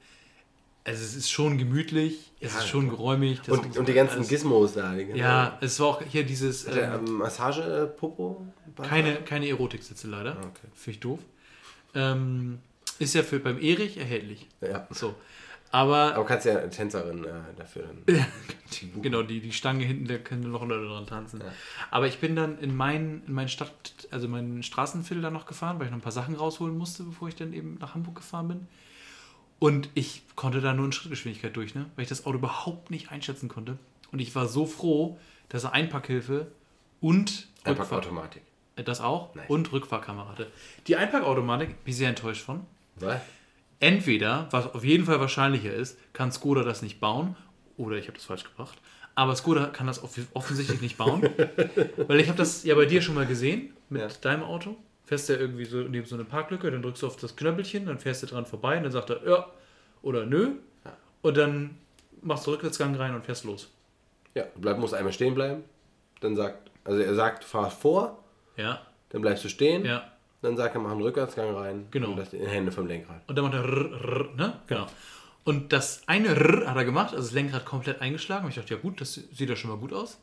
also 0.84 1.02
es 1.02 1.16
ist 1.16 1.30
schon 1.30 1.56
gemütlich, 1.58 2.30
es 2.40 2.52
Ja, 2.52 2.58
ist 2.60 2.68
schon 2.68 2.88
geräumig. 2.90 3.40
das 3.44 3.56
Und, 3.58 3.76
und 3.78 3.88
die 3.88 3.94
ganzen 3.94 4.16
alles- 4.18 4.28
Gizmos 4.28 4.74
da. 4.74 4.94
Ganzen- 4.94 5.16
Ja, 5.16 5.56
es 5.60 5.80
war 5.80 5.86
auch 5.88 6.02
hier 6.02 6.24
dieses 6.24 6.66
ähm, 6.66 7.06
ähm, 7.06 7.12
Massage-Popo? 7.14 8.46
keine, 8.82 9.16
keine 9.22 9.48
Erotiksitze 9.48 10.08
leider. 10.08 10.32
Ah, 10.36 10.40
Okay. 10.46 10.68
Finde 10.74 10.90
ich 10.96 11.00
doof. 11.00 11.20
Ähm, 11.94 12.58
ist 12.98 13.14
ja 13.14 13.22
für 13.22 13.38
beim 13.40 13.58
Erich 13.60 13.96
erhältlich. 13.96 14.46
Ja. 14.60 14.86
So. 14.90 15.14
Aber 15.70 16.14
Aber 16.14 16.24
kannst 16.24 16.46
ja 16.46 16.54
Tänzerin 16.68 17.24
äh, 17.24 17.30
dafür 17.56 17.84
dann. 18.06 18.26
genau, 19.02 19.22
die, 19.22 19.40
die 19.40 19.52
Stange 19.52 19.84
hinten, 19.84 20.06
da 20.06 20.18
können 20.18 20.48
noch 20.52 20.64
Leute 20.64 20.86
dran 20.86 21.04
tanzen. 21.06 21.42
Aber 21.90 22.06
ich 22.06 22.18
bin 22.18 22.36
dann 22.36 22.58
in 22.60 22.76
meinen, 22.76 23.24
in 23.26 23.32
meinen 23.34 23.48
Stadt, 23.48 23.72
also 24.12 24.28
meinen 24.28 24.62
Straßenviertel 24.62 25.22
da 25.22 25.30
noch 25.30 25.46
gefahren, 25.46 25.78
weil 25.80 25.86
ich 25.86 25.90
noch 25.90 25.98
ein 25.98 26.02
paar 26.02 26.12
Sachen 26.12 26.36
rausholen 26.36 26.78
musste, 26.78 27.02
bevor 27.02 27.26
ich 27.26 27.34
dann 27.34 27.52
eben 27.52 27.76
nach 27.80 27.94
Hamburg 27.96 28.14
gefahren 28.16 28.46
bin. 28.48 28.66
Und 29.64 29.88
ich 29.94 30.22
konnte 30.36 30.60
da 30.60 30.74
nur 30.74 30.84
in 30.84 30.92
Schrittgeschwindigkeit 30.92 31.56
durch, 31.56 31.74
ne? 31.74 31.86
weil 31.96 32.02
ich 32.02 32.08
das 32.10 32.26
Auto 32.26 32.36
überhaupt 32.36 32.90
nicht 32.90 33.10
einschätzen 33.10 33.48
konnte. 33.48 33.78
Und 34.12 34.18
ich 34.18 34.34
war 34.34 34.46
so 34.46 34.66
froh, 34.66 35.18
dass 35.48 35.64
er 35.64 35.72
Einpackhilfe 35.72 36.48
und 37.00 37.48
Einfach 37.64 37.84
Rückfahr- 37.90 37.98
Automatik. 37.98 38.42
äh, 38.76 38.82
das 38.84 39.00
auch 39.00 39.34
Nice. 39.34 39.46
und 39.48 39.72
Rückfahrkamera 39.72 40.28
hatte. 40.28 40.48
Die 40.86 40.96
Einpackautomatik, 40.96 41.68
bin 41.82 41.90
ich 41.92 41.96
sehr 41.96 42.10
enttäuscht 42.10 42.42
von. 42.44 42.60
Was? 42.96 43.22
Entweder, 43.80 44.48
was 44.50 44.66
auf 44.74 44.84
jeden 44.84 45.06
Fall 45.06 45.18
wahrscheinlicher 45.20 45.72
ist, 45.72 45.98
kann 46.12 46.30
Skoda 46.30 46.62
das 46.62 46.82
nicht 46.82 47.00
bauen, 47.00 47.34
oder 47.78 47.96
ich 47.96 48.06
habe 48.06 48.18
das 48.18 48.24
falsch 48.26 48.44
gebracht, 48.44 48.76
aber 49.14 49.34
Skoda 49.34 49.66
kann 49.66 49.86
das 49.86 50.02
off 50.02 50.18
offensichtlich 50.34 50.80
nicht 50.82 50.96
bauen, 50.98 51.22
weil 52.06 52.20
ich 52.20 52.28
habe 52.28 52.36
das 52.38 52.64
ja 52.64 52.74
bei 52.74 52.84
dir 52.86 53.00
schon 53.02 53.14
mal 53.14 53.26
gesehen 53.26 53.72
mit 53.88 54.02
Ja. 54.02 54.08
deinem 54.20 54.42
Auto. 54.42 54.76
Fährst 55.06 55.28
du 55.28 55.34
ja 55.34 55.40
irgendwie 55.40 55.64
so 55.66 55.78
neben 55.78 56.06
so 56.06 56.14
eine 56.14 56.24
Parklücke, 56.24 56.70
dann 56.70 56.80
drückst 56.82 57.02
du 57.02 57.06
auf 57.06 57.16
das 57.16 57.36
Knöppelchen, 57.36 57.86
dann 57.86 57.98
fährst 57.98 58.22
du 58.22 58.26
dran 58.26 58.46
vorbei 58.46 58.76
und 58.78 58.84
dann 58.84 58.92
sagt 58.92 59.10
er 59.10 59.26
ja 59.26 59.46
oder 60.02 60.24
nö 60.26 60.52
und 61.22 61.36
dann 61.36 61.76
machst 62.22 62.46
du 62.46 62.52
Rückwärtsgang 62.52 62.94
rein 62.96 63.14
und 63.14 63.24
fährst 63.24 63.44
los. 63.44 63.70
Ja, 64.34 64.44
du 64.54 64.60
bleib, 64.60 64.78
musst 64.78 64.94
einmal 64.94 65.12
stehen 65.12 65.34
bleiben. 65.34 65.64
Dann 66.20 66.36
sagt, 66.36 66.70
also 66.84 67.00
er 67.00 67.14
sagt, 67.14 67.44
fahr 67.44 67.70
vor, 67.70 68.18
Ja, 68.56 68.80
dann 69.10 69.20
bleibst 69.20 69.44
du 69.44 69.48
stehen. 69.48 69.84
ja. 69.84 70.10
Dann 70.42 70.58
sagt 70.58 70.74
er, 70.74 70.80
mach 70.82 70.90
einen 70.90 71.00
Rückwärtsgang 71.00 71.54
rein. 71.56 71.86
Genau. 71.90 72.10
Und 72.10 72.18
das 72.18 72.34
in 72.34 72.40
die 72.40 72.46
Hände 72.46 72.70
vom 72.70 72.86
Lenkrad. 72.86 73.22
Und 73.26 73.34
dann 73.36 73.46
macht 73.46 73.54
er 73.54 73.64
rrr, 73.64 73.92
rrr, 74.04 74.28
ne? 74.36 74.60
Genau. 74.66 74.86
Und 75.44 75.72
das 75.72 76.02
eine 76.06 76.36
rrr 76.38 76.66
hat 76.68 76.76
er 76.76 76.84
gemacht, 76.84 77.14
also 77.14 77.22
das 77.24 77.32
Lenkrad 77.32 77.64
komplett 77.64 78.02
eingeschlagen. 78.02 78.44
Und 78.44 78.50
ich 78.50 78.56
dachte, 78.56 78.74
ja 78.74 78.80
gut, 78.80 79.00
das 79.00 79.14
sieht 79.14 79.48
ja 79.48 79.56
schon 79.56 79.70
mal 79.70 79.78
gut 79.78 79.94
aus. 79.94 80.18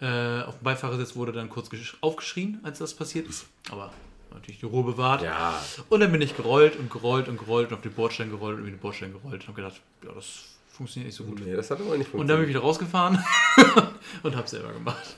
Äh, 0.00 0.42
auf 0.42 0.56
dem 0.58 0.64
Beifahrersitz 0.64 1.14
wurde 1.16 1.32
dann 1.32 1.50
kurz 1.50 1.68
gesch- 1.68 1.94
aufgeschrien, 2.00 2.60
als 2.62 2.78
das 2.78 2.94
passiert 2.94 3.28
ist. 3.28 3.46
Aber 3.70 3.92
natürlich 4.32 4.60
die 4.60 4.66
Ruhe 4.66 4.84
bewahrt. 4.84 5.22
Ja. 5.22 5.62
Und 5.90 6.00
dann 6.00 6.10
bin 6.12 6.22
ich 6.22 6.36
gerollt 6.36 6.76
und 6.76 6.90
gerollt 6.90 7.28
und 7.28 7.38
gerollt 7.38 7.68
und 7.68 7.74
auf 7.76 7.82
den 7.82 7.92
Bordstein 7.92 8.30
gerollt 8.30 8.54
und 8.56 8.62
über 8.62 8.70
den 8.70 8.78
Bordstein 8.78 9.12
gerollt 9.12 9.42
und 9.42 9.48
habe 9.48 9.60
gedacht, 9.62 9.80
ja, 10.04 10.12
das 10.12 10.44
funktioniert 10.68 11.08
nicht 11.08 11.16
so 11.16 11.24
gut. 11.24 11.40
Nee, 11.44 11.54
das 11.54 11.70
hat 11.70 11.80
aber 11.80 11.96
nicht 11.98 12.14
Und 12.14 12.28
dann 12.28 12.38
bin 12.40 12.48
ich 12.48 12.56
funktioniert. 12.56 12.56
wieder 12.56 12.60
rausgefahren 12.60 13.24
und 14.22 14.36
habe 14.36 14.48
selber 14.48 14.72
gemacht. 14.72 15.16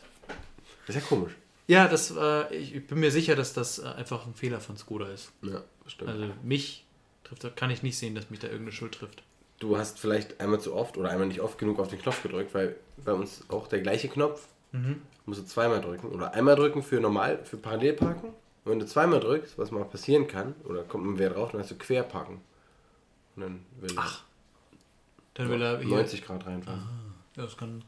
Das 0.86 0.96
ist 0.96 1.02
ja 1.02 1.08
komisch. 1.08 1.32
Ja, 1.68 1.86
das, 1.86 2.10
äh, 2.16 2.54
ich 2.56 2.74
ich 2.74 2.86
bin 2.86 2.98
mir 2.98 3.12
sicher, 3.12 3.36
dass 3.36 3.52
das 3.52 3.78
äh, 3.78 3.84
einfach 3.86 4.26
ein 4.26 4.34
Fehler 4.34 4.60
von 4.60 4.76
Skoda 4.76 5.06
ist. 5.08 5.30
Ja, 5.42 5.62
stimmt. 5.86 6.10
Also 6.10 6.26
mich 6.42 6.84
trifft, 7.22 7.56
kann 7.56 7.70
ich 7.70 7.84
nicht 7.84 7.96
sehen, 7.96 8.16
dass 8.16 8.30
mich 8.30 8.40
da 8.40 8.48
irgendeine 8.48 8.72
Schuld 8.72 8.94
trifft. 8.94 9.22
du 9.60 9.76
hast 9.78 10.00
vielleicht 10.00 10.40
einmal 10.40 10.60
zu 10.60 10.74
oft 10.74 10.96
oder 10.98 11.10
einmal 11.10 11.28
nicht 11.28 11.40
oft 11.40 11.56
genug 11.58 11.78
auf 11.78 11.86
den 11.86 12.00
Knopf 12.00 12.20
gedrückt, 12.24 12.52
weil 12.52 12.74
bei 13.04 13.12
uns 13.12 13.44
auch 13.48 13.68
der 13.68 13.80
gleiche 13.80 14.08
Knopf 14.08 14.48
musst 15.26 15.40
du 15.40 15.44
zweimal 15.46 15.80
drücken. 15.80 16.08
Oder 16.08 16.34
einmal 16.34 16.56
drücken 16.56 16.82
für 16.82 17.00
normal, 17.00 17.40
für 17.44 17.56
Parallelparken. 17.56 18.30
Und 18.30 18.70
wenn 18.70 18.78
du 18.78 18.86
zweimal 18.86 19.20
drückst, 19.20 19.58
was 19.58 19.70
mal 19.70 19.84
passieren 19.84 20.26
kann, 20.26 20.54
oder 20.64 20.82
kommt 20.82 21.06
ein 21.06 21.18
Wert 21.18 21.36
drauf, 21.36 21.52
dann 21.52 21.60
hast 21.60 21.70
du 21.70 21.76
Querparken. 21.76 22.40
Und 23.36 23.42
dann 23.42 23.60
will 23.80 23.90
Ach, 23.96 24.22
Dann 25.34 25.48
will 25.48 25.62
er 25.62 25.74
er 25.74 25.80
hier. 25.80 25.96
90 25.96 26.24
Grad 26.24 26.46
reinfahren. 26.46 26.82
Ja, 27.36 27.44
das 27.44 27.56
kann. 27.56 27.82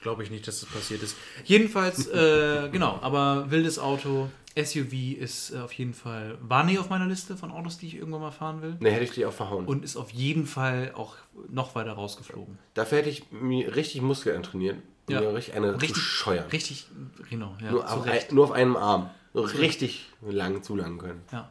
Glaube 0.00 0.22
ich 0.22 0.30
nicht, 0.30 0.46
dass 0.46 0.60
das 0.60 0.68
passiert 0.68 1.02
ist. 1.02 1.16
Jedenfalls, 1.44 2.06
äh, 2.06 2.68
genau, 2.72 2.98
aber 3.02 3.50
wildes 3.50 3.80
Auto, 3.80 4.30
SUV 4.56 5.18
ist 5.18 5.50
äh, 5.50 5.58
auf 5.58 5.72
jeden 5.72 5.92
Fall, 5.94 6.38
war 6.40 6.62
nie 6.64 6.78
auf 6.78 6.88
meiner 6.88 7.06
Liste 7.06 7.36
von 7.36 7.50
Autos, 7.50 7.78
die 7.78 7.86
ich 7.88 7.96
irgendwann 7.96 8.20
mal 8.20 8.30
fahren 8.30 8.62
will. 8.62 8.76
Ne, 8.80 8.90
hätte 8.90 9.04
ich 9.04 9.10
dich 9.12 9.26
auch 9.26 9.32
verhauen. 9.32 9.66
Und 9.66 9.84
ist 9.84 9.96
auf 9.96 10.10
jeden 10.10 10.46
Fall 10.46 10.92
auch 10.94 11.16
noch 11.48 11.74
weiter 11.74 11.92
rausgeflogen. 11.92 12.58
Dafür 12.74 12.98
hätte 12.98 13.10
ich 13.10 13.30
mir 13.32 13.74
richtig 13.74 14.02
Muskeln 14.02 14.42
trainiert, 14.42 14.76
Ja. 15.08 15.20
mir 15.20 15.34
richtig 15.34 15.54
eine 15.54 15.72
Richtig- 15.74 15.94
zu 15.94 16.00
scheuern. 16.00 16.46
Richtig, 16.50 16.86
genau, 17.30 17.56
ja. 17.62 17.70
nur, 17.70 17.86
zu 17.86 17.92
auf 17.94 18.06
ein, 18.06 18.20
nur 18.30 18.44
auf 18.44 18.52
einem 18.52 18.76
Arm. 18.76 19.10
So 19.34 19.42
richtig 19.42 20.08
lang 20.22 20.62
zulangen 20.62 20.98
können. 20.98 21.22
Ja. 21.32 21.50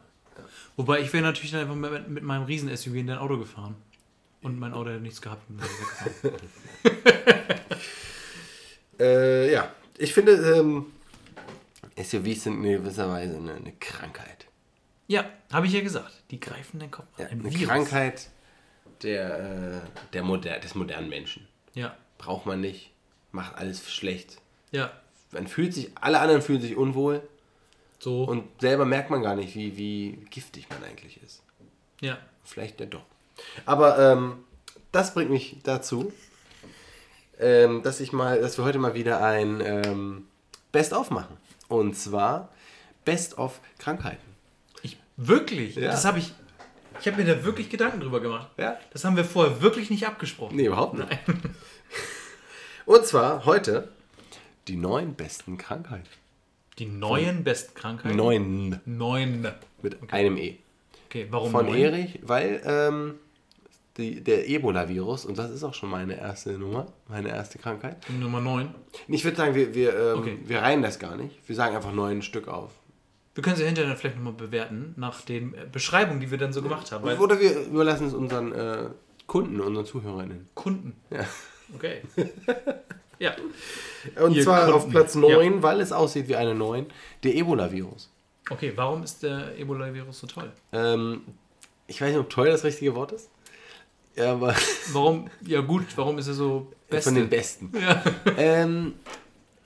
Wobei 0.76 1.00
ich 1.00 1.12
wäre 1.12 1.22
natürlich 1.24 1.50
dann 1.52 1.60
einfach 1.62 1.74
mit, 1.74 2.08
mit 2.08 2.22
meinem 2.24 2.44
Riesen-SUV 2.44 2.94
in 2.94 3.06
dein 3.06 3.18
Auto 3.18 3.38
gefahren. 3.38 3.74
Und 4.42 4.58
mein 4.58 4.72
Auto 4.72 4.90
hätte 4.90 5.00
nichts 5.00 5.20
gehabt. 5.20 5.42
Äh, 9.00 9.52
ja, 9.52 9.72
ich 9.96 10.12
finde, 10.12 10.32
ähm, 10.32 10.86
SUVs 11.96 12.44
sind 12.44 12.64
in 12.64 12.82
gewisser 12.82 13.08
Weise 13.08 13.36
eine, 13.36 13.54
eine 13.54 13.72
Krankheit. 13.78 14.46
ja, 15.06 15.24
habe 15.52 15.66
ich 15.66 15.72
ja 15.72 15.80
gesagt. 15.82 16.12
Die 16.30 16.40
greifen 16.40 16.80
den 16.80 16.90
Kopf 16.90 17.06
an. 17.16 17.24
Ja, 17.24 17.26
Ein 17.30 17.40
eine 17.40 17.50
Virus. 17.54 17.68
Krankheit 17.68 18.28
der, 19.02 19.38
äh, 19.38 19.80
der 20.12 20.22
moder 20.24 20.58
des 20.58 20.74
modernen 20.74 21.08
Menschen. 21.08 21.46
Ja, 21.74 21.96
Braucht 22.18 22.46
man 22.46 22.60
nicht, 22.60 22.90
macht 23.32 23.56
alles 23.56 23.90
schlecht. 23.92 24.38
ja. 24.70 24.90
Man 25.30 25.46
fühlt 25.46 25.74
sich, 25.74 25.90
alle 26.00 26.20
anderen 26.20 26.40
fühlen 26.40 26.62
sich 26.62 26.74
unwohl 26.74 27.20
So. 27.98 28.24
und 28.24 28.44
selber 28.62 28.86
merkt 28.86 29.10
man 29.10 29.20
gar 29.22 29.36
nicht, 29.36 29.54
wie, 29.54 29.76
wie 29.76 30.18
giftig 30.30 30.66
man 30.70 30.82
eigentlich 30.84 31.20
ist. 31.22 31.42
ja. 32.00 32.16
Vielleicht 32.44 32.80
ja 32.80 32.86
doch. 32.86 33.02
Aber 33.66 33.98
ähm, 33.98 34.38
das 34.90 35.12
bringt 35.12 35.30
mich 35.30 35.56
dazu, 35.64 36.10
ähm, 37.38 37.82
dass 37.82 38.00
ich 38.00 38.12
mal, 38.12 38.40
dass 38.40 38.56
wir 38.56 38.64
heute 38.64 38.78
mal 38.78 38.94
wieder 38.94 39.22
ein 39.22 39.60
ähm, 39.62 40.26
Best-of 40.72 41.10
machen. 41.10 41.36
Und 41.68 41.94
zwar 41.94 42.48
Best-of 43.04 43.60
Krankheiten. 43.78 44.24
Ich, 44.82 44.96
wirklich? 45.18 45.76
Ja. 45.76 45.90
Das 45.90 46.06
habe 46.06 46.20
ich. 46.20 46.32
Ich 47.00 47.06
habe 47.06 47.22
mir 47.22 47.26
da 47.36 47.44
wirklich 47.44 47.68
Gedanken 47.70 48.00
drüber 48.00 48.20
gemacht. 48.20 48.48
Ja? 48.56 48.78
Das 48.92 49.04
haben 49.04 49.16
wir 49.16 49.24
vorher 49.26 49.60
wirklich 49.60 49.88
nicht 49.90 50.06
abgesprochen. 50.06 50.56
Nee, 50.56 50.66
überhaupt 50.66 50.94
nicht. 50.94 51.08
Und 52.88 53.04
zwar 53.04 53.44
heute 53.44 53.88
die 54.66 54.76
neun 54.76 55.12
besten 55.12 55.58
Krankheiten. 55.58 56.08
Die 56.78 56.86
neuen 56.86 57.44
besten 57.44 57.74
Krankheiten. 57.74 58.16
Neun 58.16 58.80
Neun. 58.86 59.46
mit 59.82 60.10
einem 60.10 60.38
E. 60.38 60.56
Okay, 61.06 61.26
warum 61.30 61.50
Von 61.50 61.66
neun? 61.66 61.76
Erich, 61.76 62.18
weil 62.22 62.62
ähm, 62.64 63.16
die, 63.98 64.24
der 64.24 64.48
Ebola-Virus, 64.48 65.26
und 65.26 65.36
das 65.36 65.50
ist 65.50 65.64
auch 65.64 65.74
schon 65.74 65.90
meine 65.90 66.18
erste 66.18 66.52
Nummer, 66.52 66.86
meine 67.08 67.28
erste 67.28 67.58
Krankheit. 67.58 67.98
Nummer 68.08 68.40
neun. 68.40 68.74
Ich 69.06 69.22
würde 69.22 69.36
sagen, 69.36 69.54
wir, 69.54 69.74
wir, 69.74 69.94
ähm, 69.94 70.18
Okay. 70.20 70.38
wir 70.46 70.60
reihen 70.62 70.80
das 70.80 70.98
gar 70.98 71.14
nicht. 71.16 71.46
Wir 71.46 71.56
sagen 71.56 71.76
einfach 71.76 71.92
neun 71.92 72.22
Stück 72.22 72.48
auf. 72.48 72.70
Wir 73.34 73.42
können 73.42 73.56
sie 73.56 73.66
hinterher 73.66 73.94
vielleicht 73.98 74.16
nochmal 74.16 74.32
bewerten, 74.32 74.94
nach 74.96 75.20
den 75.20 75.52
äh, 75.52 75.66
Beschreibungen, 75.70 76.20
die 76.20 76.30
wir 76.30 76.38
dann 76.38 76.54
so 76.54 76.62
gemacht 76.62 76.90
haben. 76.90 77.06
Oder 77.06 77.38
wir 77.38 77.66
überlassen 77.66 78.06
es 78.06 78.14
unseren 78.14 78.52
äh, 78.52 78.88
Kunden, 79.26 79.60
unseren 79.60 79.84
Zuhörerinnen. 79.84 80.48
Kunden. 80.54 80.96
Ja. 81.10 81.26
Okay. 81.74 82.02
ja. 83.18 83.34
Und 84.22 84.34
Ihr 84.34 84.44
zwar 84.44 84.74
auf. 84.74 84.88
Platz 84.88 85.14
9, 85.14 85.62
weil 85.62 85.80
es 85.80 85.92
aussieht 85.92 86.28
wie 86.28 86.36
eine 86.36 86.54
9, 86.54 86.86
der 87.22 87.34
Ebola-Virus. 87.34 88.10
Okay, 88.50 88.72
warum 88.74 89.02
ist 89.02 89.22
der 89.22 89.58
Ebola-Virus 89.58 90.20
so 90.20 90.26
toll? 90.26 90.50
Ähm, 90.72 91.22
ich 91.86 92.00
weiß 92.00 92.10
nicht, 92.10 92.18
ob 92.18 92.30
toll 92.30 92.48
das 92.48 92.64
richtige 92.64 92.94
Wort 92.94 93.12
ist. 93.12 93.30
Ja, 94.16 94.32
aber 94.32 94.54
Warum, 94.92 95.30
ja 95.42 95.60
gut, 95.60 95.86
warum 95.96 96.18
ist 96.18 96.26
er 96.26 96.34
so 96.34 96.72
beste? 96.88 97.10
von 97.10 97.14
den 97.14 97.28
besten. 97.28 97.72
Ja. 97.80 98.02
Ähm, 98.36 98.94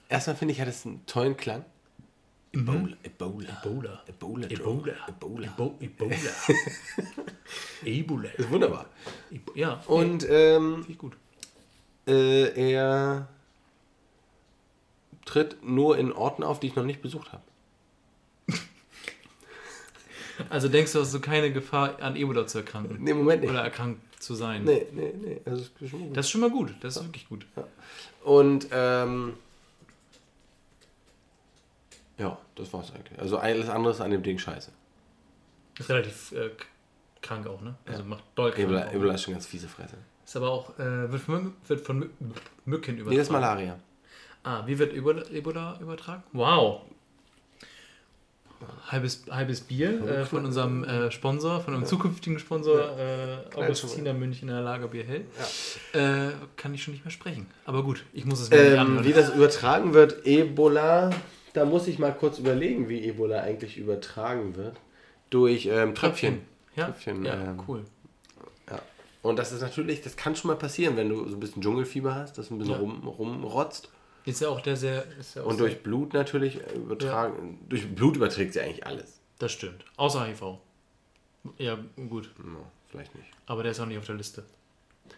erstmal 0.09 0.35
finde 0.35 0.53
ich, 0.53 0.61
hat 0.61 0.67
es 0.67 0.85
einen 0.85 1.03
tollen 1.07 1.35
Klang. 1.37 1.65
Ebola. 2.51 2.95
Ebola. 3.01 3.49
Ebola. 3.63 4.03
Ebola. 4.07 4.47
Ebola. 4.47 4.93
Ebola. 5.07 5.47
Ebo 5.47 5.75
Ebola. 5.79 6.15
Ebola. 7.83 8.29
Ist 8.37 8.51
wunderbar. 8.51 8.85
Ja. 9.55 9.81
Und 9.87 10.27
ähm, 10.29 10.85
gut. 10.99 11.13
Äh, 12.07 12.71
er 12.71 13.27
tritt 15.25 15.63
nur 15.63 15.97
in 15.97 16.11
Orten 16.11 16.43
auf, 16.43 16.59
die 16.59 16.67
ich 16.67 16.75
noch 16.75 16.85
nicht 16.85 17.01
besucht 17.01 17.31
habe. 17.31 17.43
Also 20.49 20.67
denkst 20.67 20.91
du, 20.93 20.99
hast 20.99 21.13
du 21.13 21.21
keine 21.21 21.53
Gefahr, 21.53 22.01
an 22.01 22.15
Ebola 22.15 22.47
zu 22.47 22.57
erkranken? 22.57 22.97
Nee, 23.03 23.11
im 23.11 23.17
Moment 23.17 23.41
nicht. 23.41 23.51
Oder 23.51 23.61
erkrankt 23.61 24.01
zu 24.21 24.33
sein? 24.33 24.63
Nee, 24.63 24.87
nee, 24.91 25.13
nee. 25.15 25.41
Also, 25.45 25.63
das 25.79 25.81
ist 25.81 25.89
schon 25.89 25.99
gut. 26.01 26.17
Das 26.17 26.25
ist 26.25 26.31
schon 26.31 26.41
mal 26.41 26.49
gut. 26.49 26.75
Das 26.81 26.97
ist 26.97 27.03
wirklich 27.03 27.29
gut. 27.29 27.45
Und 28.23 28.67
ähm, 28.71 29.35
ja, 32.17 32.37
das 32.55 32.73
war's 32.73 32.91
eigentlich. 32.93 33.19
Also 33.19 33.37
alles 33.37 33.69
andere 33.69 33.93
ist 33.93 34.01
an 34.01 34.11
dem 34.11 34.23
Ding 34.23 34.39
scheiße. 34.39 34.71
Ist 35.77 35.89
relativ 35.89 36.31
äh, 36.31 36.49
krank 37.21 37.47
auch, 37.47 37.61
ne? 37.61 37.75
Also 37.85 38.03
macht 38.03 38.23
doll 38.35 38.51
krank. 38.51 38.63
Ebola. 38.63 38.91
Ebola 38.91 39.13
ist 39.13 39.23
schon 39.23 39.33
ganz 39.33 39.45
fiese 39.45 39.67
Fresse. 39.67 39.97
Ist 40.33 40.37
aber 40.37 40.49
auch, 40.49 40.79
äh, 40.79 41.11
wird, 41.11 41.21
von, 41.21 41.53
wird 41.67 41.81
von 41.81 41.99
Mü 41.99 42.07
Mücken 42.65 42.97
übertragen. 42.97 43.09
Nee, 43.11 43.17
das 43.17 43.27
ist 43.27 43.31
Malaria. 43.31 43.77
Ah, 44.41 44.63
wie 44.65 44.79
wird 44.79 44.91
Ebola, 44.95 45.79
übertragen? 45.79 46.23
Wow. 46.31 46.81
Halbes, 48.87 49.25
halbes 49.29 49.61
Bier 49.61 50.03
äh, 50.07 50.25
von 50.25 50.43
unserem 50.43 50.85
äh, 50.85 51.11
Sponsor, 51.11 51.61
von 51.61 51.75
unserem 51.75 51.87
zukünftigen 51.87 52.39
Sponsor 52.39 52.97
äh, 52.97 53.55
Augustiner 53.55 54.15
Münchner 54.15 54.61
Lagerbier 54.61 55.03
Hell. 55.03 55.25
Äh, 55.93 56.31
kann 56.57 56.73
ich 56.73 56.81
schon 56.81 56.95
nicht 56.95 57.05
mehr 57.05 57.11
sprechen. 57.11 57.45
Aber 57.65 57.83
gut, 57.83 58.03
ich 58.11 58.25
muss 58.25 58.39
es 58.39 58.49
mir 58.49 58.57
Ähm, 58.57 58.79
anhören. 58.79 59.05
wie 59.05 59.13
das 59.13 59.35
übertragen 59.35 59.93
wird, 59.93 60.25
Ebola, 60.25 61.11
da 61.53 61.63
muss 61.63 61.85
ich 61.87 61.99
mal 61.99 62.11
kurz 62.11 62.39
überlegen, 62.39 62.89
wie 62.89 63.07
Ebola 63.07 63.41
eigentlich 63.41 63.77
übertragen 63.77 64.55
wird. 64.55 64.77
Durch 65.29 65.67
ähm, 65.67 65.93
Tröpfchen. 65.93 66.41
Ja, 66.75 66.85
Tröpfchen, 66.85 67.23
ja 67.23 67.33
ähm, 67.35 67.63
cool. 67.67 67.85
Ja. 69.23 69.29
Und 69.29 69.37
das 69.39 69.51
ist 69.51 69.61
natürlich, 69.61 70.01
das 70.01 70.15
kann 70.15 70.35
schon 70.35 70.49
mal 70.49 70.57
passieren, 70.57 70.97
wenn 70.97 71.09
du 71.09 71.27
so 71.27 71.35
ein 71.35 71.39
bisschen 71.39 71.61
Dschungelfieber 71.61 72.13
hast, 72.15 72.37
dass 72.37 72.49
du 72.49 72.55
ein 72.55 72.57
bisschen 72.59 72.73
Ja. 72.75 72.79
rum, 72.79 73.07
rumrotzt. 73.07 73.89
Ist 74.25 74.41
ja 74.41 74.49
auch 74.49 74.61
der 74.61 74.75
sehr. 74.77 75.05
Ist 75.19 75.35
ja 75.35 75.43
auch 75.43 75.47
Und 75.47 75.59
durch 75.59 75.81
Blut 75.83 76.13
natürlich 76.13 76.59
übertragen. 76.75 77.59
Durch 77.67 77.87
Blut 77.93 78.15
überträgt 78.15 78.53
sie 78.53 78.61
eigentlich 78.61 78.85
alles. 78.85 79.19
Das 79.39 79.51
stimmt. 79.51 79.83
Außer 79.97 80.25
HIV. 80.25 80.57
Ja, 81.57 81.77
gut. 82.09 82.29
No, 82.37 82.65
vielleicht 82.89 83.13
nicht. 83.15 83.27
Aber 83.47 83.63
der 83.63 83.73
ist 83.73 83.79
auch 83.81 83.85
nicht 83.85 83.97
auf 83.97 84.05
der 84.05 84.15
Liste. 84.15 84.45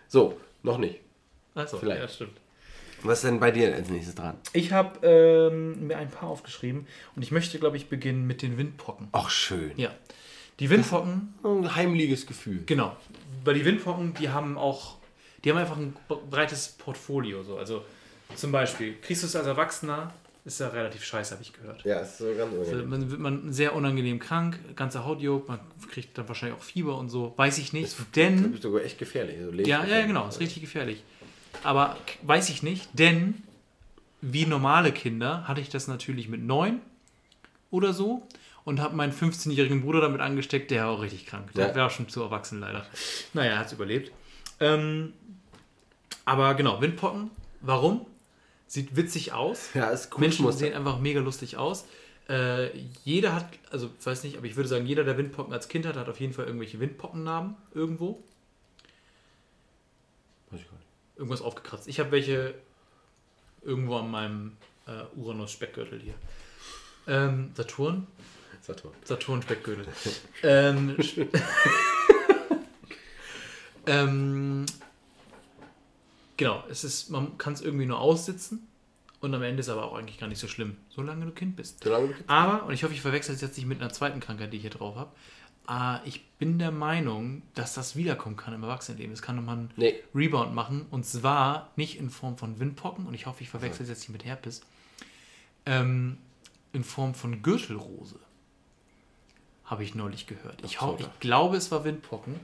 So, 0.07 0.39
noch 0.63 0.77
nicht. 0.79 0.99
Achso, 1.53 1.77
Vielleicht. 1.77 2.01
ja, 2.01 2.07
stimmt. 2.07 2.37
Was 3.03 3.19
ist 3.19 3.25
denn 3.25 3.39
bei 3.39 3.51
dir 3.51 3.73
als 3.75 3.89
nächstes 3.89 4.15
dran? 4.15 4.37
Ich 4.53 4.71
habe 4.71 5.05
ähm, 5.07 5.85
mir 5.87 5.97
ein 5.97 6.09
paar 6.09 6.29
aufgeschrieben 6.29 6.87
und 7.15 7.21
ich 7.21 7.29
möchte, 7.31 7.59
glaube 7.59 7.77
ich, 7.77 7.87
beginnen 7.87 8.25
mit 8.25 8.41
den 8.41 8.57
Windpocken. 8.57 9.09
Ach, 9.11 9.29
schön. 9.29 9.71
Ja. 9.77 9.91
Die 10.59 10.69
Windpocken, 10.69 11.33
Ein 11.43 11.75
heimliches 11.75 12.25
Gefühl. 12.25 12.63
genau. 12.65 12.95
Weil 13.43 13.55
die 13.55 13.65
Windpocken, 13.65 14.13
die 14.15 14.29
haben 14.29 14.57
auch, 14.57 14.95
die 15.43 15.51
haben 15.51 15.57
einfach 15.57 15.77
ein 15.77 15.95
breites 16.31 16.69
Portfolio. 16.69 17.43
So. 17.43 17.57
Also 17.57 17.83
zum 18.35 18.51
Beispiel, 18.51 18.95
es 19.23 19.35
als 19.35 19.45
Erwachsener, 19.47 20.13
ist 20.45 20.59
ja 20.59 20.67
relativ 20.69 21.03
scheiße, 21.03 21.33
habe 21.33 21.43
ich 21.43 21.53
gehört. 21.53 21.83
Ja, 21.83 21.99
ist 21.99 22.19
so 22.19 22.25
ganz 22.37 22.53
Also, 22.53 22.71
unangenehm. 22.71 22.89
man 22.89 23.11
wird 23.11 23.19
man 23.19 23.53
sehr 23.53 23.75
unangenehm 23.75 24.19
krank, 24.19 24.59
ganze 24.75 25.03
Haut 25.03 25.19
juckt, 25.19 25.47
man 25.47 25.59
kriegt 25.91 26.17
dann 26.17 26.27
wahrscheinlich 26.27 26.57
auch 26.57 26.63
Fieber 26.63 26.97
und 26.97 27.09
so. 27.09 27.33
Weiß 27.35 27.57
ich 27.57 27.73
nicht, 27.73 27.97
Du 27.97 28.03
denn... 28.15 28.51
bist 28.51 28.63
sogar 28.63 28.83
echt 28.83 28.97
gefährlich. 28.99 29.37
So 29.43 29.51
Ja, 29.63 29.83
ja, 29.85 30.05
genau, 30.05 30.27
ist 30.27 30.39
richtig 30.39 30.61
gefährlich. 30.61 31.03
Aber 31.63 31.97
weiß 32.23 32.49
ich 32.49 32.61
nicht, 32.63 32.87
denn 32.93 33.41
wie 34.21 34.45
normale 34.45 34.91
Kinder 34.91 35.47
hatte 35.47 35.61
ich 35.61 35.69
das 35.69 35.87
natürlich 35.87 36.27
mit 36.29 36.41
neun 36.43 36.79
oder 37.71 37.93
so 37.93 38.27
und 38.65 38.81
habe 38.81 38.95
meinen 38.95 39.13
15-jährigen 39.13 39.81
Bruder 39.81 40.01
damit 40.01 40.19
angesteckt, 40.21 40.69
der 40.71 40.85
war 40.85 40.91
auch 40.91 41.01
richtig 41.01 41.25
krank. 41.25 41.53
Der 41.53 41.69
Ja. 41.69 41.75
war 41.75 41.89
schon 41.89 42.09
zu 42.09 42.21
erwachsen 42.21 42.59
leider. 42.59 42.85
Naja, 43.33 43.51
er 43.53 43.59
hat 43.59 43.67
es 43.67 43.73
überlebt. 43.73 44.11
Ähm, 44.59 45.13
aber 46.25 46.53
genau, 46.55 46.81
Windpocken, 46.81 47.29
warum? 47.61 48.05
Sieht 48.67 48.95
witzig 48.95 49.31
aus. 49.33 49.69
Ja, 49.75 49.89
ist 49.91 50.11
cool. 50.13 50.21
Menschen 50.21 50.51
sehen 50.51 50.73
einfach 50.73 50.99
mega 50.99 51.19
lustig 51.21 51.57
aus. 51.57 51.85
Äh, 52.27 52.75
jeder 53.03 53.35
hat, 53.35 53.47
also 53.69 53.91
ich 53.99 54.05
weiß 54.05 54.23
nicht, 54.23 54.37
aber 54.37 54.47
ich 54.47 54.55
würde 54.55 54.67
sagen, 54.67 54.87
jeder, 54.87 55.03
der 55.03 55.17
Windpocken 55.19 55.53
als 55.53 55.67
Kind 55.67 55.85
hat, 55.85 55.95
hat 55.95 56.09
auf 56.09 56.19
jeden 56.19 56.33
Fall 56.33 56.45
irgendwelche 56.45 56.79
Windpockennamen 56.79 57.55
irgendwo. 57.75 58.23
Weiß 60.49 60.59
ich 60.61 60.65
gar 60.67 60.73
nicht. 60.77 60.87
irgendwas 61.17 61.41
aufgekratzt. 61.41 61.87
Ich 61.87 61.99
habe 61.99 62.11
welche 62.11 62.55
irgendwo 63.61 63.97
an 63.97 64.09
meinem 64.09 64.57
äh, 64.87 65.03
Uranus-Speckgürtel 65.15 65.99
hier. 66.01 66.15
Ähm, 67.07 67.51
Saturn? 67.53 68.07
Saturn. 68.65 68.93
Saturn-Speckgürtel. 69.03 69.85
ähm, 70.43 70.95
Sp- 70.99 71.29
ähm, 73.87 74.65
genau, 76.37 76.63
es 76.69 76.83
ist, 76.83 77.09
man 77.09 77.37
kann 77.37 77.53
es 77.53 77.61
irgendwie 77.61 77.85
nur 77.85 77.99
aussitzen, 77.99 78.67
Und 79.21 79.33
am 79.33 79.41
Ende 79.43 79.59
ist 79.61 79.69
aber 79.69 79.85
auch 79.85 79.95
eigentlich 79.95 80.17
gar 80.19 80.27
nicht 80.27 80.39
so 80.39 80.47
schlimm, 80.47 80.77
solange 80.89 81.25
du 81.25 81.31
Kind 81.31 81.55
bist. 81.55 81.83
Solange 81.83 82.07
du 82.07 82.13
Kind 82.13 82.29
Aber, 82.29 82.65
und 82.65 82.73
ich 82.73 82.83
hoffe, 82.83 82.93
ich 82.93 83.01
verwechsel 83.01 83.35
es 83.35 83.41
jetzt 83.41 83.57
nicht 83.57 83.65
mit 83.67 83.81
einer 83.81 83.91
zweiten 83.91 84.19
Krankheit, 84.19 84.51
die 84.51 84.57
ich 84.57 84.61
hier 84.63 84.71
drauf 84.71 84.95
habe, 84.95 85.11
äh, 86.03 86.07
ich 86.07 86.25
bin 86.39 86.59
der 86.59 86.71
Meinung, 86.71 87.41
dass 87.55 87.73
das 87.73 87.95
wiederkommen 87.95 88.35
kann 88.35 88.53
im 88.53 88.63
Erwachsenenleben. 88.63 89.13
Es 89.13 89.21
kann 89.21 89.35
nochmal 89.35 89.57
einen 89.57 89.71
Nee. 89.77 89.95
Rebound 90.13 90.53
machen. 90.53 90.85
Und 90.91 91.05
zwar 91.05 91.71
nicht 91.75 91.97
in 91.97 92.09
Form 92.09 92.37
von 92.37 92.59
Windpocken, 92.59 93.05
und 93.07 93.13
ich 93.13 93.25
hoffe, 93.25 93.41
ich 93.43 93.49
verwechsel 93.49 93.83
es 93.83 93.89
jetzt 93.89 93.99
nicht 94.01 94.09
mit 94.09 94.25
Herpes, 94.25 94.61
ähm, 95.65 96.17
in 96.73 96.83
Form 96.83 97.15
von 97.15 97.41
Gürtelrose. 97.41 98.19
Habe 99.65 99.83
ich 99.83 99.95
neulich 99.95 100.27
gehört. 100.27 100.61
Ich, 100.63 100.77
so. 100.79 100.95
ich 100.99 101.07
glaube, 101.19 101.57
es 101.57 101.71
war 101.71 101.83
Windpocken. 101.83 102.39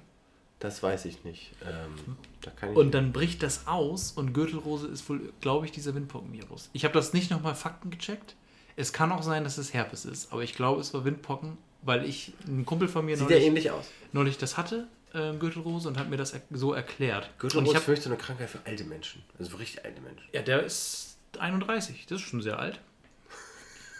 Das 0.59 0.83
weiß 0.83 1.05
ich 1.05 1.23
nicht. 1.23 1.53
Ähm, 1.65 2.17
da 2.41 2.51
kann 2.51 2.71
ich 2.71 2.77
Und 2.77 2.91
dann 2.91 3.11
bricht 3.13 3.41
das 3.41 3.65
aus 3.67 4.11
und 4.11 4.33
Gürtelrose 4.33 4.87
ist 4.87 5.09
wohl, 5.09 5.33
glaube 5.41 5.65
ich, 5.65 5.71
dieser 5.71 5.95
Windpockenvirus. 5.95 6.69
Ich 6.73 6.83
habe 6.85 6.93
das 6.93 7.13
nicht 7.13 7.31
nochmal 7.31 7.55
Fakten 7.55 7.89
gecheckt. 7.89 8.35
Es 8.75 8.93
kann 8.93 9.11
auch 9.11 9.23
sein, 9.23 9.43
dass 9.43 9.57
es 9.57 9.73
Herpes 9.73 10.05
ist, 10.05 10.31
aber 10.31 10.43
ich 10.43 10.53
glaube, 10.55 10.79
es 10.79 10.93
war 10.93 11.03
Windpocken, 11.03 11.57
weil 11.81 12.05
ich, 12.05 12.33
ein 12.47 12.63
Kumpel 12.65 12.87
von 12.87 13.05
mir 13.05 13.17
Sieht 13.17 13.27
neulich, 13.27 13.43
ähnlich 13.43 13.71
aus. 13.71 13.85
neulich 14.13 14.37
das 14.37 14.55
hatte, 14.55 14.87
ähm, 15.15 15.39
Gürtelrose, 15.39 15.87
und 15.87 15.97
hat 15.97 16.09
mir 16.09 16.17
das 16.17 16.33
so 16.51 16.73
erklärt. 16.73 17.25
und 17.33 17.39
Gürtelrose 17.39 17.65
ich 17.71 17.77
ist 17.77 17.87
hab, 17.87 17.97
so 18.03 18.09
eine 18.09 18.17
Krankheit 18.17 18.49
für 18.49 18.59
alte 18.65 18.83
Menschen. 18.83 19.23
Also 19.39 19.51
für 19.51 19.59
richtig 19.59 19.83
alte 19.83 19.99
Menschen. 20.01 20.23
Ja, 20.31 20.43
der 20.43 20.63
ist 20.63 21.17
31, 21.39 22.05
das 22.05 22.21
ist 22.21 22.27
schon 22.27 22.41
sehr 22.41 22.59
alt. 22.59 22.79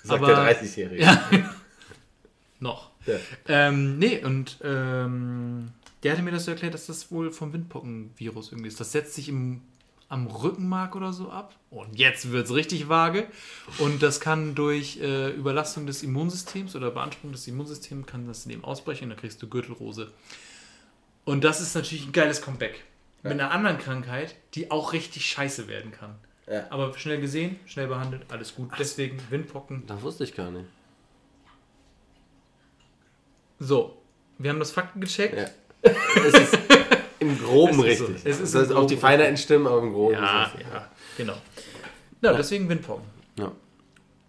Sagt 0.03 0.23
Aber- 0.23 0.35
der 0.35 0.61
30-Jährige. 0.61 1.01
Ja. 1.01 1.29
Noch. 2.61 2.91
Ja. 3.05 3.15
Ähm, 3.47 3.97
nee, 3.99 4.23
und 4.23 4.59
ähm, 4.63 5.71
der 6.03 6.13
hatte 6.13 6.21
mir 6.21 6.31
das 6.31 6.45
so 6.45 6.51
erklärt, 6.51 6.73
dass 6.73 6.85
das 6.85 7.11
wohl 7.11 7.31
vom 7.31 7.53
Windpockenvirus 7.53 8.51
irgendwie 8.51 8.69
ist. 8.69 8.79
Das 8.79 8.91
setzt 8.91 9.15
sich 9.15 9.29
im, 9.29 9.61
am 10.09 10.27
Rückenmark 10.27 10.95
oder 10.95 11.11
so 11.11 11.31
ab. 11.31 11.55
Und 11.71 11.97
jetzt 11.97 12.31
wird 12.31 12.45
es 12.45 12.53
richtig 12.53 12.87
vage. 12.87 13.27
Und 13.79 14.03
das 14.03 14.19
kann 14.19 14.55
durch 14.55 14.99
äh, 15.01 15.31
Überlastung 15.31 15.87
des 15.87 16.03
Immunsystems 16.03 16.75
oder 16.75 16.91
Beanspruchung 16.91 17.31
des 17.31 17.47
Immunsystems 17.47 18.05
kann 18.05 18.27
das 18.27 18.45
in 18.45 18.51
dem 18.51 18.63
ausbrechen 18.63 19.05
und 19.05 19.09
dann 19.11 19.19
kriegst 19.19 19.41
du 19.41 19.49
Gürtelrose. 19.49 20.11
Und 21.25 21.43
das 21.43 21.61
ist 21.61 21.75
natürlich 21.75 22.05
ein 22.05 22.13
geiles 22.13 22.41
Comeback. 22.41 22.83
Mit 23.23 23.33
einer 23.33 23.51
anderen 23.51 23.77
Krankheit, 23.77 24.35
die 24.55 24.71
auch 24.71 24.93
richtig 24.93 25.27
scheiße 25.27 25.67
werden 25.67 25.91
kann. 25.91 26.15
Ja. 26.47 26.65
Aber 26.71 26.97
schnell 26.97 27.21
gesehen, 27.21 27.59
schnell 27.65 27.87
behandelt, 27.87 28.23
alles 28.29 28.55
gut. 28.55 28.71
Deswegen 28.79 29.19
Windpocken. 29.29 29.83
Das 29.85 30.01
wusste 30.01 30.23
ich 30.23 30.35
gar 30.35 30.49
nicht. 30.49 30.65
So, 33.63 33.95
wir 34.39 34.49
haben 34.49 34.57
das 34.59 34.71
Fakten 34.71 35.01
gecheckt. 35.01 35.37
Ja. 35.37 35.91
es 36.25 36.33
ist 36.33 36.57
im 37.19 37.37
Groben 37.37 37.79
Es 37.85 37.91
ist 37.93 37.99
so. 37.99 38.05
richtig. 38.05 38.25
Es 38.25 38.39
ist 38.39 38.55
im 38.71 38.77
auf 38.77 38.87
die 38.87 38.97
Feinheiten 38.97 39.37
stimmen, 39.37 39.67
aber 39.67 39.79
im 39.83 39.93
Groben 39.93 40.15
Ja, 40.15 40.45
ist 40.45 40.55
es. 40.55 40.61
ja, 40.61 40.87
genau. 41.15 41.35
Ja, 42.21 42.33
deswegen 42.33 42.67
Windpocken. 42.67 43.05
Ja. 43.37 43.51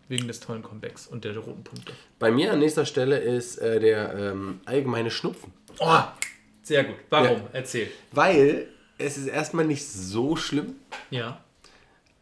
Wegen 0.09 0.29
des 0.29 0.41
tollen 0.41 0.63
Comebacks 0.63 1.07
und 1.07 1.25
der 1.25 1.35
roten 1.39 1.65
Punkte. 1.65 1.93
Bei 2.19 2.31
mir 2.31 2.53
an 2.53 2.59
nächster 2.59 2.85
Stelle 2.85 3.19
ist 3.19 3.57
äh, 3.59 3.81
der 3.81 4.15
ähm, 4.15 4.61
allgemeine 4.67 5.11
Schnupfen. 5.11 5.51
Oh, 5.79 6.01
sehr 6.63 6.85
gut. 6.85 6.97
Warum? 7.09 7.39
Ja. 7.39 7.49
Erzähl. 7.55 7.89
Weil 8.11 8.67
es 8.99 9.17
ist 9.17 9.29
erstmal 9.29 9.65
nicht 9.65 9.87
so 9.89 10.37
schlimm, 10.37 10.75
Ja. 11.11 11.43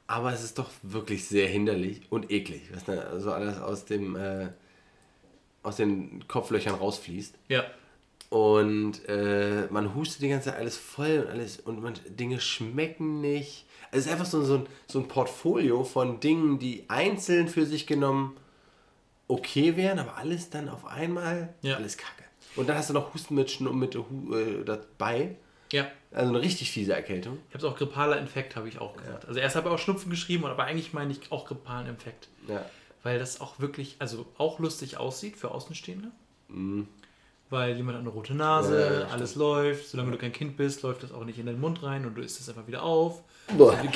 aber 0.06 0.32
es 0.32 0.44
ist 0.44 0.58
doch 0.60 0.70
wirklich 0.82 1.26
sehr 1.26 1.48
hinderlich 1.48 2.02
und 2.10 2.30
eklig, 2.30 2.62
was 2.72 2.84
da 2.84 3.18
so 3.18 3.32
alles 3.32 3.58
aus 3.58 3.84
dem 3.84 4.14
äh, 4.14 4.48
aus 5.62 5.76
den 5.76 6.26
Kopflöchern 6.28 6.74
rausfließt. 6.74 7.34
Ja. 7.48 7.64
Und 8.28 9.08
äh, 9.08 9.66
man 9.70 9.94
hustet 9.94 10.22
die 10.22 10.28
ganze 10.28 10.50
Zeit 10.50 10.58
alles 10.58 10.76
voll 10.76 11.24
und 11.26 11.30
alles 11.32 11.58
und 11.58 11.82
man, 11.82 11.94
Dinge 12.08 12.40
schmecken 12.40 13.20
nicht. 13.20 13.66
Also 13.90 13.98
es 13.98 14.06
ist 14.06 14.12
einfach 14.12 14.26
so, 14.26 14.42
so, 14.44 14.54
ein, 14.58 14.66
so 14.86 15.00
ein 15.00 15.08
Portfolio 15.08 15.82
von 15.82 16.20
Dingen, 16.20 16.58
die 16.60 16.84
einzeln 16.88 17.48
für 17.48 17.66
sich 17.66 17.86
genommen 17.88 18.36
okay 19.26 19.76
wären, 19.76 19.98
aber 19.98 20.16
alles 20.16 20.50
dann 20.50 20.68
auf 20.68 20.86
einmal 20.86 21.54
Ja. 21.62 21.76
alles 21.76 21.96
kacke. 21.96 22.24
Und 22.56 22.68
dann 22.68 22.76
hast 22.76 22.90
du 22.90 22.94
noch 22.94 23.14
Husten 23.14 23.34
mit, 23.34 23.48
Schnu- 23.50 23.72
mit 23.72 23.94
Hu- 23.96 24.34
äh, 24.34 24.64
dabei. 24.64 25.36
Ja. 25.72 25.86
Also 26.12 26.30
eine 26.30 26.40
richtig 26.40 26.70
fiese 26.72 26.94
Erkältung. 26.94 27.38
Ich 27.48 27.54
habe 27.54 27.64
es 27.66 27.72
auch 27.72 27.76
grippaler 27.76 28.18
Infekt, 28.18 28.56
habe 28.56 28.68
ich 28.68 28.80
auch 28.80 28.96
gesagt. 28.96 29.26
Also 29.26 29.38
erst 29.38 29.54
habe 29.54 29.68
ich 29.68 29.74
auch 29.74 29.78
Schnupfen 29.78 30.10
geschrieben, 30.10 30.44
aber 30.46 30.64
eigentlich 30.64 30.92
meine 30.92 31.12
ich 31.12 31.20
auch 31.30 31.46
grippalen 31.46 31.86
Infekt. 31.88 32.28
Ja. 32.48 32.64
Weil 33.02 33.18
das 33.18 33.40
auch 33.40 33.58
wirklich, 33.60 33.96
also 33.98 34.26
auch 34.36 34.58
lustig 34.58 34.96
aussieht 34.98 35.36
für 35.36 35.50
Außenstehende. 35.52 36.08
Weil 37.48 37.76
jemand 37.76 37.96
hat 37.96 38.00
eine 38.02 38.10
rote 38.10 38.34
Nase, 38.34 38.74
Mhm. 38.74 39.00
Ja, 39.08 39.14
alles 39.14 39.34
läuft. 39.36 39.88
Solange 39.88 40.10
du 40.12 40.18
kein 40.18 40.32
Kind 40.32 40.56
bist, 40.56 40.82
läuft 40.82 41.02
das 41.02 41.12
auch 41.12 41.24
nicht 41.24 41.38
in 41.38 41.46
den 41.46 41.60
Mund 41.60 41.82
rein 41.82 42.04
und 42.06 42.14
du 42.16 42.22
isst 42.22 42.38
es 42.40 42.48
einfach 42.48 42.66
wieder 42.66 42.82
auf. 42.82 43.22
Boah. 43.56 43.76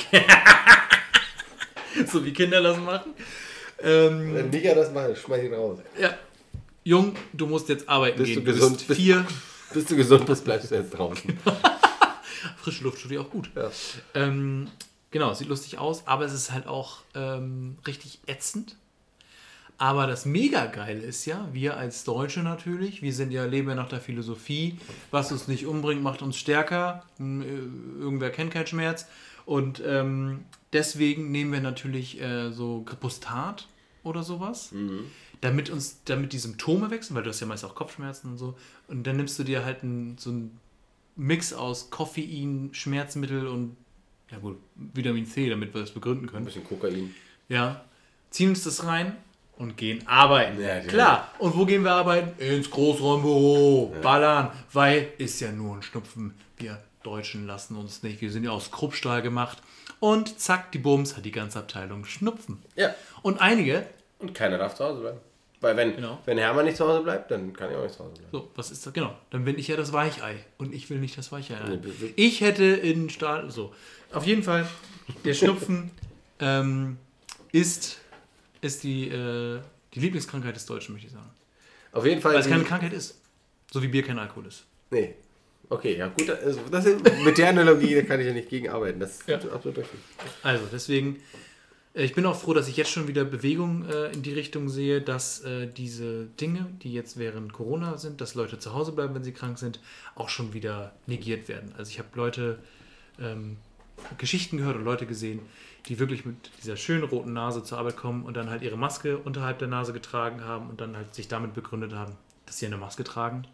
So 2.11 2.23
wie 2.25 2.33
Kinder 2.33 2.61
das 2.61 2.77
machen. 2.77 3.13
Ähm, 3.79 4.33
Wenn 4.33 4.49
Micha 4.49 4.73
das 4.75 4.91
macht, 4.91 5.17
schmeiß 5.17 5.43
ihn 5.43 5.53
raus. 5.53 5.79
ja. 5.99 6.13
Jung, 6.83 7.15
du 7.33 7.47
musst 7.47 7.67
jetzt 7.69 7.89
arbeiten 7.89 8.17
Bist 8.19 8.33
gehen. 8.33 8.45
du 8.45 8.51
Du, 8.51 8.57
gesund? 8.57 8.75
bist 8.77 8.87
Bist- 8.89 8.99
vier. 8.99 9.25
Bis 9.73 9.85
du 9.85 9.95
gesund 9.95 10.25
bist, 10.27 10.43
bleibst 10.43 10.69
du 10.71 10.75
jetzt 10.75 10.91
draußen. 10.91 11.39
Frische 12.57 12.83
Luft 12.83 13.01
tut 13.01 13.09
dir 13.11 13.21
auch 13.21 13.29
gut. 13.29 13.49
Ja. 13.55 13.71
Ähm, 14.13 14.69
genau, 15.09 15.33
sieht 15.33 15.47
lustig 15.47 15.79
aus, 15.79 16.03
aber 16.05 16.25
es 16.25 16.33
ist 16.33 16.51
halt 16.51 16.67
auch 16.67 16.97
ähm, 17.15 17.77
richtig 17.87 18.19
ätzend. 18.27 18.75
Aber 19.77 20.07
das 20.07 20.25
mega 20.25 20.67
geile 20.67 21.01
ist 21.01 21.25
ja, 21.25 21.49
wir 21.51 21.75
als 21.75 22.05
Deutsche 22.05 22.41
natürlich, 22.41 23.01
wir 23.01 23.13
sind 23.13 23.31
ja, 23.31 23.43
leben 23.45 23.67
ja 23.67 23.75
nach 23.75 23.89
der 23.89 23.99
Philosophie, 23.99 24.77
was 25.11 25.31
uns 25.31 25.47
nicht 25.47 25.65
umbringt, 25.65 26.01
macht 26.01 26.21
uns 26.21 26.37
stärker. 26.37 27.03
Äh, 27.19 27.23
Irgendwer 27.99 28.29
kennt 28.29 28.51
keinen 28.51 28.67
Schmerz. 28.67 29.07
Und 29.45 29.81
ähm, 29.85 30.45
deswegen 30.71 31.31
nehmen 31.31 31.51
wir 31.51 31.61
natürlich 31.61 32.21
äh, 32.21 32.51
so 32.51 32.83
Gripostat 32.83 33.67
oder 34.03 34.23
sowas, 34.23 34.71
damit 35.41 35.69
uns, 35.69 36.01
damit 36.05 36.31
die 36.31 36.37
Symptome 36.37 36.89
wechseln, 36.91 37.15
weil 37.15 37.23
du 37.23 37.29
hast 37.29 37.39
ja 37.39 37.47
meist 37.47 37.65
auch 37.65 37.75
Kopfschmerzen 37.75 38.31
und 38.31 38.37
so. 38.37 38.55
Und 38.87 39.05
dann 39.05 39.17
nimmst 39.17 39.37
du 39.39 39.43
dir 39.43 39.65
halt 39.65 39.83
ein, 39.83 40.15
so 40.17 40.31
ein 40.31 40.59
Mix 41.15 41.53
aus 41.53 41.89
Koffein, 41.89 42.69
Schmerzmittel 42.71 43.47
und 43.47 43.75
ja 44.31 44.37
gut, 44.39 44.57
Vitamin 44.75 45.25
C, 45.25 45.49
damit 45.49 45.73
wir 45.73 45.81
das 45.81 45.91
begründen 45.91 46.25
Ein 46.25 46.31
können. 46.31 46.45
bisschen 46.45 46.63
Kokain. 46.63 47.13
Ja, 47.49 47.83
ziehen 48.29 48.49
uns 48.49 48.63
das 48.63 48.85
rein 48.85 49.15
und 49.57 49.77
gehen 49.77 50.05
arbeiten. 50.07 50.59
Ja, 50.61 50.75
ja. 50.77 50.81
Klar. 50.81 51.31
Und 51.39 51.55
wo 51.57 51.65
gehen 51.65 51.83
wir 51.83 51.91
arbeiten? 51.93 52.39
Ins 52.41 52.69
Großraumbüro. 52.69 53.93
Ballern. 54.01 54.51
Weil 54.73 55.09
ist 55.17 55.39
ja 55.39 55.51
nur 55.51 55.75
ein 55.77 55.81
Schnupfen. 55.81 56.33
Wir 56.57 56.79
Deutschen 57.03 57.45
lassen 57.47 57.75
uns 57.75 58.03
nicht. 58.03 58.21
Wir 58.21 58.31
sind 58.31 58.43
ja 58.43 58.51
aus 58.51 58.71
Kruppstahl 58.71 59.21
gemacht. 59.21 59.59
Und 59.99 60.39
zack, 60.39 60.71
die 60.71 60.79
Bums 60.79 61.15
hat 61.15 61.25
die 61.25 61.31
ganze 61.31 61.59
Abteilung 61.59 62.05
Schnupfen. 62.05 62.61
Ja. 62.75 62.93
Und 63.21 63.39
einige, 63.41 63.85
Und 64.19 64.33
keiner 64.33 64.57
darf 64.57 64.75
zu 64.75 64.83
Hause 64.83 65.01
bleiben. 65.01 65.19
Weil 65.61 65.77
wenn, 65.77 65.95
Genau. 65.95 66.19
wenn 66.25 66.37
Hermann 66.37 66.65
nicht 66.65 66.77
zu 66.77 66.85
Hause 66.87 67.01
bleibt, 67.03 67.31
dann 67.31 67.53
kann 67.53 67.71
ich 67.71 67.77
auch 67.77 67.83
nicht 67.83 67.95
zu 67.95 68.03
Hause 68.03 68.13
bleiben. 68.13 68.27
so, 68.31 68.51
was 68.55 68.71
ist 68.71 68.85
das? 68.85 68.93
Genau, 68.93 69.15
dann 69.29 69.45
bin 69.45 69.57
ich 69.57 69.67
ja 69.67 69.77
das 69.77 69.93
Weichei. 69.93 70.35
Und 70.57 70.73
ich 70.73 70.89
will 70.89 70.99
nicht 70.99 71.17
das 71.17 71.31
Weichei. 71.31 71.55
Nee, 71.67 71.79
Ich 72.17 72.41
hätte 72.41 72.65
in 72.65 73.09
Stahl. 73.09 73.49
So. 73.49 73.73
Auf 74.13 74.25
jeden 74.27 74.43
Fall, 74.43 74.67
der 75.23 75.33
Schnupfen 75.33 75.91
ähm, 76.39 76.97
ist, 77.51 77.97
ist 78.61 78.83
die, 78.83 79.07
äh, 79.09 79.59
die 79.93 79.99
Lieblingskrankheit 79.99 80.55
des 80.55 80.65
Deutschen, 80.65 80.93
möchte 80.93 81.07
ich 81.07 81.13
sagen. 81.13 81.29
Auf 81.91 82.05
jeden 82.05 82.21
Fall. 82.21 82.33
Weil 82.33 82.41
es 82.41 82.47
keine 82.47 82.63
Krankheit 82.63 82.93
ist. 82.93 83.19
So 83.71 83.81
wie 83.81 83.87
Bier 83.87 84.03
kein 84.03 84.19
Alkohol 84.19 84.47
ist. 84.47 84.65
Nee. 84.91 85.15
Okay, 85.69 85.97
ja 85.97 86.07
gut. 86.09 86.29
Also 86.29 86.59
das 86.69 86.85
ist, 86.85 87.01
mit 87.23 87.37
der 87.37 87.49
Analogie 87.49 87.95
da 87.95 88.01
kann 88.03 88.19
ich 88.19 88.27
ja 88.27 88.33
nicht 88.33 88.49
gegenarbeiten. 88.49 88.99
Das 88.99 89.19
ist 89.21 89.27
Ja. 89.27 89.37
absolut 89.37 89.77
richtig. 89.79 89.99
Also, 90.43 90.65
deswegen, 90.71 91.17
äh, 91.95 92.03
ich 92.03 92.13
bin 92.13 92.25
auch 92.27 92.39
froh, 92.39 92.53
dass 92.53 92.67
ich 92.67 92.77
jetzt 92.77 92.91
schon 92.91 93.07
wieder 93.07 93.25
Bewegung 93.25 93.85
äh, 93.89 94.11
in 94.11 94.21
die 94.21 94.33
Richtung 94.33 94.69
sehe, 94.69 95.01
dass 95.01 95.41
äh, 95.43 95.67
diese 95.67 96.25
Dinge, 96.39 96.67
die 96.83 96.93
jetzt 96.93 97.17
während 97.17 97.51
Corona 97.53 97.97
sind, 97.97 98.21
dass 98.21 98.35
Leute 98.35 98.59
zu 98.59 98.73
Hause 98.73 98.91
bleiben, 98.91 99.15
wenn 99.15 99.23
sie 99.23 99.31
krank 99.31 99.57
sind, 99.57 99.79
auch 100.13 100.29
schon 100.29 100.53
wieder 100.53 100.93
negiert 101.07 101.47
werden. 101.47 101.73
Also 101.77 101.89
ich 101.89 101.97
habe 101.97 102.09
Leute, 102.13 102.59
ähm, 103.19 103.57
Geschichten 104.17 104.57
gehört 104.57 104.75
und 104.75 104.83
Leute 104.83 105.05
gesehen, 105.07 105.39
die 105.87 105.99
wirklich 105.99 106.25
mit 106.25 106.35
dieser 106.61 106.77
schönen 106.77 107.03
roten 107.03 107.33
Nase 107.33 107.63
zur 107.63 107.77
Arbeit 107.77 107.97
kommen 107.97 108.23
und 108.25 108.35
dann 108.35 108.49
halt 108.49 108.61
ihre 108.61 108.77
Maske 108.77 109.17
unterhalb 109.17 109.59
der 109.59 109.67
Nase 109.67 109.93
getragen 109.93 110.43
haben 110.43 110.69
und 110.69 110.81
dann 110.81 110.95
halt 110.95 111.13
sich 111.13 111.27
damit 111.27 111.53
begründet 111.53 111.93
haben, 111.93 112.13
dass 112.45 112.57
sie 112.57 112.65
eine 112.65 112.77
Maske 112.77 113.03
tragen. 113.03 113.45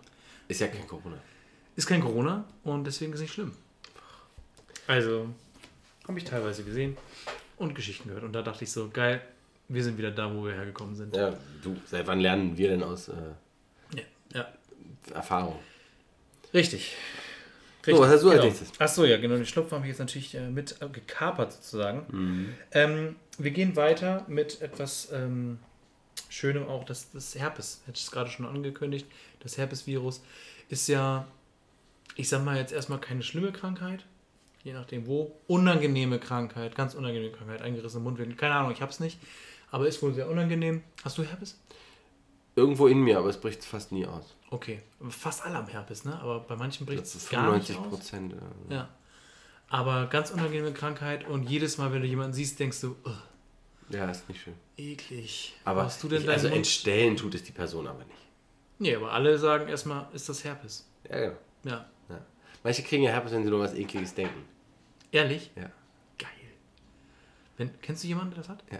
Ist 0.48 0.62
ja 0.62 0.68
kein 0.68 0.88
Corona. 0.88 1.18
Ist 1.76 1.88
kein 1.88 2.02
Corona 2.02 2.46
und 2.64 2.86
deswegen 2.86 3.14
ist 3.14 3.22
nicht 3.22 3.34
schlimm. 3.34 3.52
Also, 4.88 5.28
habe 6.08 6.18
ich 6.18 6.26
teilweise 6.26 6.64
gesehen 6.64 6.98
und 7.58 7.76
Geschichten 7.76 8.10
gehört. 8.10 8.24
Und 8.24 8.34
da 8.34 8.42
dachte 8.42 8.64
ich 8.64 8.72
so, 8.72 8.90
geil, 8.90 9.22
wir 9.68 9.84
sind 9.84 9.98
wieder 9.98 10.12
da, 10.12 10.34
wo 10.34 10.46
wir 10.46 10.54
hergekommen 10.54 10.96
sind. 10.96 11.16
Ja, 11.16 11.34
du, 11.64 11.76
seit 11.86 12.08
wann 12.08 12.20
lernen 12.20 12.58
wir 12.58 12.70
denn 12.70 12.84
aus 12.84 13.08
äh, 13.10 13.14
Ja. 13.96 14.04
ja. 14.34 14.48
Erfahrung? 15.14 15.58
Richtig. 16.54 16.96
So, 17.86 18.00
was 18.00 18.10
hast 18.10 18.24
du 18.24 18.30
als 18.30 18.36
genau. 18.38 18.44
nächstes? 18.46 18.80
Achso, 18.80 19.06
ja, 19.06 19.18
genau. 19.18 19.36
Den 19.36 19.46
Schnupfen 19.46 19.76
habe 19.76 19.86
ich 19.86 19.90
jetzt 19.90 20.00
natürlich 20.00 20.36
äh, 20.36 20.50
mit 20.50 20.82
äh, 20.82 20.88
gekapert 20.90 21.52
sozusagen. 21.54 22.06
Mhm. 22.10 22.54
Ähm, 22.72 23.16
wir 23.38 23.52
gehen 23.52 23.76
weiter 23.76 24.24
mit 24.28 24.62
etwas 24.62 25.10
ähm, 25.12 25.60
Schönem 26.30 26.68
auch. 26.68 26.84
Das, 26.84 27.12
das 27.12 27.36
Herpes, 27.36 27.82
hätte 27.86 27.98
ich 27.98 28.04
es 28.04 28.12
gerade 28.12 28.30
schon 28.30 28.46
angekündigt. 28.46 29.08
Das 29.40 29.58
Herpesvirus 29.58 30.22
ist 30.70 30.88
ja, 30.88 31.28
ich 32.16 32.30
sag 32.30 32.44
mal 32.44 32.58
jetzt 32.58 32.72
erstmal 32.72 33.00
keine 33.00 33.24
schlimme 33.24 33.52
Krankheit. 33.52 34.06
je 34.64 34.74
nachdem 34.74 35.08
wo. 35.08 35.36
Unangenehme 35.48 36.20
Krankheit, 36.20 36.76
ganz 36.76 36.94
unangenehme 36.94 37.32
Krankheit, 37.36 37.62
eingerissene 37.62 38.04
Mundwinkel. 38.04 38.36
Keine 38.38 38.56
Ahnung, 38.56 38.72
ich 38.72 38.82
hab's 38.82 39.00
nicht. 39.00 39.20
Aber 39.72 39.88
ist 39.88 40.02
wohl 40.04 40.14
sehr 40.14 40.30
unangenehm. 40.30 40.84
Hast 41.04 41.18
du 41.18 41.24
Herpes? 41.24 41.58
Irgendwo 42.62 42.88
in 42.88 43.00
mir, 43.00 43.18
aber 43.18 43.30
es 43.30 43.40
bricht 43.40 43.64
fast 43.66 43.92
nie 43.92 44.06
aus. 44.06 44.36
Okay. 44.52 44.82
Fast 45.10 45.44
alle 45.44 45.56
haben 45.56 45.68
Herpes, 45.68 46.06
ne? 46.06 46.20
Aber 46.20 46.42
bei 46.42 46.56
manchen 46.56 46.86
bricht 46.86 47.04
es 47.04 47.30
gar 47.30 47.52
nicht 47.56 47.68
95 47.68 47.78
aus. 47.78 47.88
Prozent. 47.90 48.34
äh, 48.34 48.74
Ja. 48.74 48.90
Aber 49.70 50.06
ganz 50.08 50.32
unangenehme 50.32 50.74
Krankheit 50.74 51.26
und 51.28 51.50
jedes 51.50 51.78
Mal, 51.78 51.92
wenn 51.94 52.02
du 52.02 52.08
jemanden 52.08 52.34
siehst, 52.34 52.60
denkst 52.60 52.82
du, 52.82 52.96
"Ugh, 53.06 53.14
Ja, 53.90 54.10
ist 54.12 54.28
nicht 54.30 54.42
schön. 54.42 54.54
eklig. 54.78 55.54
Aber 55.66 55.84
Hast 55.86 56.04
du 56.04 56.08
denn 56.10 56.22
ich, 56.22 56.30
also 56.30 56.48
Mund? 56.48 56.58
entstellen 56.58 57.16
tut 57.18 57.34
es 57.36 57.44
die 57.44 57.52
Person 57.54 57.88
aber 57.88 58.04
nicht. 58.06 58.18
Nee, 58.80 58.96
aber 58.96 59.12
alle 59.12 59.38
sagen 59.38 59.68
erstmal, 59.70 60.08
ist 60.14 60.28
das 60.30 60.44
Herpes. 60.44 60.88
Ja, 61.10 61.18
genau. 61.20 61.36
Ja. 61.64 61.86
Ja. 62.10 62.20
Manche 62.64 62.84
kriegen 62.84 63.04
ja 63.04 63.12
Herpes, 63.12 63.32
wenn 63.32 63.44
sie 63.44 63.50
nur 63.50 63.60
was 63.62 63.74
Ekliges 63.74 64.14
denken. 64.14 64.44
Ehrlich? 65.12 65.52
Ja. 65.56 65.70
Geil. 66.20 66.30
Wenn, 67.58 67.72
kennst 67.82 68.04
du 68.04 68.08
jemanden, 68.08 68.32
der 68.32 68.40
das 68.40 68.50
hat? 68.50 68.64
Ja. 68.72 68.80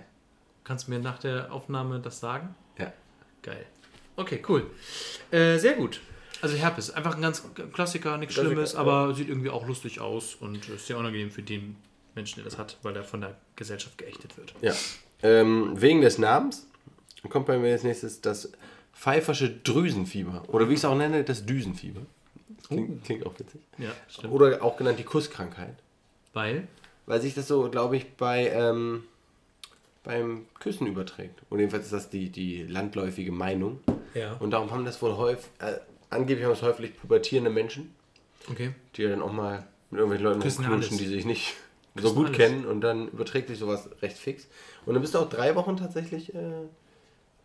Kannst 0.64 0.88
du 0.88 0.92
mir 0.92 1.00
nach 1.00 1.18
der 1.20 1.52
Aufnahme 1.52 2.00
das 2.00 2.20
sagen? 2.20 2.54
Ja. 3.46 3.54
Geil. 3.54 3.66
Okay, 4.16 4.44
cool. 4.48 4.70
Äh, 5.32 5.58
sehr 5.58 5.74
gut. 5.74 6.02
Also 6.42 6.56
Herpes, 6.56 6.92
einfach 6.92 7.16
ein 7.16 7.22
ganz 7.22 7.44
Klassiker, 7.74 8.18
nichts 8.18 8.34
Klassiker, 8.34 8.54
Schlimmes, 8.54 8.74
ja. 8.74 8.80
aber 8.80 9.14
sieht 9.14 9.30
irgendwie 9.30 9.50
auch 9.50 9.68
lustig 9.68 10.02
aus 10.02 10.36
und 10.36 10.68
ist 10.70 10.88
sehr 10.88 10.98
unangenehm 10.98 11.30
für 11.30 11.44
den 11.44 11.76
Menschen, 12.16 12.38
der 12.38 12.46
das 12.46 12.58
hat, 12.58 12.78
weil 12.82 12.96
er 12.96 13.04
von 13.04 13.22
der 13.22 13.38
Gesellschaft 13.56 13.98
geächtet 13.98 14.38
wird. 14.38 14.54
Ja. 14.62 14.74
Ähm, 15.24 15.74
wegen 15.76 16.02
des 16.02 16.18
Namens 16.18 16.68
kommt 17.30 17.46
bei 17.46 17.58
mir 17.60 17.72
als 17.72 17.84
nächstes 17.84 18.22
das 18.22 18.52
pfeifersche 18.94 19.52
Drüsenfieber. 19.52 20.44
Oder 20.48 20.68
wie 20.68 20.74
ich 20.74 20.80
es 20.80 20.86
auch 20.86 20.98
nenne, 20.98 21.24
das 21.24 21.46
Düsenfieber. 21.46 22.02
Klingt, 22.68 23.04
klingt 23.04 23.26
auch 23.26 23.38
witzig. 23.38 23.62
Ja, 23.78 23.92
stimmt. 24.08 24.34
Oder 24.34 24.64
auch 24.64 24.78
genannt 24.78 24.98
die 24.98 25.04
Kusskrankheit. 25.04 25.76
Weil, 26.34 26.68
Weil 27.06 27.22
sich 27.22 27.36
das 27.36 27.48
so, 27.48 27.70
glaube 27.70 27.98
ich, 27.98 28.14
bei 28.14 28.48
ähm, 28.50 29.04
beim 30.04 30.46
Küssen 30.60 30.88
überträgt. 30.88 31.42
Und 31.50 31.60
jedenfalls 31.60 31.86
ist 31.86 31.94
das 31.94 32.10
die, 32.10 32.30
die 32.30 32.64
landläufige 32.64 33.32
Meinung. 33.32 33.80
ja, 34.14 34.34
Und 34.34 34.52
darum 34.52 34.72
haben 34.72 34.86
das 34.86 35.02
wohl 35.02 35.16
häufig, 35.16 35.50
äh, 35.60 35.74
angeblich 36.10 36.46
haben 36.46 36.54
es 36.54 36.62
häufig 36.62 36.98
pubertierende 36.98 37.50
Menschen, 37.50 37.94
okay. 38.50 38.74
die 38.96 39.04
ja 39.04 39.10
dann 39.10 39.22
auch 39.22 39.32
mal 39.32 39.68
mit 39.90 40.00
irgendwelchen 40.00 40.26
Leuten 40.26 40.40
Küssen 40.42 40.66
knutschen, 40.66 40.94
alles. 40.94 40.98
die 40.98 41.08
sich 41.08 41.26
nicht 41.26 41.54
so 41.96 42.02
Küssen 42.02 42.16
gut 42.16 42.26
alles. 42.28 42.38
kennen 42.38 42.66
und 42.66 42.82
dann 42.82 43.10
überträgt 43.10 43.50
sich 43.50 43.60
sowas 43.60 43.90
recht 44.02 44.18
fix. 44.18 44.48
Und 44.86 44.94
dann 44.94 45.02
bist 45.02 45.14
du 45.14 45.20
auch 45.20 45.30
drei 45.30 45.56
Wochen 45.56 45.78
tatsächlich 45.78 46.34
äh, 46.34 46.68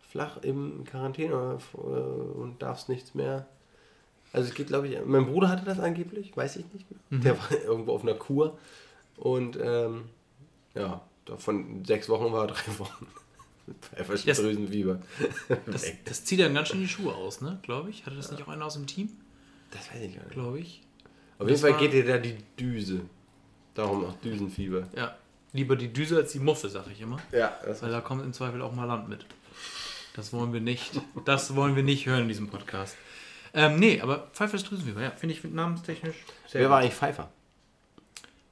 flach 0.09 0.37
im 0.41 0.83
Quarantäne 0.85 1.59
äh, 1.73 1.77
und 1.77 2.55
darfst 2.59 2.89
nichts 2.89 3.13
mehr. 3.13 3.45
Also 4.33 4.49
es 4.49 4.55
geht, 4.55 4.67
glaube 4.67 4.87
ich, 4.87 4.97
mein 5.05 5.25
Bruder 5.25 5.49
hatte 5.49 5.63
das 5.63 5.79
angeblich, 5.79 6.35
weiß 6.35 6.57
ich 6.57 6.65
nicht 6.73 6.89
mehr. 6.89 6.99
Mhm. 7.09 7.21
Der 7.21 7.37
war 7.37 7.51
irgendwo 7.65 7.93
auf 7.93 8.01
einer 8.03 8.15
Kur 8.15 8.57
und 9.17 9.57
ähm, 9.61 10.05
ja, 10.73 11.01
von 11.37 11.83
sechs 11.85 12.07
Wochen 12.09 12.31
war 12.31 12.43
er 12.45 12.47
drei 12.53 12.79
Wochen. 12.79 13.07
Yes. 14.23 14.37
Drüsenfieber. 14.39 15.01
Das, 15.65 15.85
das 16.05 16.23
zieht 16.23 16.39
dann 16.39 16.53
ganz 16.53 16.69
schön 16.69 16.79
die 16.79 16.87
Schuhe 16.87 17.13
aus, 17.13 17.41
ne? 17.41 17.59
Glaube 17.63 17.89
ich. 17.89 18.05
Hatte 18.05 18.15
das 18.15 18.31
nicht 18.31 18.41
auch 18.43 18.47
einer 18.47 18.65
aus 18.65 18.75
dem 18.75 18.87
Team? 18.87 19.09
Das 19.71 19.89
weiß 19.93 20.01
ich 20.01 20.15
gar 20.15 20.23
nicht. 20.23 20.31
Glaube 20.33 20.59
ich. 20.59 20.81
Auf 21.39 21.47
jeden 21.49 21.59
Fall 21.59 21.71
war- 21.71 21.79
geht 21.79 21.91
dir 21.93 22.05
da 22.05 22.17
die 22.17 22.37
Düse. 22.57 23.01
Darum 23.73 24.05
auch 24.05 24.15
Düsenfieber. 24.21 24.87
Ja. 24.95 25.15
Lieber 25.53 25.75
die 25.75 25.91
Düse 25.91 26.15
als 26.17 26.31
die 26.31 26.39
Muffe, 26.39 26.69
sag 26.69 26.85
ich 26.91 27.01
immer. 27.01 27.17
Ja, 27.31 27.57
das 27.65 27.81
Weil 27.81 27.91
da 27.91 27.99
kommt 28.01 28.23
im 28.23 28.31
Zweifel 28.33 28.61
auch 28.61 28.73
mal 28.73 28.85
Land 28.85 29.09
mit. 29.09 29.25
Das 30.15 30.31
wollen 30.33 30.51
wir 30.53 30.61
nicht. 30.61 30.99
Das 31.25 31.55
wollen 31.55 31.75
wir 31.75 31.83
nicht 31.83 32.05
hören 32.05 32.23
in 32.23 32.27
diesem 32.27 32.49
Podcast. 32.49 32.95
Ähm, 33.53 33.77
nee, 33.79 34.01
aber 34.01 34.27
Pfeiffer 34.33 34.55
ist 34.55 34.69
Drüsenfieber, 34.69 35.01
ja, 35.01 35.11
finde 35.11 35.33
ich 35.35 35.43
namenstechnisch 35.43 36.15
sehr 36.47 36.61
Wer 36.61 36.67
gut. 36.67 36.71
war 36.71 36.79
eigentlich 36.79 36.93
Pfeiffer? 36.95 37.29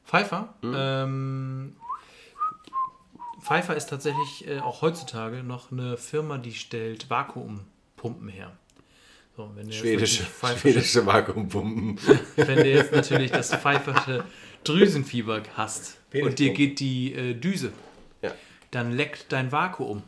Pfeiffer? 0.06 0.54
Ähm, 0.64 1.76
Pfeiffer 3.46 3.76
ist 3.76 3.88
tatsächlich 3.92 4.48
äh, 4.48 4.60
auch 4.60 4.82
heutzutage 4.82 5.44
noch 5.44 5.72
eine 5.72 5.98
Firma, 5.98 6.40
die 6.40 6.54
stellt 6.54 7.12
Vakuumpumpen 7.12 8.28
her. 8.28 8.52
So, 9.38 9.52
wenn 9.54 9.68
du 9.68 9.72
jetzt 9.72 9.82
Schwedische, 9.82 10.24
schwedische 10.60 11.06
Vakuumpumpen. 11.06 12.00
wenn 12.38 12.56
du 12.58 12.68
jetzt 12.68 12.92
natürlich 12.92 13.30
das 13.32 13.54
pfeifersche 13.54 14.24
Drüsenfieber 14.64 15.44
hast 15.56 16.00
und 16.14 16.40
dir 16.40 16.54
geht 16.54 16.80
die 16.80 17.14
äh, 17.14 17.34
Düse, 17.36 17.72
Ja. 18.24 18.32
dann 18.72 18.92
leckt 18.92 19.32
dein 19.32 19.52
Vakuum. 19.52 20.02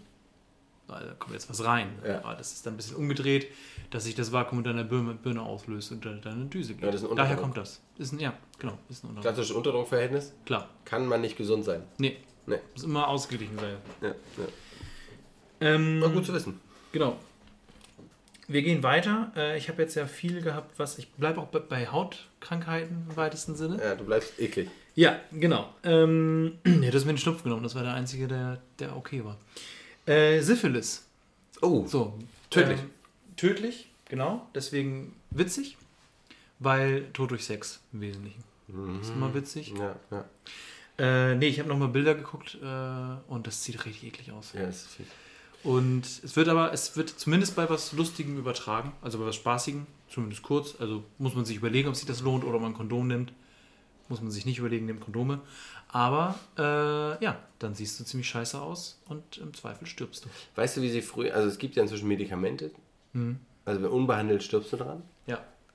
Da 0.88 1.02
kommt 1.20 1.34
jetzt 1.34 1.50
was 1.50 1.64
rein. 1.64 1.90
Ja. 2.08 2.24
Aber 2.24 2.34
Das 2.36 2.54
ist 2.54 2.66
dann 2.66 2.74
ein 2.74 2.78
bisschen 2.78 2.96
umgedreht, 2.96 3.52
dass 3.92 4.06
sich 4.06 4.16
das 4.16 4.32
Vakuum 4.32 4.60
in 4.60 4.64
deiner 4.64 4.84
Birne, 4.86 5.14
Birne 5.14 5.44
auslöst 5.44 5.92
und 5.92 6.04
dann 6.06 6.22
deine 6.22 6.46
Düse 6.46 6.74
geht. 6.74 6.86
Ja, 6.86 6.92
das 6.92 7.04
ist 7.04 7.10
ein 7.12 7.16
Daher 7.16 7.36
kommt 7.36 7.58
das. 7.58 7.82
Ist 7.98 8.14
ein, 8.14 8.20
ja, 8.20 8.34
genau. 8.58 8.80
Ist 8.90 9.04
ein. 9.04 9.20
Klassisches 9.20 9.52
Unterdruckverhältnis 9.52 10.34
Klar. 10.46 10.70
kann 10.86 11.06
man 11.06 11.22
nicht 11.22 11.38
gesund 11.38 11.66
sein. 11.66 11.84
Nee, 11.98 12.18
Nee. 12.48 12.58
muss 12.74 12.84
immer 12.84 13.08
ausgeglichen 13.08 13.58
sein. 13.60 13.76
Ja, 14.02 14.08
ja. 14.10 14.48
Ähm, 15.60 16.02
War 16.02 16.10
gut 16.10 16.26
zu 16.26 16.34
wissen. 16.34 16.60
Genau. 16.92 17.18
Wir 18.48 18.62
gehen 18.62 18.82
weiter. 18.84 19.32
Äh, 19.36 19.58
Ich 19.58 19.68
habe 19.70 19.82
jetzt 19.82 19.96
ja 19.96 20.08
viel 20.08 20.42
gehabt, 20.42 20.80
was 20.80 20.98
ich 20.98 21.12
bleibe 21.12 21.42
auch 21.42 21.48
bei- 21.48 21.88
Hautkrankheiten 21.88 23.06
im 23.10 23.18
weitesten 23.18 23.56
Sinne. 23.56 23.78
Ja, 23.84 23.96
du 23.96 24.06
bleibst 24.06 24.40
eklig. 24.40 24.70
Ja, 24.96 25.20
genau. 25.32 25.74
Ähm, 25.84 26.58
ja, 26.66 26.90
du 26.90 26.94
hast 26.98 27.06
mir 27.06 27.14
den 27.14 27.18
Schnupf 27.18 27.44
genommen. 27.44 27.64
Das 27.64 27.76
war 27.76 27.84
der 27.84 27.94
einzige, 27.94 28.28
der, 28.28 28.62
der 28.80 28.96
okay 28.96 29.24
war. 29.26 29.38
Äh, 30.06 30.42
Syphilis. 30.42 31.06
Oh, 31.62 31.86
So. 31.86 32.18
Tödlich. 32.50 32.80
Ähm, 32.80 32.90
tödlich, 33.36 33.90
genau. 34.08 34.48
Deswegen 34.56 35.14
witzig, 35.32 35.76
weil 36.60 37.12
Tod 37.12 37.32
durch 37.32 37.44
Sex 37.46 37.82
im 37.92 38.00
Wesentlichen. 38.02 38.44
Ist 39.02 39.12
immer 39.12 39.34
witzig. 39.34 39.74
ja, 39.78 39.96
ja. 40.12 40.26
Äh, 41.00 41.36
nee, 41.36 41.48
ich 41.48 41.60
habe 41.60 41.70
nochmal 41.70 41.90
Bilder 41.90 42.16
geguckt 42.16 42.58
äh, 42.62 43.32
und 43.32 43.46
das 43.48 43.64
sieht 43.64 43.86
richtig 43.86 44.04
eklig 44.06 44.32
aus. 44.32 44.54
Ja, 44.54 44.62
ist 44.68 44.88
viel. 44.88 45.06
Und 45.64 46.06
es 46.06 46.36
wird 46.36 46.48
aber, 46.50 46.72
es 46.74 46.96
wird 46.96 47.10
zumindest 47.10 47.56
bei 47.56 47.70
was 47.70 47.92
Lustigem 47.92 48.38
übertragen, 48.38 48.94
also 49.02 49.18
bei 49.20 49.26
was 49.26 49.36
Spaßigem, 49.36 49.86
zumindest 50.10 50.42
kurz. 50.44 50.76
Also 50.80 51.04
muss 51.18 51.36
man 51.36 51.46
sich 51.46 51.58
überlegen, 51.58 51.90
ob 51.90 51.96
sich 51.96 52.06
das 52.08 52.22
lohnt 52.22 52.44
oder 52.44 52.56
ob 52.56 52.62
man 52.62 52.72
ein 52.72 52.78
Kondom 52.78 53.08
nimmt. 53.08 53.34
Muss 54.10 54.22
man 54.22 54.32
sich 54.32 54.46
nicht 54.46 54.58
überlegen, 54.60 54.86
nimmt 54.86 55.02
Kondome. 55.02 55.42
Aber 55.90 56.36
äh, 56.58 57.24
ja, 57.24 57.38
dann 57.60 57.76
siehst 57.76 58.00
du 58.00 58.04
ziemlich 58.06 58.30
scheiße 58.30 58.60
aus 58.60 59.00
und 59.08 59.38
im 59.38 59.54
Zweifel 59.54 59.86
stirbst 59.88 60.26
du. 60.26 60.30
Weißt 60.56 60.78
du, 60.78 60.82
wie 60.82 60.90
sie 60.90 61.02
früher, 61.02 61.34
also 61.36 61.48
es 61.50 61.58
gibt 61.58 61.76
ja 61.76 61.84
inzwischen 61.84 62.08
Medikamente, 62.08 62.72
Mhm. 63.14 63.40
also 63.66 63.82
wenn 63.82 63.90
unbehandelt 63.90 64.44
stirbst 64.44 64.72
du 64.74 64.78
dran. 64.78 65.02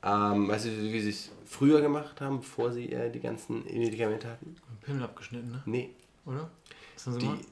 Ähm, 0.04 0.48
weißt 0.48 0.66
du, 0.66 0.70
wie 0.92 1.00
sie 1.00 1.10
es 1.10 1.30
früher 1.44 1.80
gemacht 1.80 2.20
haben, 2.20 2.38
bevor 2.40 2.72
sie 2.72 2.90
äh, 2.92 3.10
die 3.10 3.20
ganzen 3.20 3.64
Medikamente 3.64 4.28
hatten? 4.28 4.56
Pimmel 4.80 5.04
abgeschnitten, 5.04 5.50
ne? 5.52 5.62
Nee, 5.66 5.90
Oder? 6.26 6.50
Was 6.94 7.06
haben 7.06 7.12
sie 7.14 7.18
die, 7.20 7.26
gemacht? 7.26 7.44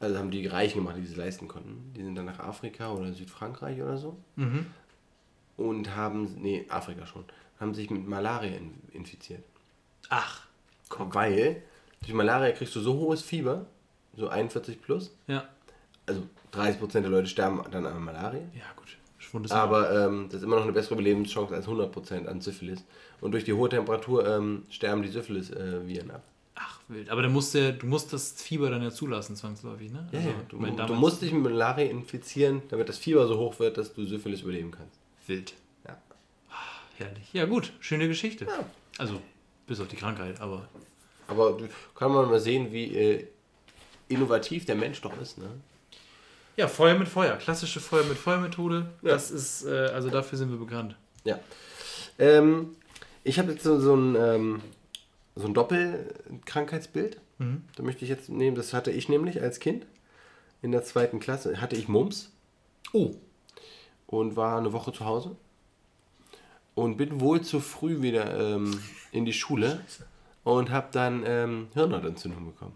also 0.00 0.18
haben 0.18 0.30
die 0.30 0.46
Reichen 0.46 0.78
gemacht, 0.78 0.96
die 0.98 1.04
es 1.04 1.14
leisten 1.16 1.46
konnten. 1.46 1.92
Die 1.96 2.02
sind 2.02 2.16
dann 2.16 2.24
nach 2.26 2.40
Afrika 2.40 2.90
oder 2.92 3.12
Südfrankreich 3.12 3.80
oder 3.80 3.96
so 3.96 4.16
Mhm. 4.36 4.66
und 5.56 5.94
haben, 5.94 6.34
nee, 6.42 6.66
Afrika 6.68 7.06
schon, 7.06 7.24
haben 7.60 7.74
sich 7.74 7.90
mit 7.90 8.06
Malaria 8.08 8.56
in, 8.56 8.74
infiziert. 8.92 9.44
Ach, 10.08 10.46
Weil 10.98 11.62
durch 12.00 12.12
Malaria 12.12 12.52
kriegst 12.52 12.74
du 12.74 12.80
so 12.80 12.94
hohes 12.94 13.22
Fieber, 13.22 13.66
so 14.16 14.28
41 14.28 14.82
plus, 14.82 15.12
ja. 15.28 15.48
also 16.06 16.22
30% 16.52 17.00
der 17.00 17.10
Leute 17.10 17.28
sterben 17.28 17.62
dann 17.70 17.86
an 17.86 18.02
Malaria. 18.04 18.40
Ja, 18.54 18.64
gut. 18.76 18.96
Ist 19.42 19.52
Aber 19.52 20.06
ähm, 20.06 20.26
das 20.28 20.36
ist 20.36 20.42
immer 20.44 20.56
noch 20.56 20.62
eine 20.62 20.72
bessere 20.72 20.94
Überlebenschance 20.94 21.54
als 21.54 21.66
100% 21.66 22.26
an 22.26 22.40
Syphilis. 22.40 22.84
Und 23.20 23.32
durch 23.32 23.44
die 23.44 23.52
hohe 23.52 23.68
Temperatur 23.68 24.26
ähm, 24.26 24.64
sterben 24.70 25.02
die 25.02 25.08
Syphilis-Viren 25.08 26.10
ab. 26.10 26.22
Ach, 26.54 26.78
wild. 26.88 27.10
Aber 27.10 27.22
dann 27.22 27.32
musst 27.32 27.54
du, 27.54 27.72
du 27.72 27.86
musst 27.86 28.12
das 28.12 28.40
Fieber 28.40 28.70
dann 28.70 28.82
ja 28.82 28.90
zulassen, 28.90 29.34
zwangsläufig, 29.34 29.90
ne? 29.90 30.08
Also, 30.12 30.28
du, 30.48 30.56
ich 30.56 30.62
mein, 30.62 30.76
du 30.76 30.94
musst 30.94 31.20
dich 31.22 31.32
mit 31.32 31.42
Malaria 31.42 31.90
infizieren, 31.90 32.62
damit 32.68 32.88
das 32.88 32.98
Fieber 32.98 33.26
so 33.26 33.38
hoch 33.38 33.58
wird, 33.58 33.76
dass 33.76 33.92
du 33.92 34.04
Syphilis 34.04 34.42
überleben 34.42 34.70
kannst. 34.70 34.98
Wild. 35.26 35.54
Ja. 35.86 35.98
Herrlich. 36.98 37.32
Ja, 37.32 37.46
gut. 37.46 37.72
Schöne 37.80 38.06
Geschichte. 38.06 38.44
Ja. 38.44 38.64
Also, 38.98 39.20
bis 39.66 39.80
auf 39.80 39.88
die 39.88 39.96
Krankheit, 39.96 40.40
aber. 40.40 40.68
Aber 41.26 41.52
du, 41.52 41.68
kann 41.94 42.12
man 42.12 42.28
mal 42.28 42.38
sehen, 42.38 42.70
wie 42.70 42.94
äh, 42.94 43.26
innovativ 44.08 44.64
der 44.66 44.76
Mensch 44.76 45.00
doch 45.00 45.18
ist. 45.20 45.38
Ne? 45.38 45.48
Ja, 46.56 46.68
Feuer 46.68 46.94
mit 46.96 47.08
Feuer. 47.08 47.36
Klassische 47.36 47.80
Feuer 47.80 48.04
mit 48.04 48.16
Feuer-Methode. 48.16 48.90
Ja. 49.02 49.10
Das 49.10 49.30
ist, 49.30 49.64
äh, 49.64 49.86
also 49.92 50.08
dafür 50.10 50.38
sind 50.38 50.50
wir 50.50 50.58
bekannt. 50.58 50.96
Ja. 51.24 51.40
Ähm, 52.18 52.76
ich 53.24 53.38
habe 53.38 53.52
jetzt 53.52 53.64
so, 53.64 53.80
so 53.80 53.94
ein, 53.96 54.14
ähm, 54.16 54.60
so 55.34 55.46
ein 55.46 55.54
Doppelkrankheitsbild. 55.54 57.20
Mhm. 57.38 57.62
Da 57.76 57.82
möchte 57.82 58.04
ich 58.04 58.10
jetzt 58.10 58.28
nehmen, 58.28 58.56
das 58.56 58.72
hatte 58.72 58.90
ich 58.92 59.08
nämlich 59.08 59.42
als 59.42 59.58
Kind. 59.58 59.86
In 60.62 60.70
der 60.72 60.84
zweiten 60.84 61.18
Klasse 61.20 61.60
hatte 61.60 61.76
ich 61.76 61.88
Mumps 61.88 62.30
Oh. 62.92 63.14
und 64.06 64.36
war 64.36 64.56
eine 64.56 64.72
Woche 64.72 64.92
zu 64.92 65.04
Hause. 65.04 65.36
Und 66.76 66.96
bin 66.96 67.20
wohl 67.20 67.40
zu 67.42 67.60
früh 67.60 68.02
wieder 68.02 68.38
ähm, 68.38 68.80
in 69.12 69.24
die 69.24 69.32
Schule 69.32 69.80
und 70.44 70.70
habe 70.70 70.88
dann 70.92 71.24
ähm, 71.26 71.68
Hirnhautentzündung 71.74 72.46
bekommen. 72.46 72.74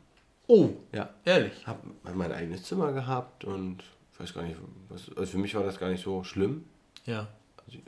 Oh. 0.49 0.70
Ja. 0.92 1.11
Ehrlich. 1.24 1.66
Habe 1.66 1.80
mein 2.14 2.32
eigenes 2.32 2.64
Zimmer 2.64 2.92
gehabt 2.92 3.44
und 3.44 3.84
ich 4.12 4.20
weiß 4.20 4.34
gar 4.34 4.42
nicht, 4.42 4.57
was, 4.88 5.09
also 5.16 5.30
für 5.30 5.38
mich 5.38 5.55
war 5.55 5.62
das 5.62 5.78
gar 5.78 5.90
nicht 5.90 6.03
so 6.03 6.24
schlimm. 6.24 6.64
Ja. 7.05 7.28
Also 7.66 7.78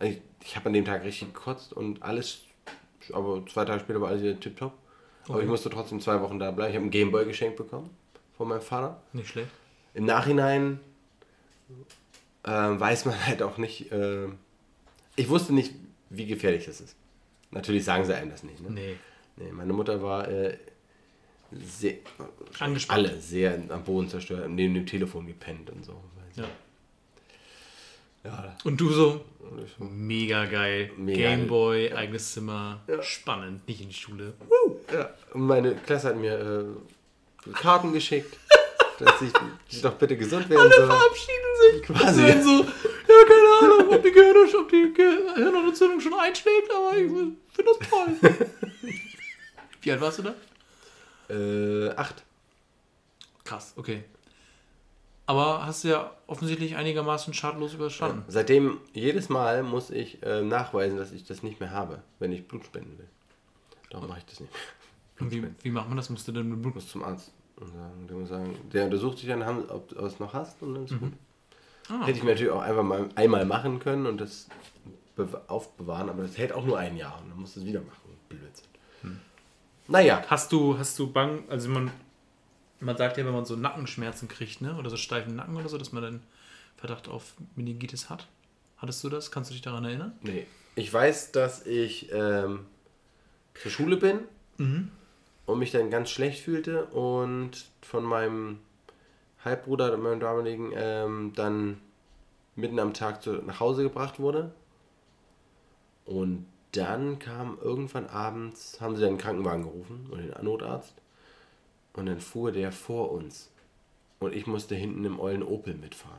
ich 0.00 0.20
ich 0.42 0.56
habe 0.56 0.66
an 0.66 0.72
dem 0.72 0.84
Tag 0.84 1.04
richtig 1.04 1.32
gekotzt 1.32 1.72
und 1.72 2.02
alles 2.02 2.40
aber 3.12 3.44
zwei 3.46 3.64
Tage 3.64 3.80
später 3.80 4.00
war 4.00 4.08
alles 4.08 4.22
wieder 4.22 4.38
tipptopp. 4.38 4.72
Aber 5.28 5.40
ich 5.40 5.48
musste 5.48 5.70
trotzdem 5.70 6.00
zwei 6.00 6.20
Wochen 6.20 6.38
da 6.38 6.50
bleiben. 6.50 6.70
Ich 6.70 6.76
habe 6.76 6.82
einen 6.82 6.90
Gameboy 6.90 7.24
geschenkt 7.24 7.56
bekommen 7.56 7.90
von 8.36 8.48
meinem 8.48 8.60
Vater. 8.60 9.00
Nicht 9.12 9.28
schlecht. 9.28 9.50
Im 9.94 10.04
Nachhinein 10.04 10.80
äh, 12.44 12.50
weiß 12.50 13.06
man 13.06 13.26
halt 13.26 13.42
auch 13.42 13.58
nicht. 13.58 13.90
Äh, 13.92 14.28
ich 15.16 15.28
wusste 15.28 15.52
nicht, 15.52 15.74
wie 16.10 16.26
gefährlich 16.26 16.66
das 16.66 16.80
ist. 16.80 16.96
Natürlich 17.50 17.84
sagen 17.84 18.04
sie 18.04 18.14
einem 18.14 18.30
das 18.30 18.42
nicht. 18.42 18.60
Ne? 18.60 18.70
Nee. 18.70 18.96
Nee, 19.36 19.52
meine 19.52 19.72
Mutter 19.72 20.02
war 20.02 20.28
äh, 20.28 20.56
sehr, 21.52 21.94
Angespannt. 22.58 23.08
alle 23.08 23.20
sehr 23.20 23.58
am 23.68 23.84
Boden 23.84 24.08
zerstört, 24.08 24.48
neben 24.48 24.74
dem 24.74 24.86
Telefon 24.86 25.26
gepennt 25.26 25.70
und 25.70 25.84
so. 25.84 26.00
Ja. 26.36 26.44
Ja, 28.24 28.56
Und 28.64 28.80
du 28.80 28.90
so? 28.90 29.24
Mega 29.78 30.46
geil. 30.46 30.90
Mega. 30.96 31.18
Gameboy, 31.30 31.92
eigenes 31.92 32.32
Zimmer. 32.32 32.80
Spannend. 33.00 33.66
Nicht 33.68 33.80
in 33.80 33.88
die 33.88 33.94
Schule. 33.94 34.34
ja. 34.92 35.10
Und 35.32 35.42
meine 35.42 35.76
Klasse 35.76 36.08
hat 36.08 36.16
mir 36.16 36.66
äh, 37.46 37.50
Karten 37.52 37.92
geschickt, 37.92 38.36
dass 38.98 39.22
ich, 39.22 39.80
doch 39.80 39.94
bitte 39.94 40.16
gesund 40.16 40.48
werden 40.50 40.72
soll. 40.76 40.86
Verabschieden 40.86 41.72
sich. 41.72 41.82
Quasi. 41.84 42.22
Und 42.22 42.42
so, 42.42 42.64
ja, 42.64 43.24
keine 43.28 43.72
Ahnung, 43.74 43.94
ob 43.94 44.02
die, 44.02 44.10
Gehirn, 44.10 44.36
ob 44.60 44.68
die 44.70 44.92
Gehirnentzündung 44.92 46.00
schon 46.00 46.14
einschlägt, 46.14 46.68
aber 46.74 46.96
ich 46.96 47.06
finde 47.06 47.70
das 47.78 47.88
toll. 47.88 48.40
Wie 49.82 49.92
alt 49.92 50.00
warst 50.00 50.18
du 50.18 50.22
da? 50.24 50.34
Äh, 51.28 51.90
acht. 51.96 52.24
Krass, 53.44 53.72
okay. 53.76 54.04
Aber 55.28 55.66
hast 55.66 55.82
du 55.82 55.88
ja 55.88 56.12
offensichtlich 56.28 56.76
einigermaßen 56.76 57.34
schadlos 57.34 57.74
überstanden. 57.74 58.22
Seitdem, 58.28 58.78
jedes 58.92 59.28
Mal 59.28 59.62
muss 59.64 59.90
ich 59.90 60.22
äh, 60.22 60.42
nachweisen, 60.42 60.96
dass 60.98 61.10
ich 61.12 61.24
das 61.24 61.42
nicht 61.42 61.58
mehr 61.58 61.72
habe, 61.72 62.02
wenn 62.20 62.30
ich 62.32 62.46
Blut 62.46 62.64
spenden 62.64 62.96
will. 62.98 63.08
Darum 63.90 64.06
mache 64.08 64.18
ich 64.20 64.24
das 64.26 64.38
nicht 64.40 64.52
mehr. 64.52 64.60
Und 65.18 65.30
wie, 65.32 65.44
wie 65.64 65.70
macht 65.70 65.88
man 65.88 65.96
das? 65.96 66.10
Musst 66.10 66.28
du 66.28 66.32
denn 66.32 66.48
mit 66.48 66.62
Blut... 66.62 66.74
muss 66.76 66.88
zum 66.88 67.02
Arzt 67.02 67.32
und 67.56 67.66
sagen, 67.68 68.06
der 68.08 68.16
muss 68.16 68.28
sagen, 68.28 68.54
der 68.72 68.84
untersucht 68.84 69.18
sich 69.18 69.28
dann, 69.28 69.42
ob 69.70 69.88
du 69.88 69.96
es 70.04 70.20
noch 70.20 70.32
hast 70.32 70.62
und 70.62 70.74
dann 70.74 70.84
ist 70.84 70.98
gut. 70.98 71.12
Ah, 71.88 72.04
Hätte 72.04 72.18
ich 72.18 72.24
mir 72.24 72.30
natürlich 72.32 72.52
auch 72.52 72.62
einfach 72.62 72.82
mal 72.82 73.08
einmal 73.14 73.44
machen 73.46 73.78
können 73.78 74.06
und 74.06 74.20
das 74.20 74.48
bew- 75.16 75.40
aufbewahren, 75.48 76.08
aber 76.10 76.22
das 76.22 76.36
hält 76.36 76.52
auch 76.52 76.64
nur 76.64 76.78
ein 76.78 76.96
Jahr 76.96 77.18
und 77.22 77.30
dann 77.30 77.38
musst 77.38 77.56
du 77.56 77.60
es 77.60 77.66
wieder 77.66 77.80
machen. 77.80 78.10
Blödsinn. 78.28 78.66
Naja, 79.88 80.24
Hast 80.28 80.52
du, 80.52 80.78
hast 80.78 80.98
du 80.98 81.10
Bang, 81.12 81.44
also 81.48 81.68
man, 81.68 81.90
man 82.80 82.96
sagt 82.96 83.16
ja, 83.16 83.24
wenn 83.24 83.32
man 83.32 83.44
so 83.44 83.56
Nackenschmerzen 83.56 84.28
kriegt, 84.28 84.60
ne, 84.60 84.76
oder 84.76 84.90
so 84.90 84.96
steifen 84.96 85.36
Nacken 85.36 85.56
oder 85.56 85.68
so, 85.68 85.78
dass 85.78 85.92
man 85.92 86.02
dann 86.02 86.22
Verdacht 86.76 87.08
auf 87.08 87.34
Meningitis 87.54 88.10
hat. 88.10 88.26
Hattest 88.78 89.02
du 89.04 89.08
das? 89.08 89.30
Kannst 89.30 89.50
du 89.50 89.54
dich 89.54 89.62
daran 89.62 89.84
erinnern? 89.84 90.12
nee. 90.22 90.46
Ich 90.78 90.92
weiß, 90.92 91.32
dass 91.32 91.64
ich 91.64 92.12
ähm, 92.12 92.66
zur 93.54 93.70
Schule 93.70 93.96
bin 93.96 94.18
und 95.46 95.58
mich 95.58 95.70
dann 95.70 95.90
ganz 95.90 96.10
schlecht 96.10 96.44
fühlte 96.44 96.84
und 96.84 97.52
von 97.80 98.04
meinem 98.04 98.58
Halbbruder, 99.42 99.96
meinem 99.96 100.20
damaligen, 100.20 100.72
ähm, 100.74 101.32
dann 101.34 101.80
mitten 102.56 102.78
am 102.78 102.92
Tag 102.92 103.22
zu, 103.22 103.36
nach 103.36 103.58
Hause 103.60 103.84
gebracht 103.84 104.20
wurde. 104.20 104.52
Und 106.04 106.44
dann 106.76 107.18
kam 107.18 107.58
irgendwann 107.60 108.06
abends, 108.06 108.80
haben 108.80 108.96
sie 108.96 109.02
dann 109.02 109.14
den 109.14 109.18
Krankenwagen 109.18 109.64
gerufen 109.64 110.06
oder 110.10 110.22
den 110.22 110.44
Notarzt. 110.44 110.94
Und 111.94 112.06
dann 112.06 112.20
fuhr 112.20 112.52
der 112.52 112.72
vor 112.72 113.12
uns. 113.12 113.50
Und 114.18 114.34
ich 114.34 114.46
musste 114.46 114.74
hinten 114.74 115.04
im 115.04 115.18
ollen 115.18 115.42
Opel 115.42 115.74
mitfahren. 115.74 116.18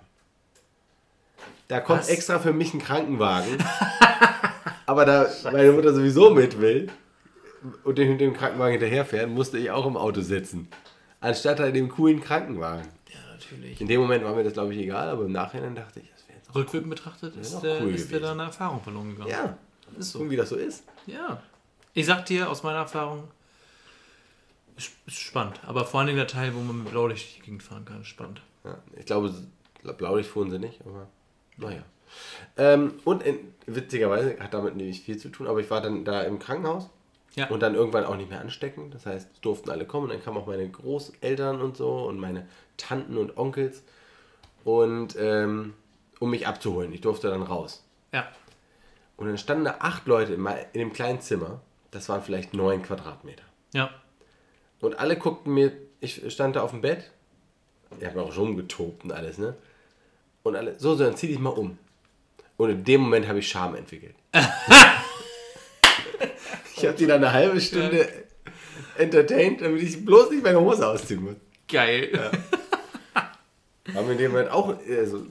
Da 1.67 1.79
kommt 1.79 1.99
Was? 1.99 2.09
extra 2.09 2.39
für 2.39 2.53
mich 2.53 2.73
ein 2.73 2.79
Krankenwagen. 2.79 3.57
aber 4.85 5.05
da 5.05 5.27
meine 5.51 5.71
Mutter 5.71 5.93
sowieso 5.93 6.31
mit 6.31 6.59
will 6.59 6.89
und 7.83 7.97
den, 7.97 8.17
dem 8.17 8.33
Krankenwagen 8.33 8.73
hinterherfährt, 8.73 9.29
musste 9.29 9.57
ich 9.57 9.71
auch 9.71 9.85
im 9.85 9.97
Auto 9.97 10.21
sitzen. 10.21 10.67
Anstatt 11.19 11.59
halt 11.59 11.75
dem 11.75 11.89
coolen 11.89 12.21
Krankenwagen. 12.21 12.87
Ja, 13.09 13.19
natürlich. 13.33 13.81
In 13.81 13.87
dem 13.87 14.01
Moment 14.01 14.23
war 14.23 14.35
mir 14.35 14.43
das, 14.43 14.53
glaube 14.53 14.73
ich, 14.73 14.79
egal, 14.79 15.09
aber 15.09 15.25
im 15.25 15.31
Nachhinein 15.31 15.75
dachte 15.75 15.99
ich, 15.99 16.09
das 16.11 16.27
wäre 16.27 16.37
jetzt 16.37 16.55
Rückwirkend 16.55 16.89
betrachtet 16.89 17.35
ist, 17.35 17.59
der, 17.61 17.81
cool 17.81 17.93
ist 17.93 18.11
der 18.11 18.19
da 18.19 18.31
eine 18.31 18.43
Erfahrung 18.43 18.81
verloren 18.81 19.11
gegangen. 19.11 19.29
Ja, 19.29 19.57
ist 19.97 20.11
so. 20.11 20.19
so 20.19 20.29
wie 20.29 20.35
das 20.35 20.49
so 20.49 20.55
ist. 20.55 20.83
Ja. 21.05 21.41
Ich 21.93 22.05
sag 22.05 22.25
dir 22.25 22.49
aus 22.49 22.63
meiner 22.63 22.79
Erfahrung, 22.79 23.27
ist, 24.75 24.91
spannend. 25.07 25.59
Aber 25.65 25.85
vor 25.85 26.01
allem 26.01 26.15
der 26.15 26.27
Teil, 26.27 26.53
wo 26.53 26.59
man 26.59 26.83
mit 26.83 26.91
Blaulicht 26.91 27.37
die 27.37 27.41
Gegend 27.41 27.63
fahren 27.63 27.85
kann, 27.85 28.01
ist 28.01 28.07
spannend. 28.07 28.41
Ja, 28.63 28.77
ich 28.95 29.05
glaube, 29.05 29.33
Blaulicht 29.97 30.29
fuhren 30.29 30.51
sie 30.51 30.59
nicht, 30.59 30.79
aber 30.85 31.07
naja. 31.57 31.81
Ähm, 32.55 32.99
und 33.03 33.23
in, 33.23 33.39
witzigerweise 33.65 34.37
hat 34.39 34.53
damit 34.53 34.75
nicht 34.75 35.03
viel 35.03 35.17
zu 35.17 35.29
tun, 35.29 35.47
aber 35.47 35.59
ich 35.59 35.69
war 35.71 35.81
dann 35.81 36.05
da 36.05 36.21
im 36.21 36.39
Krankenhaus 36.39 36.89
Ja. 37.35 37.47
und 37.49 37.61
dann 37.61 37.73
irgendwann 37.75 38.05
auch 38.05 38.15
nicht 38.15 38.29
mehr 38.29 38.39
anstecken. 38.39 38.91
Das 38.91 39.05
heißt, 39.05 39.29
es 39.33 39.41
durften 39.41 39.69
alle 39.71 39.85
kommen. 39.85 40.09
Dann 40.09 40.21
kamen 40.23 40.37
auch 40.37 40.47
meine 40.47 40.69
Großeltern 40.69 41.59
und 41.61 41.75
so 41.75 42.05
und 42.05 42.19
meine 42.19 42.47
Tanten 42.77 43.17
und 43.17 43.37
Onkels 43.37 43.81
und 44.63 45.15
ähm, 45.19 45.73
um 46.19 46.29
mich 46.29 46.45
abzuholen. 46.47 46.93
Ich 46.93 47.01
durfte 47.01 47.29
dann 47.29 47.41
raus. 47.41 47.83
ja. 48.13 48.27
Und 49.17 49.27
dann 49.27 49.37
standen 49.37 49.65
da 49.65 49.77
acht 49.79 50.07
Leute 50.07 50.33
in, 50.33 50.47
dem 50.73 50.93
kleinen 50.93 51.19
Zimmer. 51.21 51.61
Das 51.91 52.07
waren 52.07 52.21
vielleicht 52.21 52.53
neun 52.53 52.83
Quadratmeter. 52.83 53.43
Ja. 53.73 53.89
Und 54.79 54.99
alle 54.99 55.17
guckten 55.17 55.53
mir, 55.53 55.73
ich 55.99 56.31
stand 56.31 56.55
da 56.55 56.61
auf 56.61 56.71
dem 56.71 56.81
Bett. 56.81 57.11
Ich 57.99 58.05
habe 58.05 58.21
auch 58.21 58.31
schon 58.31 58.55
getobt 58.55 59.03
und 59.03 59.11
alles, 59.11 59.37
ne? 59.37 59.55
Und 60.43 60.55
alle, 60.55 60.79
so, 60.79 60.95
so, 60.95 61.03
dann 61.03 61.17
zieh 61.17 61.27
dich 61.27 61.39
mal 61.39 61.49
um. 61.49 61.77
Und 62.57 62.69
in 62.69 62.83
dem 62.83 63.01
Moment 63.01 63.27
habe 63.27 63.39
ich 63.39 63.47
Scham 63.47 63.75
entwickelt. 63.75 64.15
ich 66.75 66.85
habe 66.85 66.97
die 66.97 67.07
dann 67.07 67.23
eine 67.23 67.33
halbe 67.33 67.59
Stunde 67.59 68.07
entertained, 68.97 69.61
damit 69.61 69.81
ich 69.81 70.05
bloß 70.05 70.29
nicht 70.31 70.43
meine 70.43 70.59
Hose 70.59 70.87
ausziehen 70.87 71.23
muss. 71.23 71.35
Geil. 71.67 72.31
War 73.93 74.03
mir 74.03 74.11
in 74.13 74.17
dem 74.17 74.31
Moment 74.31 74.51
auch, 74.51 74.75
also, 74.89 75.25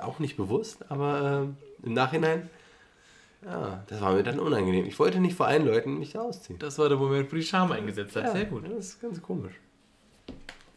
auch 0.00 0.18
nicht 0.18 0.36
bewusst, 0.36 0.78
aber 0.88 1.42
ähm, 1.44 1.56
im 1.82 1.92
Nachhinein, 1.94 2.50
ja, 3.44 3.84
das 3.86 4.00
war 4.00 4.12
mir 4.14 4.22
dann 4.22 4.38
unangenehm. 4.40 4.84
Ich 4.86 4.98
wollte 4.98 5.20
nicht 5.20 5.36
vor 5.36 5.46
allen 5.46 5.66
Leuten 5.66 5.98
mich 5.98 6.12
da 6.12 6.20
ausziehen. 6.22 6.58
Das 6.58 6.78
war 6.78 6.88
der 6.88 6.98
Moment, 6.98 7.30
wo 7.32 7.36
die 7.36 7.42
Scham 7.42 7.70
eingesetzt 7.72 8.16
hat. 8.16 8.32
Sehr 8.32 8.46
gut. 8.46 8.64
Das 8.68 8.86
ist 8.86 9.00
ganz 9.00 9.20
komisch. 9.22 9.54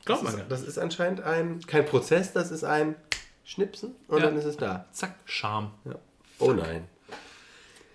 Glaubt 0.05 0.24
man 0.24 0.38
ist, 0.39 0.45
das 0.49 0.61
ist 0.63 0.78
anscheinend 0.78 1.22
ein, 1.22 1.59
kein 1.68 1.86
Prozess, 1.86 2.32
das 2.34 2.51
ist 2.51 2.63
ein 2.63 2.95
Schnipsen 3.43 3.95
und 4.07 4.20
Ja. 4.20 4.26
dann 4.28 4.38
ist 4.38 4.45
es 4.45 4.57
da. 4.57 4.86
Zack, 4.91 5.15
Scham. 5.26 5.72
Ja. 5.86 5.95
Oh 6.39 6.51
nein. 6.53 6.86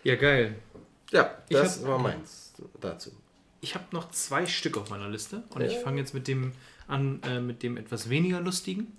Ja, 0.05 0.16
geil. 0.16 0.57
Ja, 1.11 1.31
das 1.51 1.81
hab- 1.81 1.89
war 1.89 1.99
meins 1.99 2.55
dazu. 2.81 3.12
Ich 3.61 3.75
habe 3.75 3.85
noch 3.93 4.11
zwei 4.11 4.45
Stück 4.47 4.77
auf 4.77 4.91
meiner 4.91 5.09
Liste 5.09 5.43
und 5.55 5.61
Ja. 5.62 5.68
ich 5.68 5.79
fange 5.79 6.01
jetzt 6.01 6.12
mit 6.14 6.27
dem 6.29 6.53
an, 6.89 7.20
äh, 7.23 7.41
mit 7.41 7.62
dem 7.62 7.77
etwas 7.77 8.09
weniger 8.11 8.41
lustigen. 8.41 8.97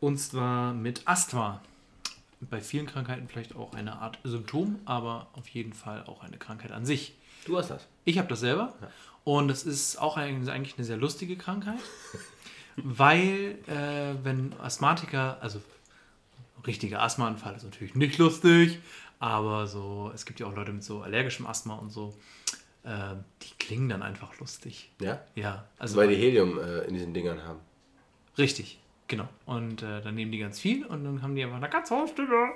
Und 0.00 0.18
zwar 0.18 0.72
mit 0.74 1.02
Asthma. 1.06 1.60
Bei 2.40 2.60
vielen 2.60 2.86
Krankheiten 2.86 3.28
vielleicht 3.28 3.56
auch 3.56 3.74
eine 3.74 3.98
Art 3.98 4.18
Symptom, 4.22 4.78
aber 4.84 5.28
auf 5.32 5.48
jeden 5.48 5.72
Fall 5.72 6.04
auch 6.04 6.22
eine 6.22 6.38
Krankheit 6.38 6.70
an 6.70 6.86
sich. 6.86 7.14
Du 7.44 7.58
hast 7.58 7.70
das. 7.70 7.86
Ich 8.04 8.18
habe 8.18 8.28
das 8.28 8.40
selber 8.40 8.74
und 9.24 9.50
es 9.50 9.64
ist 9.64 9.96
auch 9.96 10.16
eigentlich 10.16 10.74
eine 10.76 10.84
sehr 10.84 10.96
lustige 10.96 11.36
Krankheit, 11.36 11.80
weil 12.76 13.58
äh, 13.66 14.14
wenn 14.22 14.54
Asthmatiker, 14.60 15.38
also 15.40 15.60
richtiger 16.66 17.02
Asthmaanfall 17.02 17.56
ist 17.56 17.64
natürlich 17.64 17.94
nicht 17.94 18.18
lustig, 18.18 18.78
aber 19.18 19.66
so, 19.66 20.12
es 20.14 20.24
gibt 20.24 20.40
ja 20.40 20.46
auch 20.46 20.54
Leute 20.54 20.72
mit 20.72 20.84
so 20.84 21.02
allergischem 21.02 21.46
Asthma 21.46 21.74
und 21.74 21.90
so, 21.90 22.14
äh, 22.84 23.16
die 23.42 23.54
klingen 23.58 23.88
dann 23.88 24.02
einfach 24.02 24.38
lustig. 24.38 24.90
Ja? 25.00 25.20
Ja, 25.34 25.66
also 25.78 25.96
Weil 25.96 26.08
die 26.08 26.16
Helium 26.16 26.58
äh, 26.58 26.82
in 26.82 26.94
diesen 26.94 27.12
Dingern 27.12 27.42
haben. 27.42 27.60
Richtig, 28.36 28.78
genau. 29.08 29.28
Und 29.46 29.82
äh, 29.82 30.00
dann 30.00 30.14
nehmen 30.14 30.30
die 30.30 30.38
ganz 30.38 30.60
viel 30.60 30.86
und 30.86 31.04
dann 31.04 31.22
haben 31.22 31.34
die 31.34 31.42
einfach 31.42 31.56
eine 31.56 31.68
ganz 31.68 31.90
hohe 31.90 32.06
Stimme. 32.06 32.52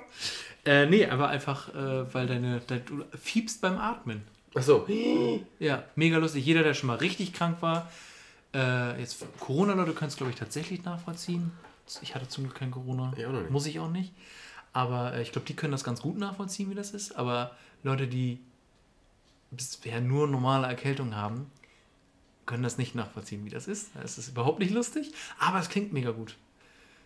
Äh, 0.65 0.85
nee, 0.85 1.05
aber 1.05 1.27
einfach, 1.27 1.73
äh, 1.75 2.13
weil 2.13 2.27
deine, 2.27 2.61
dein, 2.65 2.85
du 2.85 3.03
fiebst 3.17 3.61
beim 3.61 3.77
Atmen. 3.77 4.21
Achso. 4.55 4.87
Ja, 5.59 5.83
mega 5.95 6.17
lustig. 6.17 6.45
Jeder, 6.45 6.63
der 6.63 6.73
schon 6.73 6.87
mal 6.87 6.97
richtig 6.97 7.33
krank 7.33 7.61
war, 7.61 7.91
äh, 8.53 8.99
jetzt 8.99 9.25
Corona-Leute 9.39 9.93
können 9.93 10.09
es, 10.09 10.15
glaube 10.15 10.31
ich, 10.31 10.37
tatsächlich 10.37 10.83
nachvollziehen. 10.83 11.51
Ich 12.01 12.15
hatte 12.15 12.27
zum 12.27 12.45
Glück 12.45 12.55
kein 12.55 12.71
Corona. 12.71 13.11
Noch 13.17 13.41
nicht. 13.41 13.49
Muss 13.49 13.65
ich 13.65 13.79
auch 13.79 13.89
nicht. 13.89 14.13
Aber 14.71 15.13
äh, 15.13 15.21
ich 15.21 15.31
glaube, 15.31 15.47
die 15.47 15.55
können 15.55 15.71
das 15.71 15.83
ganz 15.83 16.01
gut 16.01 16.17
nachvollziehen, 16.17 16.69
wie 16.69 16.75
das 16.75 16.91
ist. 16.91 17.15
Aber 17.15 17.51
Leute, 17.83 18.07
die 18.07 18.39
bisher 19.51 20.01
nur 20.01 20.27
normale 20.27 20.67
Erkältung 20.67 21.15
haben, 21.15 21.51
können 22.45 22.63
das 22.63 22.77
nicht 22.77 22.95
nachvollziehen, 22.95 23.45
wie 23.45 23.49
das 23.49 23.67
ist. 23.67 23.91
Es 24.03 24.17
ist 24.17 24.29
überhaupt 24.29 24.59
nicht 24.59 24.73
lustig, 24.73 25.11
aber 25.39 25.59
es 25.59 25.69
klingt 25.69 25.93
mega 25.93 26.11
gut. 26.11 26.35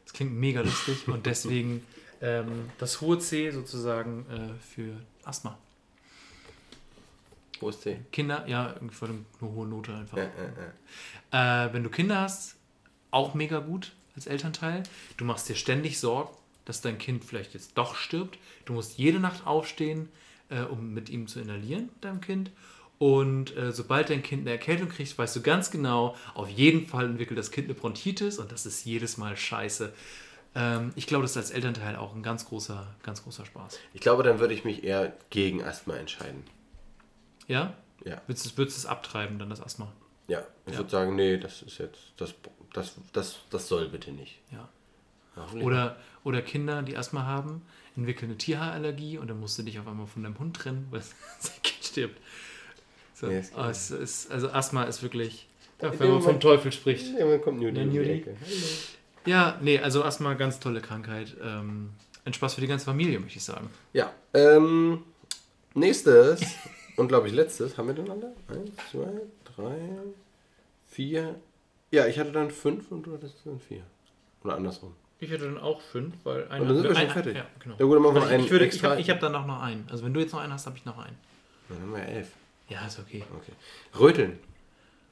Es 0.08 0.14
klingt 0.14 0.34
mega 0.34 0.62
lustig 0.62 1.06
und 1.10 1.26
deswegen 1.26 1.86
ähm, 2.22 2.70
das 2.78 3.02
hohe 3.02 3.20
C 3.20 3.52
sozusagen 3.52 4.26
äh, 4.32 4.64
für 4.64 4.94
Asthma. 5.26 5.58
Wo 7.60 7.70
ist 7.70 7.82
C? 7.82 8.00
Kinder, 8.12 8.48
ja, 8.48 8.74
irgendwie 8.74 9.02
war 9.02 9.10
eine 9.10 9.26
hohe 9.42 9.68
Note 9.68 9.94
einfach. 9.94 10.18
Äh, 10.18 10.30
äh, 11.32 11.34
äh. 11.34 11.66
Äh, 11.68 11.74
wenn 11.74 11.84
du 11.84 11.90
Kinder 11.90 12.22
hast, 12.22 12.56
auch 13.12 13.34
mega 13.34 13.60
gut 13.60 13.92
als 14.16 14.28
Elternteil. 14.28 14.84
Du 15.18 15.26
machst 15.26 15.50
dir 15.50 15.56
ständig 15.56 16.00
Sorgen, 16.00 16.34
dass 16.64 16.80
dein 16.80 16.98
Kind 16.98 17.26
vielleicht 17.26 17.54
jetzt 17.54 17.78
doch 17.78 17.96
stirbt. 17.96 18.40
Du 18.64 18.74
musst 18.74 18.98
jede 18.98 19.20
Nacht 19.20 19.46
aufstehen, 19.46 20.08
äh, 20.50 20.62
um 20.62 20.94
mit 20.94 21.10
ihm 21.10 21.28
zu 21.28 21.42
inhalieren, 21.42 21.90
deinem 22.00 22.22
Kind. 22.22 22.50
Und 23.00 23.56
äh, 23.56 23.72
sobald 23.72 24.10
dein 24.10 24.24
Kind 24.24 24.42
eine 24.42 24.52
Erkältung 24.52 24.90
kriegt, 24.90 25.16
weißt 25.18 25.36
du 25.36 25.42
ganz 25.42 25.70
genau, 25.70 26.16
auf 26.34 26.50
jeden 26.50 26.88
Fall 26.88 27.06
entwickelt 27.06 27.38
das 27.38 27.52
Kind 27.52 27.66
eine 27.68 27.76
Bronchitis 27.76 28.40
und 28.40 28.52
das 28.52 28.66
ist 28.66 28.86
jedes 28.86 29.18
Mal 29.18 29.38
scheiße. 29.38 29.94
Ähm, 30.56 30.94
ich 30.96 31.06
glaube, 31.06 31.22
das 31.24 31.32
ist 31.32 31.38
als 31.38 31.52
Elternteil 31.52 31.96
auch 31.96 32.16
ein 32.16 32.24
ganz 32.24 32.46
großer, 32.46 32.88
ganz 33.04 33.24
großer 33.24 33.46
Spaß. 33.46 33.78
Ich 33.94 34.02
glaube, 34.02 34.24
dann 34.24 34.40
würde 34.40 34.56
ich 34.56 34.66
mich 34.66 34.84
eher 34.84 35.14
gegen 35.30 35.64
Asthma 35.64 35.96
entscheiden. 35.96 36.44
Ja? 37.48 37.76
Ja. 38.04 38.22
Würdest 38.26 38.46
du 38.48 38.58
würdest 38.58 38.78
du 38.78 38.80
es 38.82 38.86
abtreiben, 38.88 39.38
dann 39.38 39.50
das 39.52 39.62
Asthma? 39.62 39.92
Ja, 40.28 40.44
ich 40.66 40.74
Ja. 40.74 40.80
würde 40.80 40.90
sagen, 40.90 41.16
nee, 41.16 41.38
das 41.38 41.62
ist 41.62 41.78
jetzt, 41.78 42.00
das, 42.18 42.34
das, 42.74 42.96
das, 43.14 43.40
das 43.52 43.68
soll 43.68 43.90
bitte 43.90 44.12
nicht. 44.12 44.40
Ja. 44.52 44.68
Oder, 45.62 45.98
oder 46.24 46.42
Kinder, 46.42 46.82
die 46.82 46.98
Asthma 46.98 47.24
haben, 47.26 47.62
entwickeln 47.96 48.32
eine 48.32 48.38
Tierhaarallergie 48.40 49.20
und 49.20 49.28
dann 49.28 49.40
musst 49.40 49.58
du 49.60 49.64
dich 49.64 49.80
auf 49.80 49.88
einmal 49.88 50.08
von 50.08 50.24
deinem 50.24 50.40
Hund 50.40 50.56
trennen, 50.58 50.88
weil 50.90 51.02
sein 51.40 51.62
Kind 51.62 51.84
stirbt. 51.84 52.20
So. 53.20 53.26
Nee, 53.26 53.42
oh, 53.58 53.64
es 53.64 53.90
ist, 53.90 54.32
also 54.32 54.50
Asthma 54.52 54.84
ist 54.84 55.02
wirklich, 55.02 55.48
ja, 55.82 55.92
wenn 56.00 56.12
man 56.12 56.22
vom 56.22 56.40
Teufel 56.40 56.72
spricht. 56.72 57.18
Ja, 57.18 57.28
dann 57.28 57.42
kommt 57.42 57.60
Newdy 57.60 57.78
Ja, 57.78 57.84
in 57.84 57.92
die. 57.92 58.26
Ja, 59.26 59.58
nee, 59.60 59.80
also 59.80 60.04
Asthma, 60.04 60.36
ganz 60.36 60.60
tolle 60.60 60.82
Krankheit. 60.82 61.36
Ähm, 61.44 61.90
ein 62.26 62.34
Spaß 62.34 62.54
für 62.54 62.62
die 62.62 62.68
ganze 62.68 62.86
Familie, 62.86 63.20
möchte 63.20 63.40
ich 63.40 63.44
sagen. 63.44 63.72
Ja, 63.94 64.14
ähm, 64.36 65.04
nächstes 65.74 66.42
und 66.96 67.08
glaube 67.08 67.28
ich 67.30 67.34
letztes, 67.34 67.76
haben 67.80 67.88
wir 67.88 67.96
denn 67.96 68.08
alle? 68.08 68.34
Eins, 68.50 68.70
zwei, 68.92 69.08
drei, 69.56 69.80
vier. 70.88 71.34
Ja, 71.90 72.06
ich 72.06 72.20
hatte 72.20 72.32
dann 72.32 72.52
fünf 72.52 72.92
und 72.92 73.02
du 73.02 73.14
hattest 73.14 73.38
dann 73.46 73.60
vier. 73.60 73.82
Oder 74.44 74.58
andersrum. 74.58 74.94
Ich 75.20 75.32
hätte 75.32 75.46
dann 75.46 75.58
auch 75.58 75.82
fünf, 75.82 76.14
weil 76.24 76.44
Und 76.44 76.50
dann 76.52 76.68
sind 76.68 76.84
wir 76.84 76.90
schon 76.92 76.98
ein- 76.98 77.10
fertig. 77.10 77.36
Ja, 77.36 77.48
genau. 77.58 77.76
Ja 77.80 77.86
gut, 77.86 77.96
dann 77.96 78.04
machen 78.04 78.16
wir 78.16 78.22
Also 78.22 78.34
einen 78.36 78.44
ich 78.44 78.52
würde, 78.52 78.66
ich 78.68 78.84
habe 78.84 79.02
hab 79.02 79.20
dann 79.22 79.32
noch, 79.32 79.48
noch 79.48 79.64
einen. 79.64 79.88
Also 79.90 80.06
wenn 80.06 80.14
du 80.14 80.20
jetzt 80.20 80.34
noch 80.34 80.42
einen 80.42 80.54
hast, 80.54 80.68
habe 80.68 80.78
ich 80.78 80.86
noch 80.86 81.00
einen. 81.00 81.18
Dann 81.70 81.82
haben 81.82 81.92
wir 81.96 82.04
elf. 82.04 82.28
Ja, 82.70 82.86
ist 82.86 83.00
okay. 83.00 83.24
Okay. 83.36 83.54
Röteln. 83.98 84.40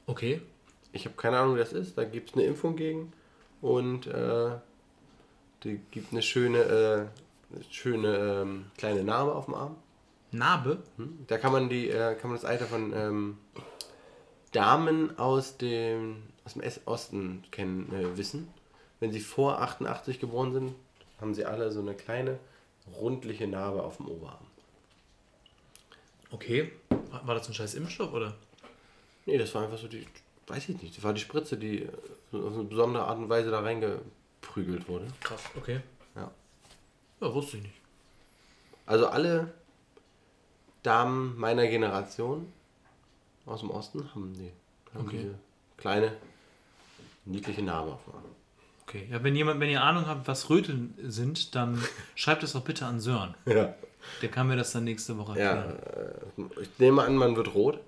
Okay. 0.07 0.41
Ich 0.91 1.05
habe 1.05 1.15
keine 1.15 1.39
Ahnung, 1.39 1.55
wie 1.55 1.59
das 1.59 1.73
ist. 1.73 1.97
Da 1.97 2.03
gibt 2.03 2.29
es 2.29 2.35
eine 2.35 2.45
Impfung 2.45 2.75
gegen. 2.75 3.13
Und 3.61 4.07
äh, 4.07 4.51
die 5.63 5.79
gibt 5.91 6.11
eine 6.11 6.21
schöne, 6.21 6.59
äh, 6.59 7.63
schöne 7.69 8.41
ähm, 8.41 8.65
kleine 8.77 9.03
Narbe 9.03 9.33
auf 9.35 9.45
dem 9.45 9.55
Arm. 9.55 9.75
Narbe? 10.31 10.83
Hm? 10.97 11.25
Da 11.27 11.37
kann 11.37 11.51
man 11.51 11.69
die, 11.69 11.89
äh, 11.89 12.15
kann 12.15 12.29
man 12.29 12.39
das 12.39 12.45
Alter 12.45 12.65
von 12.65 12.93
ähm, 12.93 13.37
Damen 14.51 15.17
aus 15.17 15.57
dem, 15.57 16.23
aus 16.43 16.53
dem 16.53 16.63
Osten 16.85 17.43
kennen, 17.51 17.91
äh, 17.93 18.17
wissen. 18.17 18.47
Wenn 18.99 19.11
sie 19.11 19.19
vor 19.19 19.61
88 19.61 20.19
geboren 20.19 20.53
sind, 20.53 20.75
haben 21.19 21.33
sie 21.33 21.45
alle 21.45 21.71
so 21.71 21.81
eine 21.81 21.93
kleine 21.93 22.39
rundliche 22.99 23.47
Narbe 23.47 23.83
auf 23.83 23.97
dem 23.97 24.07
Oberarm. 24.07 24.45
Okay. 26.31 26.71
War 27.23 27.35
das 27.35 27.47
ein 27.47 27.53
scheiß 27.53 27.73
Impfstoff, 27.75 28.13
oder? 28.13 28.33
Nee, 29.25 29.37
das 29.37 29.53
war 29.55 29.63
einfach 29.63 29.77
so 29.77 29.87
die, 29.87 30.05
weiß 30.47 30.69
ich 30.69 30.81
nicht, 30.81 30.97
das 30.97 31.03
war 31.03 31.13
die 31.13 31.21
Spritze, 31.21 31.57
die 31.57 31.87
auf 32.31 32.53
eine 32.53 32.63
besondere 32.63 33.05
Art 33.05 33.17
und 33.17 33.29
Weise 33.29 33.49
da 33.51 33.61
reingeprügelt 33.61 34.87
wurde. 34.87 35.07
Krass, 35.21 35.41
okay. 35.55 35.81
Ja. 36.15 36.31
Ja, 37.21 37.33
wusste 37.33 37.57
ich 37.57 37.63
nicht. 37.63 37.75
Also 38.85 39.07
alle 39.07 39.51
Damen 40.83 41.37
meiner 41.37 41.65
Generation 41.67 42.51
aus 43.45 43.61
dem 43.61 43.71
Osten 43.71 44.07
haben 44.13 44.33
die 44.33 44.51
haben 44.93 45.07
Okay. 45.07 45.17
diese 45.17 45.35
kleine 45.77 46.11
niedliche 47.25 47.61
Narbe 47.63 47.93
auf 47.93 48.03
dem 48.05 48.13
Arm. 48.13 48.23
Okay. 48.83 49.07
Ja, 49.11 49.23
wenn 49.23 49.35
jemand, 49.35 49.59
wenn 49.59 49.69
ihr 49.69 49.81
Ahnung 49.81 50.05
habt, 50.05 50.27
was 50.27 50.49
Röteln 50.49 50.93
sind, 51.01 51.55
dann 51.55 51.83
schreibt 52.15 52.43
es 52.43 52.53
doch 52.53 52.63
bitte 52.63 52.85
an 52.85 52.99
Sören. 52.99 53.33
Ja. 53.45 53.73
Der 54.21 54.29
kann 54.29 54.47
mir 54.47 54.55
das 54.55 54.71
dann 54.71 54.83
nächste 54.85 55.17
Woche 55.17 55.37
Ja, 55.39 55.51
erklären. 55.55 56.49
äh, 56.57 56.61
ich 56.61 56.69
nehme 56.79 57.03
an, 57.03 57.15
man 57.15 57.35
wird 57.35 57.53
rot. 57.53 57.79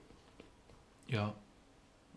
Ja. 1.08 1.34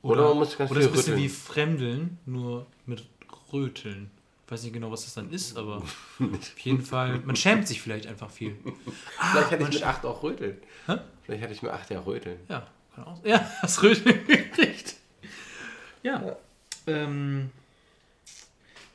Oder 0.03 0.29
man 0.29 0.39
muss 0.39 0.57
ganz 0.57 0.71
oder 0.71 0.81
viel 0.81 0.89
ist 0.89 0.95
ein 0.95 0.97
bisschen 0.97 1.17
wie 1.17 1.29
Fremdeln, 1.29 2.19
nur 2.27 2.67
mit 2.87 3.05
Röteln. 3.53 4.11
Ich 4.47 4.53
weiß 4.53 4.63
nicht 4.65 4.73
genau, 4.73 4.91
was 4.91 5.05
das 5.05 5.15
dann 5.15 5.31
ist, 5.31 5.57
aber 5.57 5.77
auf 6.19 6.59
jeden 6.59 6.83
Fall, 6.83 7.21
man 7.21 7.37
schämt 7.37 7.69
sich 7.69 7.81
vielleicht 7.81 8.07
einfach 8.09 8.31
viel. 8.31 8.57
Vielleicht 9.31 9.51
hätte 9.53 9.63
man 9.63 9.71
ich 9.73 9.79
mit 9.79 9.85
sch- 9.87 9.91
8 9.91 10.05
auch 10.07 10.23
röteln. 10.25 10.57
Hä? 10.87 10.97
Vielleicht 11.23 11.43
hätte 11.43 11.53
ich 11.53 11.63
mit 11.63 11.71
8 11.71 11.91
ja 11.91 12.01
röteln. 12.01 12.41
Ja, 12.49 12.67
kann 12.95 13.05
auch. 13.05 13.21
Ja, 13.25 13.49
das 13.63 13.81
Röteln 13.83 14.27
gekriegt. 14.27 14.97
Ja. 16.03 16.37
Ähm, 16.89 17.51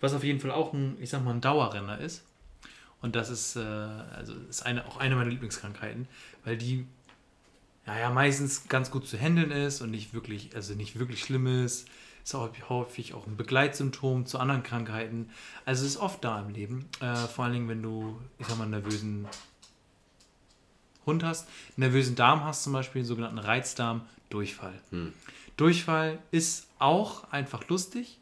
was 0.02 0.14
auf 0.14 0.24
jeden 0.26 0.40
Fall 0.42 0.52
auch 0.52 0.74
ein, 0.74 0.98
ich 1.00 1.10
sag 1.10 1.24
mal, 1.24 1.34
ein 1.34 1.40
Dauerrenner 1.42 2.00
ist. 2.00 2.24
Und 3.06 3.16
das 3.16 3.30
ist, 3.30 3.56
äh, 3.56 3.60
also 3.60 4.34
ist 4.50 4.66
eine, 4.66 4.84
auch 4.88 4.98
eine 4.98 5.16
meiner 5.16 5.30
Lieblingskrankheiten, 5.30 6.08
weil 6.44 6.58
die 6.58 6.88
ja, 7.86 8.00
ja 8.00 8.10
meistens 8.10 8.68
ganz 8.68 8.90
gut 8.90 9.08
zu 9.08 9.16
handeln 9.16 9.52
ist 9.52 9.82
und 9.82 9.92
nicht 9.92 10.16
wirklich, 10.16 10.56
also 10.56 10.74
nicht 10.74 10.98
wirklich 10.98 11.22
schlimm 11.22 11.46
ist. 11.46 11.88
Ist 12.24 12.34
auch 12.34 12.50
häufig 12.68 13.14
auch 13.14 13.28
ein 13.28 13.38
Begleitsymptom 13.38 14.26
zu 14.26 14.40
anderen 14.40 14.64
Krankheiten. 14.64 15.30
Also 15.66 15.86
es 15.86 15.92
ist 15.92 15.98
oft 15.98 16.24
da 16.24 16.42
im 16.42 16.50
Leben. 16.50 16.90
Äh, 17.00 17.16
vor 17.28 17.46
allen 17.46 17.54
Dingen, 17.54 17.70
wenn 17.70 17.84
du, 17.84 18.20
ich 18.40 18.48
sag 18.48 18.58
mal, 18.58 18.64
einen 18.64 18.72
nervösen 18.72 19.28
Hund 21.06 21.24
hast, 21.24 21.48
einen 21.78 21.92
nervösen 21.92 22.16
Darm 22.16 22.44
hast, 22.44 22.64
zum 22.64 22.74
Beispiel, 22.74 23.02
einen 23.02 23.08
sogenannten 23.08 23.38
Reizdarm, 23.38 24.02
Durchfall. 24.32 24.74
Durchfall 25.58 26.18
ist 26.32 26.66
auch 26.80 27.32
einfach 27.32 27.68
lustig. 27.68 28.18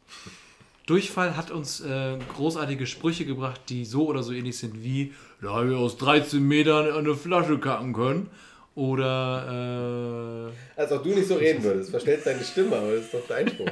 Durchfall 0.86 1.36
hat 1.36 1.50
uns 1.50 1.80
äh, 1.80 2.18
großartige 2.34 2.86
Sprüche 2.86 3.24
gebracht, 3.24 3.60
die 3.68 3.84
so 3.84 4.06
oder 4.06 4.22
so 4.22 4.32
ähnlich 4.32 4.58
sind 4.58 4.82
wie, 4.82 5.14
da 5.40 5.54
haben 5.54 5.70
wir 5.70 5.78
aus 5.78 5.96
13 5.96 6.42
Metern 6.42 6.90
eine 6.92 7.14
Flasche 7.14 7.58
kacken 7.58 7.92
können. 7.94 8.30
Oder 8.74 10.50
äh, 10.76 10.80
Als 10.80 10.90
auch 10.92 11.02
du 11.02 11.10
nicht 11.10 11.28
so 11.28 11.36
reden 11.36 11.62
würdest. 11.62 11.90
Verstellst 11.90 12.26
deine 12.26 12.42
Stimme, 12.42 12.76
aber 12.76 12.92
das 12.92 13.04
ist 13.04 13.14
doch 13.14 13.26
dein 13.28 13.48
Spruch. 13.48 13.68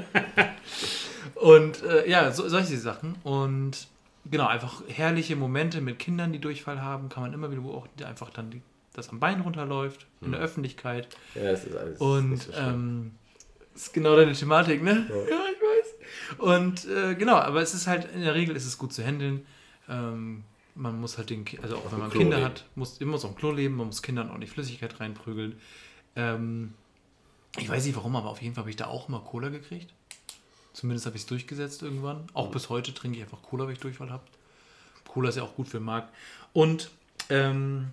Und 1.35 1.83
äh, 1.83 2.09
ja, 2.09 2.31
so, 2.31 2.49
solche 2.49 2.77
Sachen. 2.79 3.17
Und 3.25 3.89
genau, 4.31 4.47
einfach 4.47 4.83
herrliche 4.87 5.35
Momente 5.35 5.81
mit 5.81 5.99
Kindern, 5.99 6.33
die 6.33 6.39
Durchfall 6.39 6.81
haben, 6.81 7.09
kann 7.09 7.25
man 7.25 7.33
immer 7.33 7.51
wieder 7.51 7.63
beobachten, 7.63 7.95
die 7.99 8.05
einfach 8.05 8.31
dann 8.31 8.51
die, 8.51 8.63
das 8.95 9.11
am 9.11 9.19
Bein 9.19 9.41
runterläuft, 9.41 10.07
in 10.21 10.33
der 10.33 10.41
Öffentlichkeit. 10.41 11.09
Ja, 11.35 11.51
das 11.51 11.65
ist 11.65 11.77
alles. 11.77 12.01
Und 12.01 12.43
so 12.43 12.53
ähm, 12.53 13.11
ist 13.75 13.93
genau 13.93 14.15
deine 14.15 14.35
Thematik, 14.35 14.83
ne? 14.85 15.07
Ja, 15.09 15.17
weiß. 15.17 15.62
Und 16.39 16.85
äh, 16.87 17.15
genau, 17.15 17.37
aber 17.37 17.63
es 17.63 17.75
ist 17.75 17.87
halt, 17.87 18.13
in 18.15 18.23
der 18.23 18.35
Regel 18.35 18.57
ist 18.57 18.67
es 18.67 18.79
gut 18.79 18.93
zu 18.93 19.05
handeln. 19.05 19.47
Ähm, 19.89 20.45
man 20.75 21.01
muss 21.01 21.19
halt 21.19 21.31
den, 21.31 21.45
also 21.63 21.77
auch 21.77 21.85
wenn 21.87 21.91
dem 21.93 22.01
man 22.01 22.11
Kinder 22.11 22.37
leben. 22.37 22.49
hat, 22.49 22.65
muss 22.75 22.99
immer 22.99 23.19
so 23.19 23.29
im 23.29 23.35
Klo 23.35 23.53
leben, 23.53 23.77
man 23.77 23.89
muss 23.89 24.03
Kindern 24.03 24.31
auch 24.31 24.39
nicht 24.39 24.53
Flüssigkeit 24.53 24.99
reinprügeln. 25.01 25.59
Ähm, 26.17 26.75
ich 27.59 27.69
weiß 27.69 27.85
nicht 27.85 27.97
warum, 27.97 28.17
aber 28.17 28.31
auf 28.31 28.41
jeden 28.41 28.55
Fall 28.55 28.63
habe 28.63 28.71
ich 28.71 28.77
da 28.77 28.87
auch 28.87 29.09
immer 29.09 29.21
Cola 29.21 29.49
gekriegt. 29.49 29.93
Zumindest 30.73 31.05
habe 31.05 31.17
ich 31.17 31.23
es 31.23 31.27
durchgesetzt 31.27 31.83
irgendwann. 31.83 32.27
Auch 32.33 32.51
bis 32.51 32.71
heute 32.71 32.95
trinke 32.95 33.19
ich 33.19 33.23
einfach 33.23 33.43
Cola, 33.43 33.67
wenn 33.67 33.75
ich 33.75 33.81
Durchfall 33.81 34.11
habe. 34.11 34.25
Cola 35.07 35.29
ist 35.29 35.37
ja 35.37 35.43
auch 35.43 35.55
gut 35.55 35.69
für 35.69 35.79
den 35.79 35.85
Markt. 35.85 36.13
Und 36.55 36.91
ähm, 37.29 37.93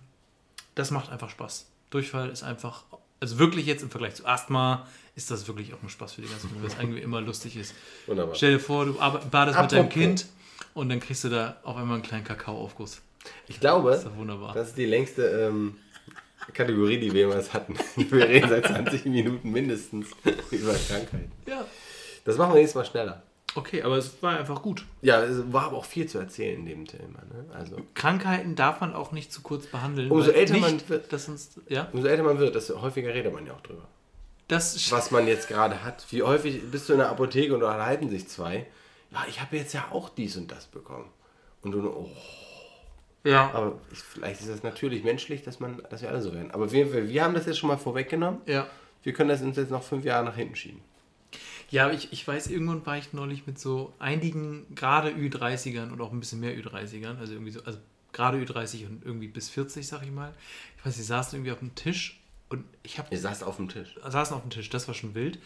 das 0.76 0.92
macht 0.92 1.10
einfach 1.10 1.30
Spaß. 1.30 1.68
Durchfall 1.90 2.30
ist 2.30 2.44
einfach, 2.44 2.86
also 3.20 3.40
wirklich 3.40 3.66
jetzt 3.66 3.84
im 3.84 3.90
Vergleich 3.90 4.16
zu 4.16 4.26
Asthma, 4.26 4.88
ist 5.16 5.32
das 5.32 5.48
wirklich 5.48 5.74
auch 5.74 5.82
ein 5.84 5.90
Spaß 5.90 6.14
für 6.14 6.22
die 6.22 6.28
ganze 6.30 6.48
Familie, 6.48 6.70
was 6.70 6.78
irgendwie 6.80 7.02
immer 7.02 7.22
lustig 7.22 7.56
ist. 7.58 7.74
Wunderbar. 8.08 8.36
Stell 8.36 8.54
dir 8.54 8.60
vor, 8.60 8.86
du 8.86 8.94
badest 9.30 9.60
mit 9.60 9.72
deinem. 9.72 9.90
Kind 9.90 10.26
und 10.74 10.90
dann 10.90 11.00
kriegst 11.00 11.24
du 11.24 11.30
da 11.30 11.58
auf 11.64 11.76
einmal 11.78 11.96
einen 11.96 12.04
kleinen 12.04 12.24
Kakaoaufguss. 12.24 13.02
Ich 13.48 13.60
glaube, 13.60 13.92
Das 13.92 14.06
ist 14.06 14.16
wunderbar. 14.16 14.54
das 14.54 14.70
ist 14.70 14.78
die 14.78 14.86
längste 14.86 15.24
ähm, 15.24 15.76
Kategorie, 16.54 17.00
die 17.00 17.12
wir 17.12 17.22
jemals 17.22 17.54
hatten. 17.54 17.76
Wir 17.96 18.28
reden 18.28 18.50
seit 18.50 18.66
20 18.68 19.06
Minuten 19.06 19.52
mindestens 19.52 20.08
über 20.52 20.74
Krankheiten. 20.74 21.32
Ja. 21.46 21.66
Das 22.26 22.38
machen 22.38 22.52
wir 22.54 22.60
nächstes 22.60 22.76
Mal 22.76 22.86
schneller. 22.86 23.24
Okay, 23.56 23.82
aber 23.82 23.98
es 23.98 24.22
war 24.22 24.38
einfach 24.38 24.62
gut. 24.62 24.86
Ja, 25.02 25.22
es 25.24 25.52
war 25.52 25.64
aber 25.66 25.78
auch 25.78 25.86
viel 25.86 26.08
zu 26.08 26.20
erzählen 26.20 26.60
in 26.60 26.66
dem 26.66 26.86
Thema. 26.86 27.20
Ne? 27.34 27.46
Also, 27.54 27.78
Krankheiten 27.96 28.56
darf 28.56 28.80
man 28.82 28.94
auch 28.94 29.12
nicht 29.12 29.34
zu 29.34 29.42
kurz 29.42 29.66
behandeln. 29.66 30.12
Umso 30.12 30.32
älter 30.32 30.54
nicht, 30.54 30.62
man 30.62 30.90
wird- 30.90 31.12
dass 31.12 31.28
uns, 31.28 31.60
ja, 31.68 31.88
umso 31.92 32.08
älter 32.08 32.24
man 32.24 32.38
wird, 32.38 32.54
desto 32.56 32.82
häufiger 32.82 33.14
redet 33.14 33.34
man 33.34 33.46
ja 33.46 33.54
auch 33.54 33.62
drüber. 33.62 33.88
das 34.48 34.92
Was 34.92 35.12
man 35.12 35.28
jetzt 35.28 35.48
gerade 35.48 35.84
hat. 35.84 36.06
Wie 36.12 36.22
häufig 36.24 36.62
bist 36.72 36.90
du 36.90 36.94
in 36.94 37.00
der 37.00 37.10
Apotheke 37.10 37.54
und 37.54 37.62
da 37.62 37.84
halten 37.86 38.10
sich 38.10 38.28
zwei. 38.28 38.66
Ja, 39.12 39.26
ich 39.28 39.42
habe 39.42 39.58
jetzt 39.58 39.74
ja 39.74 39.88
auch 39.92 40.10
dies 40.10 40.38
und 40.38 40.52
das 40.52 40.68
bekommen. 40.68 41.10
Und 41.62 41.72
du 41.72 41.82
nur, 41.82 41.98
oh. 41.98 42.10
ja, 43.24 43.50
Aber 43.54 43.80
ich, 43.92 44.00
vielleicht 44.00 44.42
ist 44.42 44.50
das 44.50 44.64
natürlich 44.64 45.04
menschlich, 45.04 45.44
dass, 45.44 45.60
man, 45.60 45.82
dass 45.90 46.02
wir 46.02 46.10
alle 46.10 46.22
so 46.22 46.34
werden. 46.34 46.52
Aber 46.52 46.66
jeden 46.68 46.92
Fall, 46.92 47.10
wir 47.10 47.24
haben 47.24 47.34
das 47.34 47.46
jetzt 47.46 47.58
schon 47.60 47.68
mal 47.70 47.78
vorweggenommen. 47.78 48.42
ja. 48.46 48.68
Wir 49.02 49.14
können 49.14 49.30
das 49.30 49.42
uns 49.42 49.56
jetzt 49.56 49.72
noch 49.72 49.82
fünf 49.82 50.04
Jahre 50.04 50.26
nach 50.26 50.36
hinten 50.36 50.58
schieben. 50.58 50.82
Ja, 51.72 51.86
aber 51.86 51.94
ich, 51.94 52.12
ich 52.12 52.28
weiß, 52.28 52.48
irgendwann 52.48 52.86
war 52.86 52.98
ich 52.98 53.14
neulich 53.14 53.46
mit 53.48 53.60
so 53.60 53.94
einigen, 54.00 54.66
gerade 54.76 55.10
Ü30ern 55.12 55.92
und 55.92 56.02
auch 56.02 56.12
ein 56.12 56.20
bisschen 56.20 56.40
mehr 56.40 56.58
Ü30ern, 56.58 57.18
also 57.20 57.34
irgendwie 57.34 57.52
so, 57.52 57.64
also 57.64 57.80
gerade 58.12 58.38
Ü30 58.40 58.88
und 58.88 59.06
irgendwie 59.06 59.28
bis 59.28 59.50
40, 59.50 59.88
sag 59.88 60.04
ich 60.04 60.12
mal. 60.12 60.34
Ich 60.78 60.86
weiß, 60.86 60.96
die 60.96 61.04
saßen 61.04 61.38
irgendwie 61.38 61.52
auf 61.52 61.60
dem 61.60 61.76
Tisch 61.76 62.20
und 62.50 62.66
ich 62.84 62.98
habe 62.98 63.10
Ihr 63.12 63.20
saßt 63.20 63.44
auf 63.44 63.58
dem 63.58 63.70
Tisch. 63.70 63.96
saßen 64.04 64.36
auf 64.36 64.42
dem 64.42 64.50
Tisch, 64.50 64.70
das 64.70 64.88
war 64.88 64.96
schon 64.96 65.14
wild. 65.14 65.40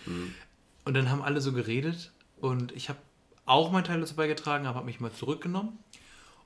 Und 0.85 0.93
dann 0.93 1.09
haben 1.09 1.21
alle 1.21 1.41
so 1.41 1.53
geredet 1.53 2.11
und 2.39 2.71
ich 2.73 2.89
habe 2.89 2.99
auch 3.45 3.71
meinen 3.71 3.83
Teil 3.83 3.99
dazu 3.99 4.15
beigetragen, 4.15 4.65
aber 4.65 4.77
habe 4.77 4.85
mich 4.85 4.99
mal 4.99 5.11
zurückgenommen. 5.11 5.77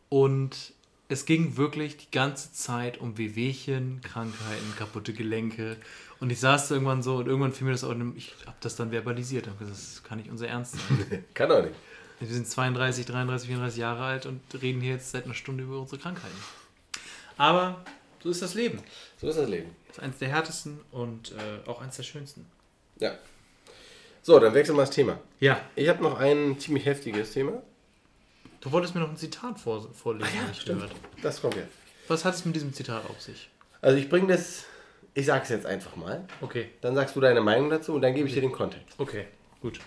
Und 0.09 0.73
es 1.09 1.25
ging 1.25 1.55
wirklich 1.55 1.97
die 1.97 2.11
ganze 2.11 2.51
Zeit 2.51 2.99
um 2.99 3.17
Wehwehchen, 3.17 4.01
Krankheiten, 4.01 4.73
kaputte 4.77 5.13
Gelenke. 5.13 5.77
Und 6.19 6.31
ich 6.31 6.39
saß 6.39 6.71
irgendwann 6.71 7.01
so 7.01 7.17
und 7.17 7.27
irgendwann 7.27 7.53
fiel 7.53 7.65
mir 7.65 7.71
das 7.71 7.83
auch, 7.83 7.95
ich 8.15 8.33
habe 8.45 8.57
das 8.59 8.75
dann 8.75 8.91
verbalisiert. 8.91 9.47
Und 9.47 9.59
gesagt, 9.59 9.77
das 9.77 10.03
kann 10.03 10.17
nicht 10.17 10.29
unser 10.29 10.47
Ernst 10.47 10.73
sein. 10.73 11.23
Kann 11.33 11.49
doch 11.49 11.63
nicht. 11.63 11.75
Wir 12.19 12.27
sind 12.27 12.47
32, 12.47 13.05
33, 13.05 13.47
34 13.47 13.79
Jahre 13.79 14.03
alt 14.03 14.25
und 14.25 14.41
reden 14.59 14.81
hier 14.81 14.93
jetzt 14.93 15.11
seit 15.11 15.25
einer 15.25 15.35
Stunde 15.35 15.63
über 15.63 15.79
unsere 15.79 16.01
Krankheiten. 16.01 16.35
Aber 17.37 17.83
so 18.23 18.29
ist 18.29 18.41
das 18.41 18.55
Leben. 18.55 18.79
So 19.21 19.29
ist 19.29 19.37
das 19.37 19.47
Leben. 19.47 19.69
Das 19.87 19.97
ist 19.97 20.03
eines 20.03 20.17
der 20.17 20.29
härtesten 20.29 20.79
und 20.91 21.33
äh, 21.33 21.69
auch 21.69 21.81
eines 21.81 21.95
der 21.95 22.03
schönsten. 22.03 22.47
Ja. 22.99 23.11
So, 24.23 24.39
dann 24.39 24.55
wechseln 24.55 24.75
wir 24.75 24.81
das 24.81 24.89
Thema. 24.89 25.19
Ja. 25.39 25.61
Ich 25.75 25.87
habe 25.87 26.01
noch 26.01 26.19
ein 26.19 26.59
ziemlich 26.59 26.85
heftiges 26.85 27.31
Thema. 27.33 27.61
Du 28.61 28.71
wolltest 28.71 28.95
mir 28.95 29.01
noch 29.01 29.09
ein 29.09 29.17
Zitat 29.17 29.59
vor, 29.59 29.87
vorlesen, 29.93 30.29
Ah 30.33 30.43
ja, 30.45 30.49
ich 30.51 30.61
stimmt. 30.61 30.81
gehört. 30.81 30.95
Das 31.21 31.41
kommt 31.41 31.55
jetzt. 31.55 31.73
Was 32.07 32.25
hat 32.25 32.33
es 32.35 32.45
mit 32.45 32.55
diesem 32.55 32.73
Zitat 32.73 33.09
auf 33.09 33.21
sich? 33.21 33.49
Also 33.81 33.97
ich 33.97 34.09
bringe 34.09 34.27
das, 34.33 34.63
ich 35.13 35.25
sag's 35.25 35.49
jetzt 35.49 35.65
einfach 35.65 35.95
mal. 35.95 36.25
Okay, 36.41 36.69
Dann 36.81 36.95
sagst 36.95 37.15
du 37.15 37.21
deine 37.21 37.41
Meinung 37.41 37.69
dazu 37.69 37.93
und 37.93 38.01
dann 38.01 38.13
gebe 38.15 38.27
ich 38.27 38.33
dir 38.33 38.41
den 38.41 38.51
Kontext. 38.51 38.95
okay, 38.99 39.27
gut. 39.61 39.79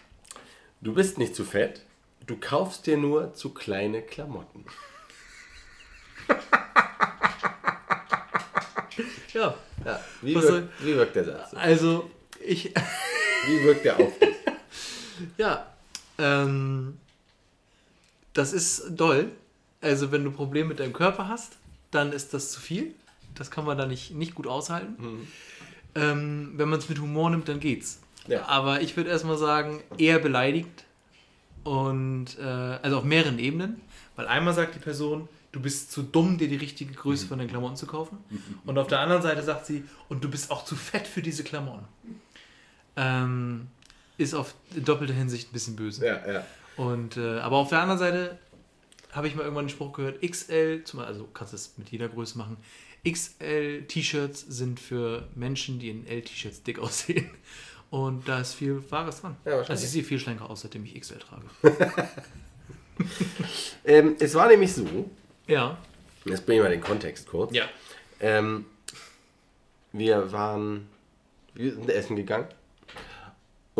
Du 0.82 0.94
bist 0.94 1.18
nicht 1.18 1.34
zu 1.34 1.44
fett, 1.44 1.82
du 2.26 2.36
kaufst 2.38 2.86
dir 2.86 2.96
nur 2.96 3.34
zu 3.34 3.52
kleine 3.52 4.02
Klamotten. 4.02 4.64
Ja, 9.32 9.54
Ja, 9.84 10.00
wie, 10.22 10.34
wirkt, 10.34 10.68
wie 10.84 10.94
wirkt 10.96 11.14
der 11.16 11.24
Satz? 11.24 11.54
also 11.54 12.10
ich, 12.44 12.74
Wie 13.46 13.62
wirkt 13.64 13.84
der 13.84 13.96
auf 13.98 14.18
dich? 14.18 14.34
ja, 15.38 15.66
ähm, 16.18 16.98
das 18.32 18.52
ist 18.52 18.90
doll. 18.90 19.30
Also 19.80 20.12
wenn 20.12 20.24
du 20.24 20.30
Probleme 20.30 20.70
mit 20.70 20.80
deinem 20.80 20.92
Körper 20.92 21.28
hast, 21.28 21.56
dann 21.90 22.12
ist 22.12 22.34
das 22.34 22.52
zu 22.52 22.60
viel. 22.60 22.94
Das 23.34 23.50
kann 23.50 23.64
man 23.64 23.78
da 23.78 23.86
nicht, 23.86 24.12
nicht 24.12 24.34
gut 24.34 24.46
aushalten. 24.46 25.26
Ähm, 25.94 26.52
wenn 26.56 26.68
man 26.68 26.78
es 26.78 26.88
mit 26.88 27.00
Humor 27.00 27.30
nimmt, 27.30 27.48
dann 27.48 27.60
geht's. 27.60 28.00
Ja. 28.26 28.46
Aber 28.46 28.80
ich 28.82 28.96
würde 28.96 29.10
erstmal 29.10 29.38
sagen, 29.38 29.82
eher 29.98 30.18
beleidigt. 30.18 30.84
Und 31.64 32.38
äh, 32.38 32.44
also 32.44 32.98
auf 32.98 33.04
mehreren 33.04 33.38
Ebenen. 33.38 33.80
Weil 34.16 34.26
einmal 34.26 34.54
sagt 34.54 34.74
die 34.74 34.78
Person, 34.78 35.28
du 35.52 35.60
bist 35.60 35.90
zu 35.92 36.02
dumm, 36.02 36.38
dir 36.38 36.48
die 36.48 36.56
richtige 36.56 36.92
Größe 36.92 37.26
von 37.26 37.38
den 37.38 37.48
Klamotten 37.48 37.76
zu 37.76 37.86
kaufen. 37.86 38.18
Und 38.66 38.78
auf 38.78 38.86
der 38.86 39.00
anderen 39.00 39.22
Seite 39.22 39.42
sagt 39.42 39.66
sie, 39.66 39.84
und 40.08 40.22
du 40.22 40.30
bist 40.30 40.50
auch 40.50 40.64
zu 40.64 40.76
fett 40.76 41.06
für 41.06 41.22
diese 41.22 41.44
Klamotten. 41.44 41.86
Ähm, 42.96 43.68
ist 44.18 44.34
auf 44.34 44.54
doppelter 44.74 45.14
Hinsicht 45.14 45.50
ein 45.50 45.52
bisschen 45.52 45.76
böse. 45.76 46.06
Ja, 46.06 46.30
ja. 46.30 46.46
Und, 46.80 47.18
äh, 47.18 47.40
aber 47.40 47.56
auf 47.58 47.68
der 47.68 47.80
anderen 47.80 47.98
Seite 47.98 48.38
habe 49.12 49.28
ich 49.28 49.34
mal 49.34 49.42
irgendwann 49.42 49.66
den 49.66 49.70
Spruch 49.70 49.92
gehört, 49.92 50.22
XL, 50.22 50.82
also 50.96 51.28
kannst 51.34 51.52
du 51.52 51.56
es 51.56 51.76
mit 51.76 51.90
jeder 51.90 52.08
Größe 52.08 52.38
machen, 52.38 52.56
XL-T-Shirts 53.06 54.46
sind 54.48 54.80
für 54.80 55.28
Menschen, 55.34 55.78
die 55.78 55.90
in 55.90 56.06
L-T-Shirts 56.06 56.62
dick 56.62 56.78
aussehen. 56.80 57.28
Und 57.90 58.26
da 58.26 58.40
ist 58.40 58.54
viel 58.54 58.82
Wahres 58.90 59.20
dran. 59.20 59.36
Ja, 59.44 59.58
also 59.58 59.72
ich 59.74 59.90
sehe 59.90 60.02
viel 60.02 60.18
schlanker 60.18 60.48
aus, 60.48 60.62
seitdem 60.62 60.86
ich 60.86 60.98
XL 60.98 61.18
trage. 61.18 61.44
Ähm, 63.82 64.16
es 64.18 64.34
war 64.34 64.46
nämlich 64.46 64.74
so, 64.74 65.08
ja. 65.46 65.78
jetzt 66.26 66.44
bringen 66.44 66.58
wir 66.58 66.64
mal 66.64 66.70
den 66.70 66.82
Kontext 66.82 67.26
kurz. 67.26 67.54
Ja. 67.54 67.64
Ähm, 68.20 68.66
wir 69.92 70.30
waren, 70.32 70.86
wir 71.54 71.72
sind 71.72 71.88
essen 71.88 72.14
gegangen. 72.14 72.46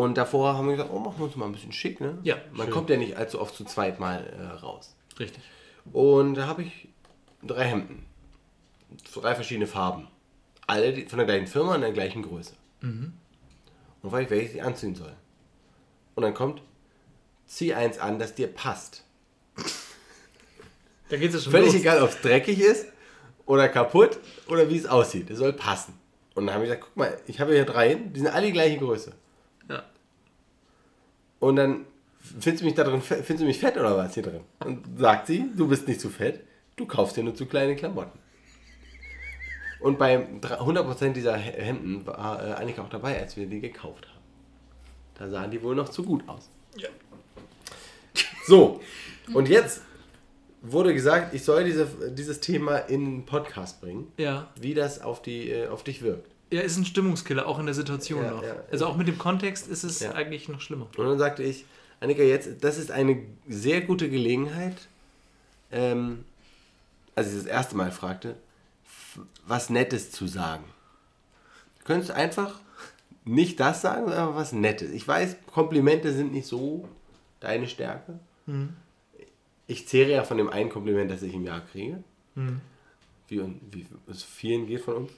Und 0.01 0.17
davor 0.17 0.55
haben 0.57 0.65
wir 0.67 0.77
gesagt, 0.77 0.91
oh, 0.91 0.97
machen 0.99 1.19
wir 1.19 1.25
uns 1.25 1.35
mal 1.35 1.45
ein 1.45 1.51
bisschen 1.51 1.71
schick, 1.71 2.01
ne? 2.01 2.17
Ja, 2.23 2.37
Man 2.53 2.65
schön. 2.65 2.73
kommt 2.73 2.89
ja 2.89 2.97
nicht 2.97 3.17
allzu 3.17 3.39
oft 3.39 3.53
zu 3.55 3.65
zweit 3.65 3.99
mal 3.99 4.25
äh, 4.25 4.45
raus. 4.65 4.95
Richtig. 5.19 5.43
Und 5.93 6.33
da 6.35 6.47
habe 6.47 6.63
ich 6.63 6.87
drei 7.43 7.65
Hemden. 7.65 8.05
Drei 9.13 9.35
verschiedene 9.35 9.67
Farben. 9.67 10.07
Alle 10.65 11.05
von 11.07 11.17
der 11.19 11.27
gleichen 11.27 11.45
Firma 11.45 11.75
in 11.75 11.81
der 11.81 11.91
gleichen 11.91 12.23
Größe. 12.23 12.53
Und 12.81 13.13
weiß 14.01 14.23
ich, 14.23 14.29
welches 14.31 14.55
ich 14.55 14.63
anziehen 14.63 14.95
soll. 14.95 15.13
Und 16.15 16.23
dann 16.23 16.33
kommt, 16.33 16.63
zieh 17.45 17.75
eins 17.75 17.99
an, 17.99 18.17
das 18.17 18.33
dir 18.33 18.47
passt. 18.47 19.03
Da 21.09 21.17
geht 21.17 21.29
es 21.29 21.35
ja 21.35 21.41
schon 21.41 21.51
Völlig 21.51 21.73
los. 21.73 21.81
egal, 21.81 22.01
ob 22.01 22.09
es 22.09 22.21
dreckig 22.21 22.59
ist 22.59 22.87
oder 23.45 23.69
kaputt 23.69 24.17
oder 24.47 24.67
wie 24.69 24.77
es 24.77 24.87
aussieht. 24.87 25.29
Es 25.29 25.37
soll 25.37 25.53
passen. 25.53 25.93
Und 26.33 26.47
dann 26.47 26.55
habe 26.55 26.63
ich 26.65 26.69
gesagt, 26.71 26.87
guck 26.87 26.97
mal, 26.97 27.19
ich 27.27 27.39
habe 27.39 27.53
hier 27.53 27.65
drei, 27.65 27.93
die 27.95 28.19
sind 28.19 28.29
alle 28.29 28.47
die 28.47 28.53
gleiche 28.53 28.77
Größe. 28.79 29.13
Und 31.41 31.57
dann 31.57 31.85
findest 32.39 32.61
du 32.61 32.65
mich 32.65 32.75
da 32.75 32.83
drin, 32.85 33.01
findest 33.01 33.39
du 33.41 33.45
mich 33.45 33.59
fett 33.59 33.75
oder 33.75 33.97
was 33.97 34.13
hier 34.13 34.23
drin? 34.23 34.41
Und 34.63 34.85
sagt 34.97 35.27
sie, 35.27 35.49
du 35.57 35.67
bist 35.67 35.87
nicht 35.87 35.99
zu 35.99 36.09
fett, 36.09 36.39
du 36.77 36.85
kaufst 36.85 37.17
dir 37.17 37.23
nur 37.23 37.35
zu 37.35 37.45
kleine 37.47 37.75
Klamotten. 37.75 38.17
Und 39.79 39.97
bei 39.97 40.17
100% 40.41 41.13
dieser 41.13 41.35
He- 41.37 41.59
Hemden 41.59 42.05
war 42.05 42.41
äh, 42.47 42.51
Annika 42.53 42.83
auch 42.83 42.89
dabei, 42.89 43.19
als 43.19 43.35
wir 43.35 43.47
die 43.47 43.59
gekauft 43.59 44.07
haben. 44.07 44.19
Da 45.15 45.29
sahen 45.29 45.49
die 45.51 45.61
wohl 45.63 45.75
noch 45.75 45.89
zu 45.89 46.03
gut 46.03 46.23
aus. 46.29 46.49
Ja. 46.77 46.89
So, 48.45 48.79
und 49.33 49.49
jetzt 49.49 49.81
wurde 50.61 50.93
gesagt, 50.93 51.33
ich 51.33 51.43
soll 51.43 51.63
diese, 51.63 51.87
dieses 52.11 52.39
Thema 52.39 52.77
in 52.77 53.05
den 53.05 53.25
Podcast 53.25 53.81
bringen, 53.81 54.11
Ja. 54.17 54.49
wie 54.59 54.75
das 54.75 55.01
auf, 55.01 55.21
die, 55.23 55.49
äh, 55.49 55.67
auf 55.67 55.83
dich 55.83 56.03
wirkt. 56.03 56.29
Ja, 56.51 56.61
ist 56.61 56.77
ein 56.77 56.85
Stimmungskiller, 56.85 57.47
auch 57.47 57.59
in 57.59 57.65
der 57.65 57.75
Situation 57.75 58.23
Ja, 58.23 58.31
noch. 58.31 58.43
ja. 58.43 58.55
Also 58.71 58.85
auch 58.85 58.97
mit 58.97 59.07
dem 59.07 59.17
Kontext 59.17 59.67
ist 59.67 59.83
es 59.83 60.01
Ja. 60.01 60.11
eigentlich 60.13 60.49
noch 60.49 60.59
schlimmer. 60.61 60.87
Und 60.97 61.05
dann 61.05 61.17
sagte 61.17 61.43
ich, 61.43 61.65
Annika, 62.01 62.21
jetzt, 62.23 62.63
das 62.63 62.77
ist 62.77 62.91
eine 62.91 63.23
sehr 63.47 63.81
gute 63.81 64.09
Gelegenheit, 64.09 64.75
ähm, 65.71 66.25
als 67.15 67.29
ich 67.29 67.35
das 67.35 67.45
erste 67.45 67.75
Mal 67.77 67.91
fragte, 67.91 68.35
was 69.47 69.69
Nettes 69.69 70.11
zu 70.11 70.27
sagen. 70.27 70.63
Du 71.79 71.85
könntest 71.85 72.11
einfach 72.11 72.59
nicht 73.23 73.59
das 73.59 73.81
sagen, 73.81 74.05
sondern 74.07 74.35
was 74.35 74.51
Nettes. 74.51 74.91
Ich 74.91 75.07
weiß, 75.07 75.37
Komplimente 75.51 76.11
sind 76.13 76.33
nicht 76.33 76.47
so 76.47 76.87
deine 77.39 77.67
Stärke. 77.67 78.19
Ich 79.67 79.87
zehre 79.87 80.11
ja 80.11 80.23
von 80.23 80.37
dem 80.37 80.49
einen 80.49 80.69
Kompliment, 80.69 81.09
das 81.11 81.21
ich 81.21 81.33
im 81.33 81.45
Jahr 81.45 81.61
kriege. 81.61 82.03
Wie, 83.27 83.39
und- 83.39 83.61
wie 83.71 83.85
es 84.09 84.23
vielen 84.23 84.65
geht 84.67 84.81
von 84.81 84.95
uns. 84.95 85.11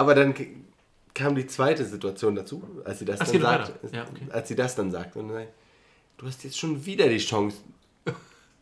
Aber 0.00 0.14
dann 0.14 0.34
kam 1.12 1.34
die 1.34 1.46
zweite 1.46 1.84
Situation 1.84 2.34
dazu, 2.34 2.62
als 2.86 3.00
sie 3.00 3.04
das 3.04 3.20
Ach, 3.20 3.30
dann 3.30 3.42
sagt. 3.42 3.72
Ja, 3.92 4.04
okay. 4.04 4.26
Als 4.30 4.48
sie 4.48 4.54
das 4.56 4.74
dann 4.74 4.90
sagt. 4.90 5.14
Und 5.14 5.28
dann 5.28 5.46
du 6.16 6.26
hast 6.26 6.42
jetzt 6.42 6.58
schon 6.58 6.86
wieder 6.86 7.06
die 7.06 7.18
Chance 7.18 7.58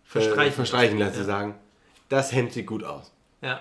Verstreichen. 0.03 0.49
äh, 0.49 0.51
verstreichen 0.51 0.99
lassen, 0.99 1.15
Ja. 1.15 1.21
zu 1.21 1.25
sagen, 1.25 1.55
das 2.09 2.33
Hemd 2.33 2.53
sieht 2.55 2.67
gut 2.67 2.83
aus. 2.83 3.13
Ja. 3.41 3.61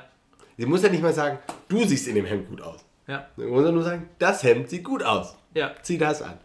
Sie 0.57 0.65
muss 0.65 0.81
ja 0.81 0.89
nicht 0.89 1.03
mal 1.03 1.13
sagen, 1.13 1.37
du 1.67 1.85
siehst 1.85 2.07
in 2.07 2.15
dem 2.15 2.25
Hemd 2.25 2.49
gut 2.49 2.61
aus. 2.63 2.83
Ja. 3.05 3.27
Sie 3.37 3.45
muss 3.45 3.63
ja 3.63 3.71
nur 3.71 3.83
sagen, 3.83 4.09
das 4.17 4.41
Hemd 4.41 4.71
sieht 4.71 4.83
gut 4.83 5.03
aus. 5.03 5.35
Ja. 5.53 5.75
Zieh 5.83 5.99
das 5.99 6.23
an. 6.23 6.39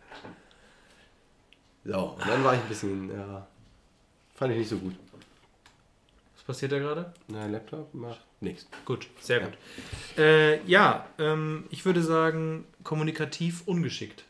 So, 1.84 1.98
und 1.98 2.28
dann 2.28 2.44
war 2.44 2.52
ich 2.52 2.60
ein 2.60 2.68
bisschen, 2.68 3.10
ja, 3.10 3.46
fand 4.34 4.52
ich 4.52 4.58
nicht 4.58 4.68
so 4.68 4.76
gut. 4.76 4.94
Was 6.46 6.56
passiert 6.56 6.72
da 6.72 6.78
gerade? 6.78 7.12
Na, 7.28 7.46
Laptop 7.46 7.94
macht 7.94 8.20
nichts. 8.40 8.66
Gut, 8.84 9.06
sehr 9.20 9.40
gut. 9.40 9.52
Äh, 10.18 10.60
ja, 10.64 11.06
ähm, 11.18 11.64
ich 11.70 11.84
würde 11.84 12.02
sagen, 12.02 12.64
kommunikativ 12.82 13.62
ungeschickt. 13.66 14.24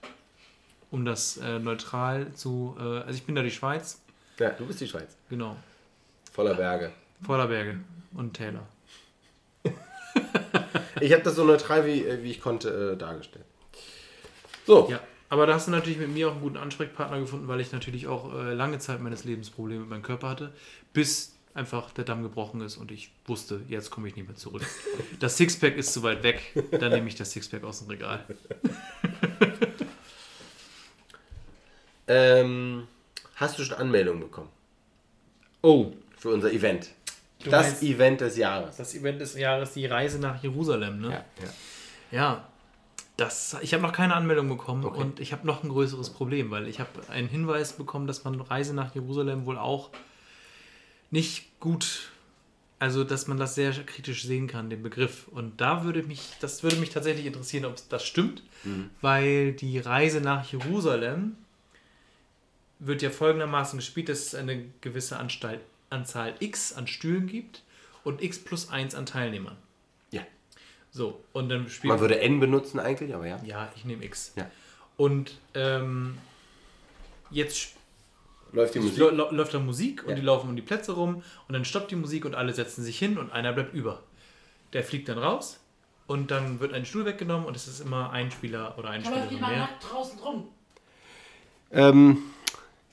Um 0.91 1.07
das 1.07 1.39
äh, 1.39 1.59
neutral 1.59 2.33
zu. 2.35 2.77
Äh, 2.79 2.83
also, 2.83 3.13
ich 3.15 3.25
bin 3.25 3.35
da 3.35 3.43
die 3.43 3.51
Schweiz, 3.51 4.03
Ja, 4.39 4.51
du 4.51 4.67
bist 4.67 4.81
die 4.83 4.89
Schweiz. 4.89 5.17
genau. 5.31 5.57
Voller 6.33 6.55
Berge. 6.55 6.93
Vorderberge 7.25 7.79
und 8.15 8.35
Täler. 8.35 8.67
Ich 11.01 11.13
habe 11.13 11.23
das 11.23 11.35
so 11.35 11.45
neutral 11.45 11.87
wie, 11.87 12.05
äh, 12.05 12.23
wie 12.23 12.31
ich 12.31 12.41
konnte 12.41 12.93
äh, 12.93 12.97
dargestellt. 12.97 13.45
So, 14.67 14.89
Ja, 14.91 15.01
aber 15.29 15.47
da 15.47 15.55
hast 15.55 15.67
du 15.67 15.71
natürlich 15.73 15.99
mit 15.99 16.11
mir 16.11 16.29
auch 16.29 16.33
einen 16.33 16.41
guten 16.43 16.57
Ansprechpartner 16.57 17.19
gefunden, 17.21 17.49
weil 17.49 17.61
ich 17.61 17.73
natürlich 17.73 18.07
auch 18.07 18.33
äh, 18.35 18.53
lange 18.55 18.79
Zeit 18.79 19.01
meines 19.01 19.25
Lebens 19.25 19.51
Probleme 19.51 19.81
mit 19.81 19.91
meinem 19.91 20.03
Körper 20.03 20.29
hatte, 20.29 20.53
bis 20.93 21.32
einfach 21.55 21.91
der 21.93 22.05
Damm 22.05 22.23
gebrochen 22.23 22.61
ist 22.63 22.77
und 22.77 22.91
ich 22.91 23.11
wusste, 23.27 23.61
jetzt 23.69 23.91
komme 23.91 24.09
ich 24.09 24.17
nicht 24.17 24.27
mehr 24.27 24.37
zurück. 24.37 24.63
Das 25.21 25.37
Sixpack 25.37 25.77
ist 25.77 25.93
zu 25.93 26.03
weit 26.03 26.23
weg, 26.23 26.41
dann 26.73 26.93
nehme 26.93 27.09
ich 27.09 27.15
das 27.15 27.31
Sixpack 27.33 27.63
aus 27.65 27.81
dem 27.81 27.89
Regal. 27.89 28.25
ähm, 32.09 32.87
hast 33.37 33.59
du 33.59 33.65
schon 33.65 33.77
Anmeldungen 33.77 34.21
bekommen 34.21 34.49
Oh, 35.63 35.93
für 36.17 36.31
unser 36.31 36.53
Event? 36.53 36.89
Du 37.45 37.51
das 37.51 37.67
meinst- 37.67 37.83
Event 37.83 38.21
des 38.21 38.37
Jahres. 38.37 38.77
das 38.77 38.95
Event 38.95 39.21
des 39.21 39.37
Jahres, 39.39 39.75
die 39.75 39.87
Reise 39.87 40.19
nach 40.19 40.43
Jerusalem, 40.43 41.01
ne? 41.01 41.09
Ja, 41.11 41.25
ja. 41.45 41.51
Ja, 42.11 42.49
das, 43.17 43.57
ich 43.63 43.73
habe 43.75 43.83
noch 43.83 43.93
keine 43.93 44.15
Anmeldung 44.15 44.49
bekommen 44.49 44.85
Okay. 44.85 45.01
und 45.01 45.21
ich 45.21 45.33
habe 45.33 45.47
noch 45.47 45.63
ein 45.63 45.69
größeres 45.69 46.11
Problem, 46.11 46.51
weil 46.51 46.67
ich 46.67 46.81
habe 46.81 46.91
einen 47.09 47.29
Hinweis 47.29 47.75
bekommen, 47.75 48.07
dass 48.07 48.25
man 48.25 48.41
Reise 48.41 48.75
nach 48.75 48.95
Jerusalem 48.95 49.47
wohl 49.47 49.57
auch 49.59 49.91
nicht 51.13 51.61
gut, 51.61 52.11
also 52.81 53.05
dass 53.05 53.29
man 53.29 53.39
das 53.39 53.55
sehr 53.55 53.71
kritisch 53.73 54.25
sehen 54.25 54.49
kann, 54.49 54.71
den 54.71 54.83
Begriff. 54.83 55.29
Und 55.29 55.61
da 55.61 55.85
würde 55.85 56.03
mich, 56.03 56.33
das 56.41 56.65
würde 56.65 56.77
mich 56.77 56.91
tatsächlich 56.91 57.27
interessieren, 57.27 57.65
ob 57.65 57.77
das 57.89 58.05
stimmt, 58.05 58.43
weil 59.01 59.53
die 59.53 59.79
Reise 59.79 60.21
nach 60.21 60.51
Jerusalem 60.51 61.37
wird 62.81 63.03
ja 63.03 63.11
folgendermaßen 63.11 63.79
gespielt, 63.79 64.09
dass 64.09 64.21
es 64.21 64.35
eine 64.35 64.65
gewisse 64.81 65.19
Anstalt, 65.19 65.61
Anzahl 65.91 66.35
X 66.41 66.73
an 66.73 66.89
Stühlen 66.89 67.29
gibt 67.29 67.63
und 68.03 68.23
x 68.23 68.39
plus 68.39 68.71
1 68.71 68.95
an 68.95 69.07
Teilnehmern. 69.07 69.57
Ja. 70.11 70.23
So, 70.91 71.23
und 71.33 71.49
dann 71.49 71.69
spielt 71.69 71.93
Man 71.93 72.01
würde 72.01 72.19
n 72.21 72.41
benutzen 72.41 72.81
eigentlich, 72.81 73.15
aber 73.15 73.27
ja. 73.27 73.41
Ja, 73.45 73.73
ich 73.77 73.85
nehme 73.85 74.05
x. 74.05 74.33
Ja. 74.35 74.51
Und 74.97 75.39
ähm, 75.55 76.19
jetzt 77.31 77.75
Läuft 78.53 78.75
die 78.75 78.79
sp- 78.81 78.89
Musik? 78.89 79.03
lä- 79.03 79.11
lä- 79.17 79.33
läuft 79.33 79.55
da 79.55 79.59
Musik 79.59 80.03
und 80.05 80.11
Ja. 80.11 80.15
die 80.17 80.23
laufen 80.23 80.51
um 80.51 80.57
die 80.57 80.63
Plätze 80.63 80.93
rum 80.93 81.23
und 81.49 81.53
dann 81.53 81.65
stoppt 81.65 81.91
die 81.91 81.97
Musik 81.97 82.25
und 82.25 82.35
alle 82.35 82.53
setzen 82.53 82.83
sich 82.85 82.99
hin 82.99 83.19
und 83.19 83.33
einer 83.33 83.53
bleibt 83.53 83.73
über. 83.75 84.03
Der 84.73 84.83
fliegt 84.85 85.09
dann 85.09 85.19
raus 85.19 85.59
und 86.07 86.31
dann 86.31 86.61
wird 86.61 86.73
ein 86.75 86.85
Stuhl 86.85 87.05
weggenommen 87.05 87.47
und 87.47 87.57
es 87.57 87.67
ist 87.69 87.81
immer 87.81 88.11
ein 88.11 88.31
Spieler 88.31 88.75
oder 88.79 88.91
eine 88.91 89.05
Da 89.05 89.11
läuft 89.11 89.31
mehr. 89.33 89.41
nackt 89.41 89.91
draußen 89.91 90.19
rum. 90.19 90.49
Ähm, 91.71 92.19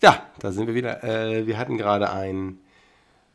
ja, 0.01 0.25
da 0.39 0.51
sind 0.51 0.67
wir 0.67 0.73
wieder. 0.75 1.03
Äh, 1.03 1.45
wir 1.47 1.57
hatten 1.57 1.77
gerade 1.77 2.09
ein 2.11 2.59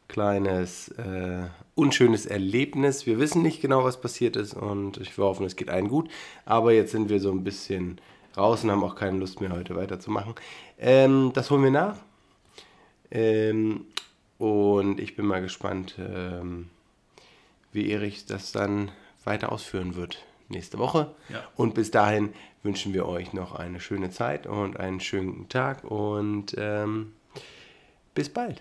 kleines 0.08 0.88
äh, 0.90 1.44
unschönes 1.74 2.24
Erlebnis. 2.26 3.04
Wir 3.06 3.18
wissen 3.18 3.42
nicht 3.42 3.60
genau, 3.60 3.84
was 3.84 4.00
passiert 4.00 4.36
ist 4.36 4.54
und 4.54 4.96
ich 4.98 5.16
wir 5.18 5.24
hoffen, 5.24 5.44
es 5.44 5.56
geht 5.56 5.68
allen 5.70 5.88
gut. 5.88 6.08
Aber 6.44 6.72
jetzt 6.72 6.92
sind 6.92 7.08
wir 7.08 7.20
so 7.20 7.30
ein 7.30 7.44
bisschen 7.44 8.00
raus 8.36 8.64
und 8.64 8.70
haben 8.70 8.84
auch 8.84 8.94
keine 8.96 9.18
Lust 9.18 9.40
mehr 9.40 9.50
heute 9.52 9.76
weiterzumachen. 9.76 10.34
Ähm, 10.78 11.32
das 11.34 11.50
holen 11.50 11.62
wir 11.62 11.70
nach. 11.70 11.96
Ähm, 13.14 13.86
und 14.38 15.00
ich 15.00 15.16
bin 15.16 15.24
mal 15.24 15.40
gespannt, 15.40 15.94
ähm, 15.98 16.68
wie 17.72 17.90
Erich 17.90 18.26
das 18.26 18.52
dann 18.52 18.90
weiter 19.24 19.50
ausführen 19.52 19.94
wird 19.94 20.22
nächste 20.48 20.78
Woche. 20.78 21.14
Ja. 21.30 21.42
Und 21.56 21.74
bis 21.74 21.90
dahin 21.90 22.34
wünschen 22.62 22.92
wir 22.92 23.06
euch 23.06 23.32
noch 23.32 23.54
eine 23.54 23.80
schöne 23.80 24.10
Zeit 24.10 24.46
und 24.46 24.78
einen 24.78 25.00
schönen 25.00 25.48
Tag 25.48 25.84
und 25.84 26.54
ähm, 26.58 27.12
bis 28.14 28.28
bald. 28.28 28.60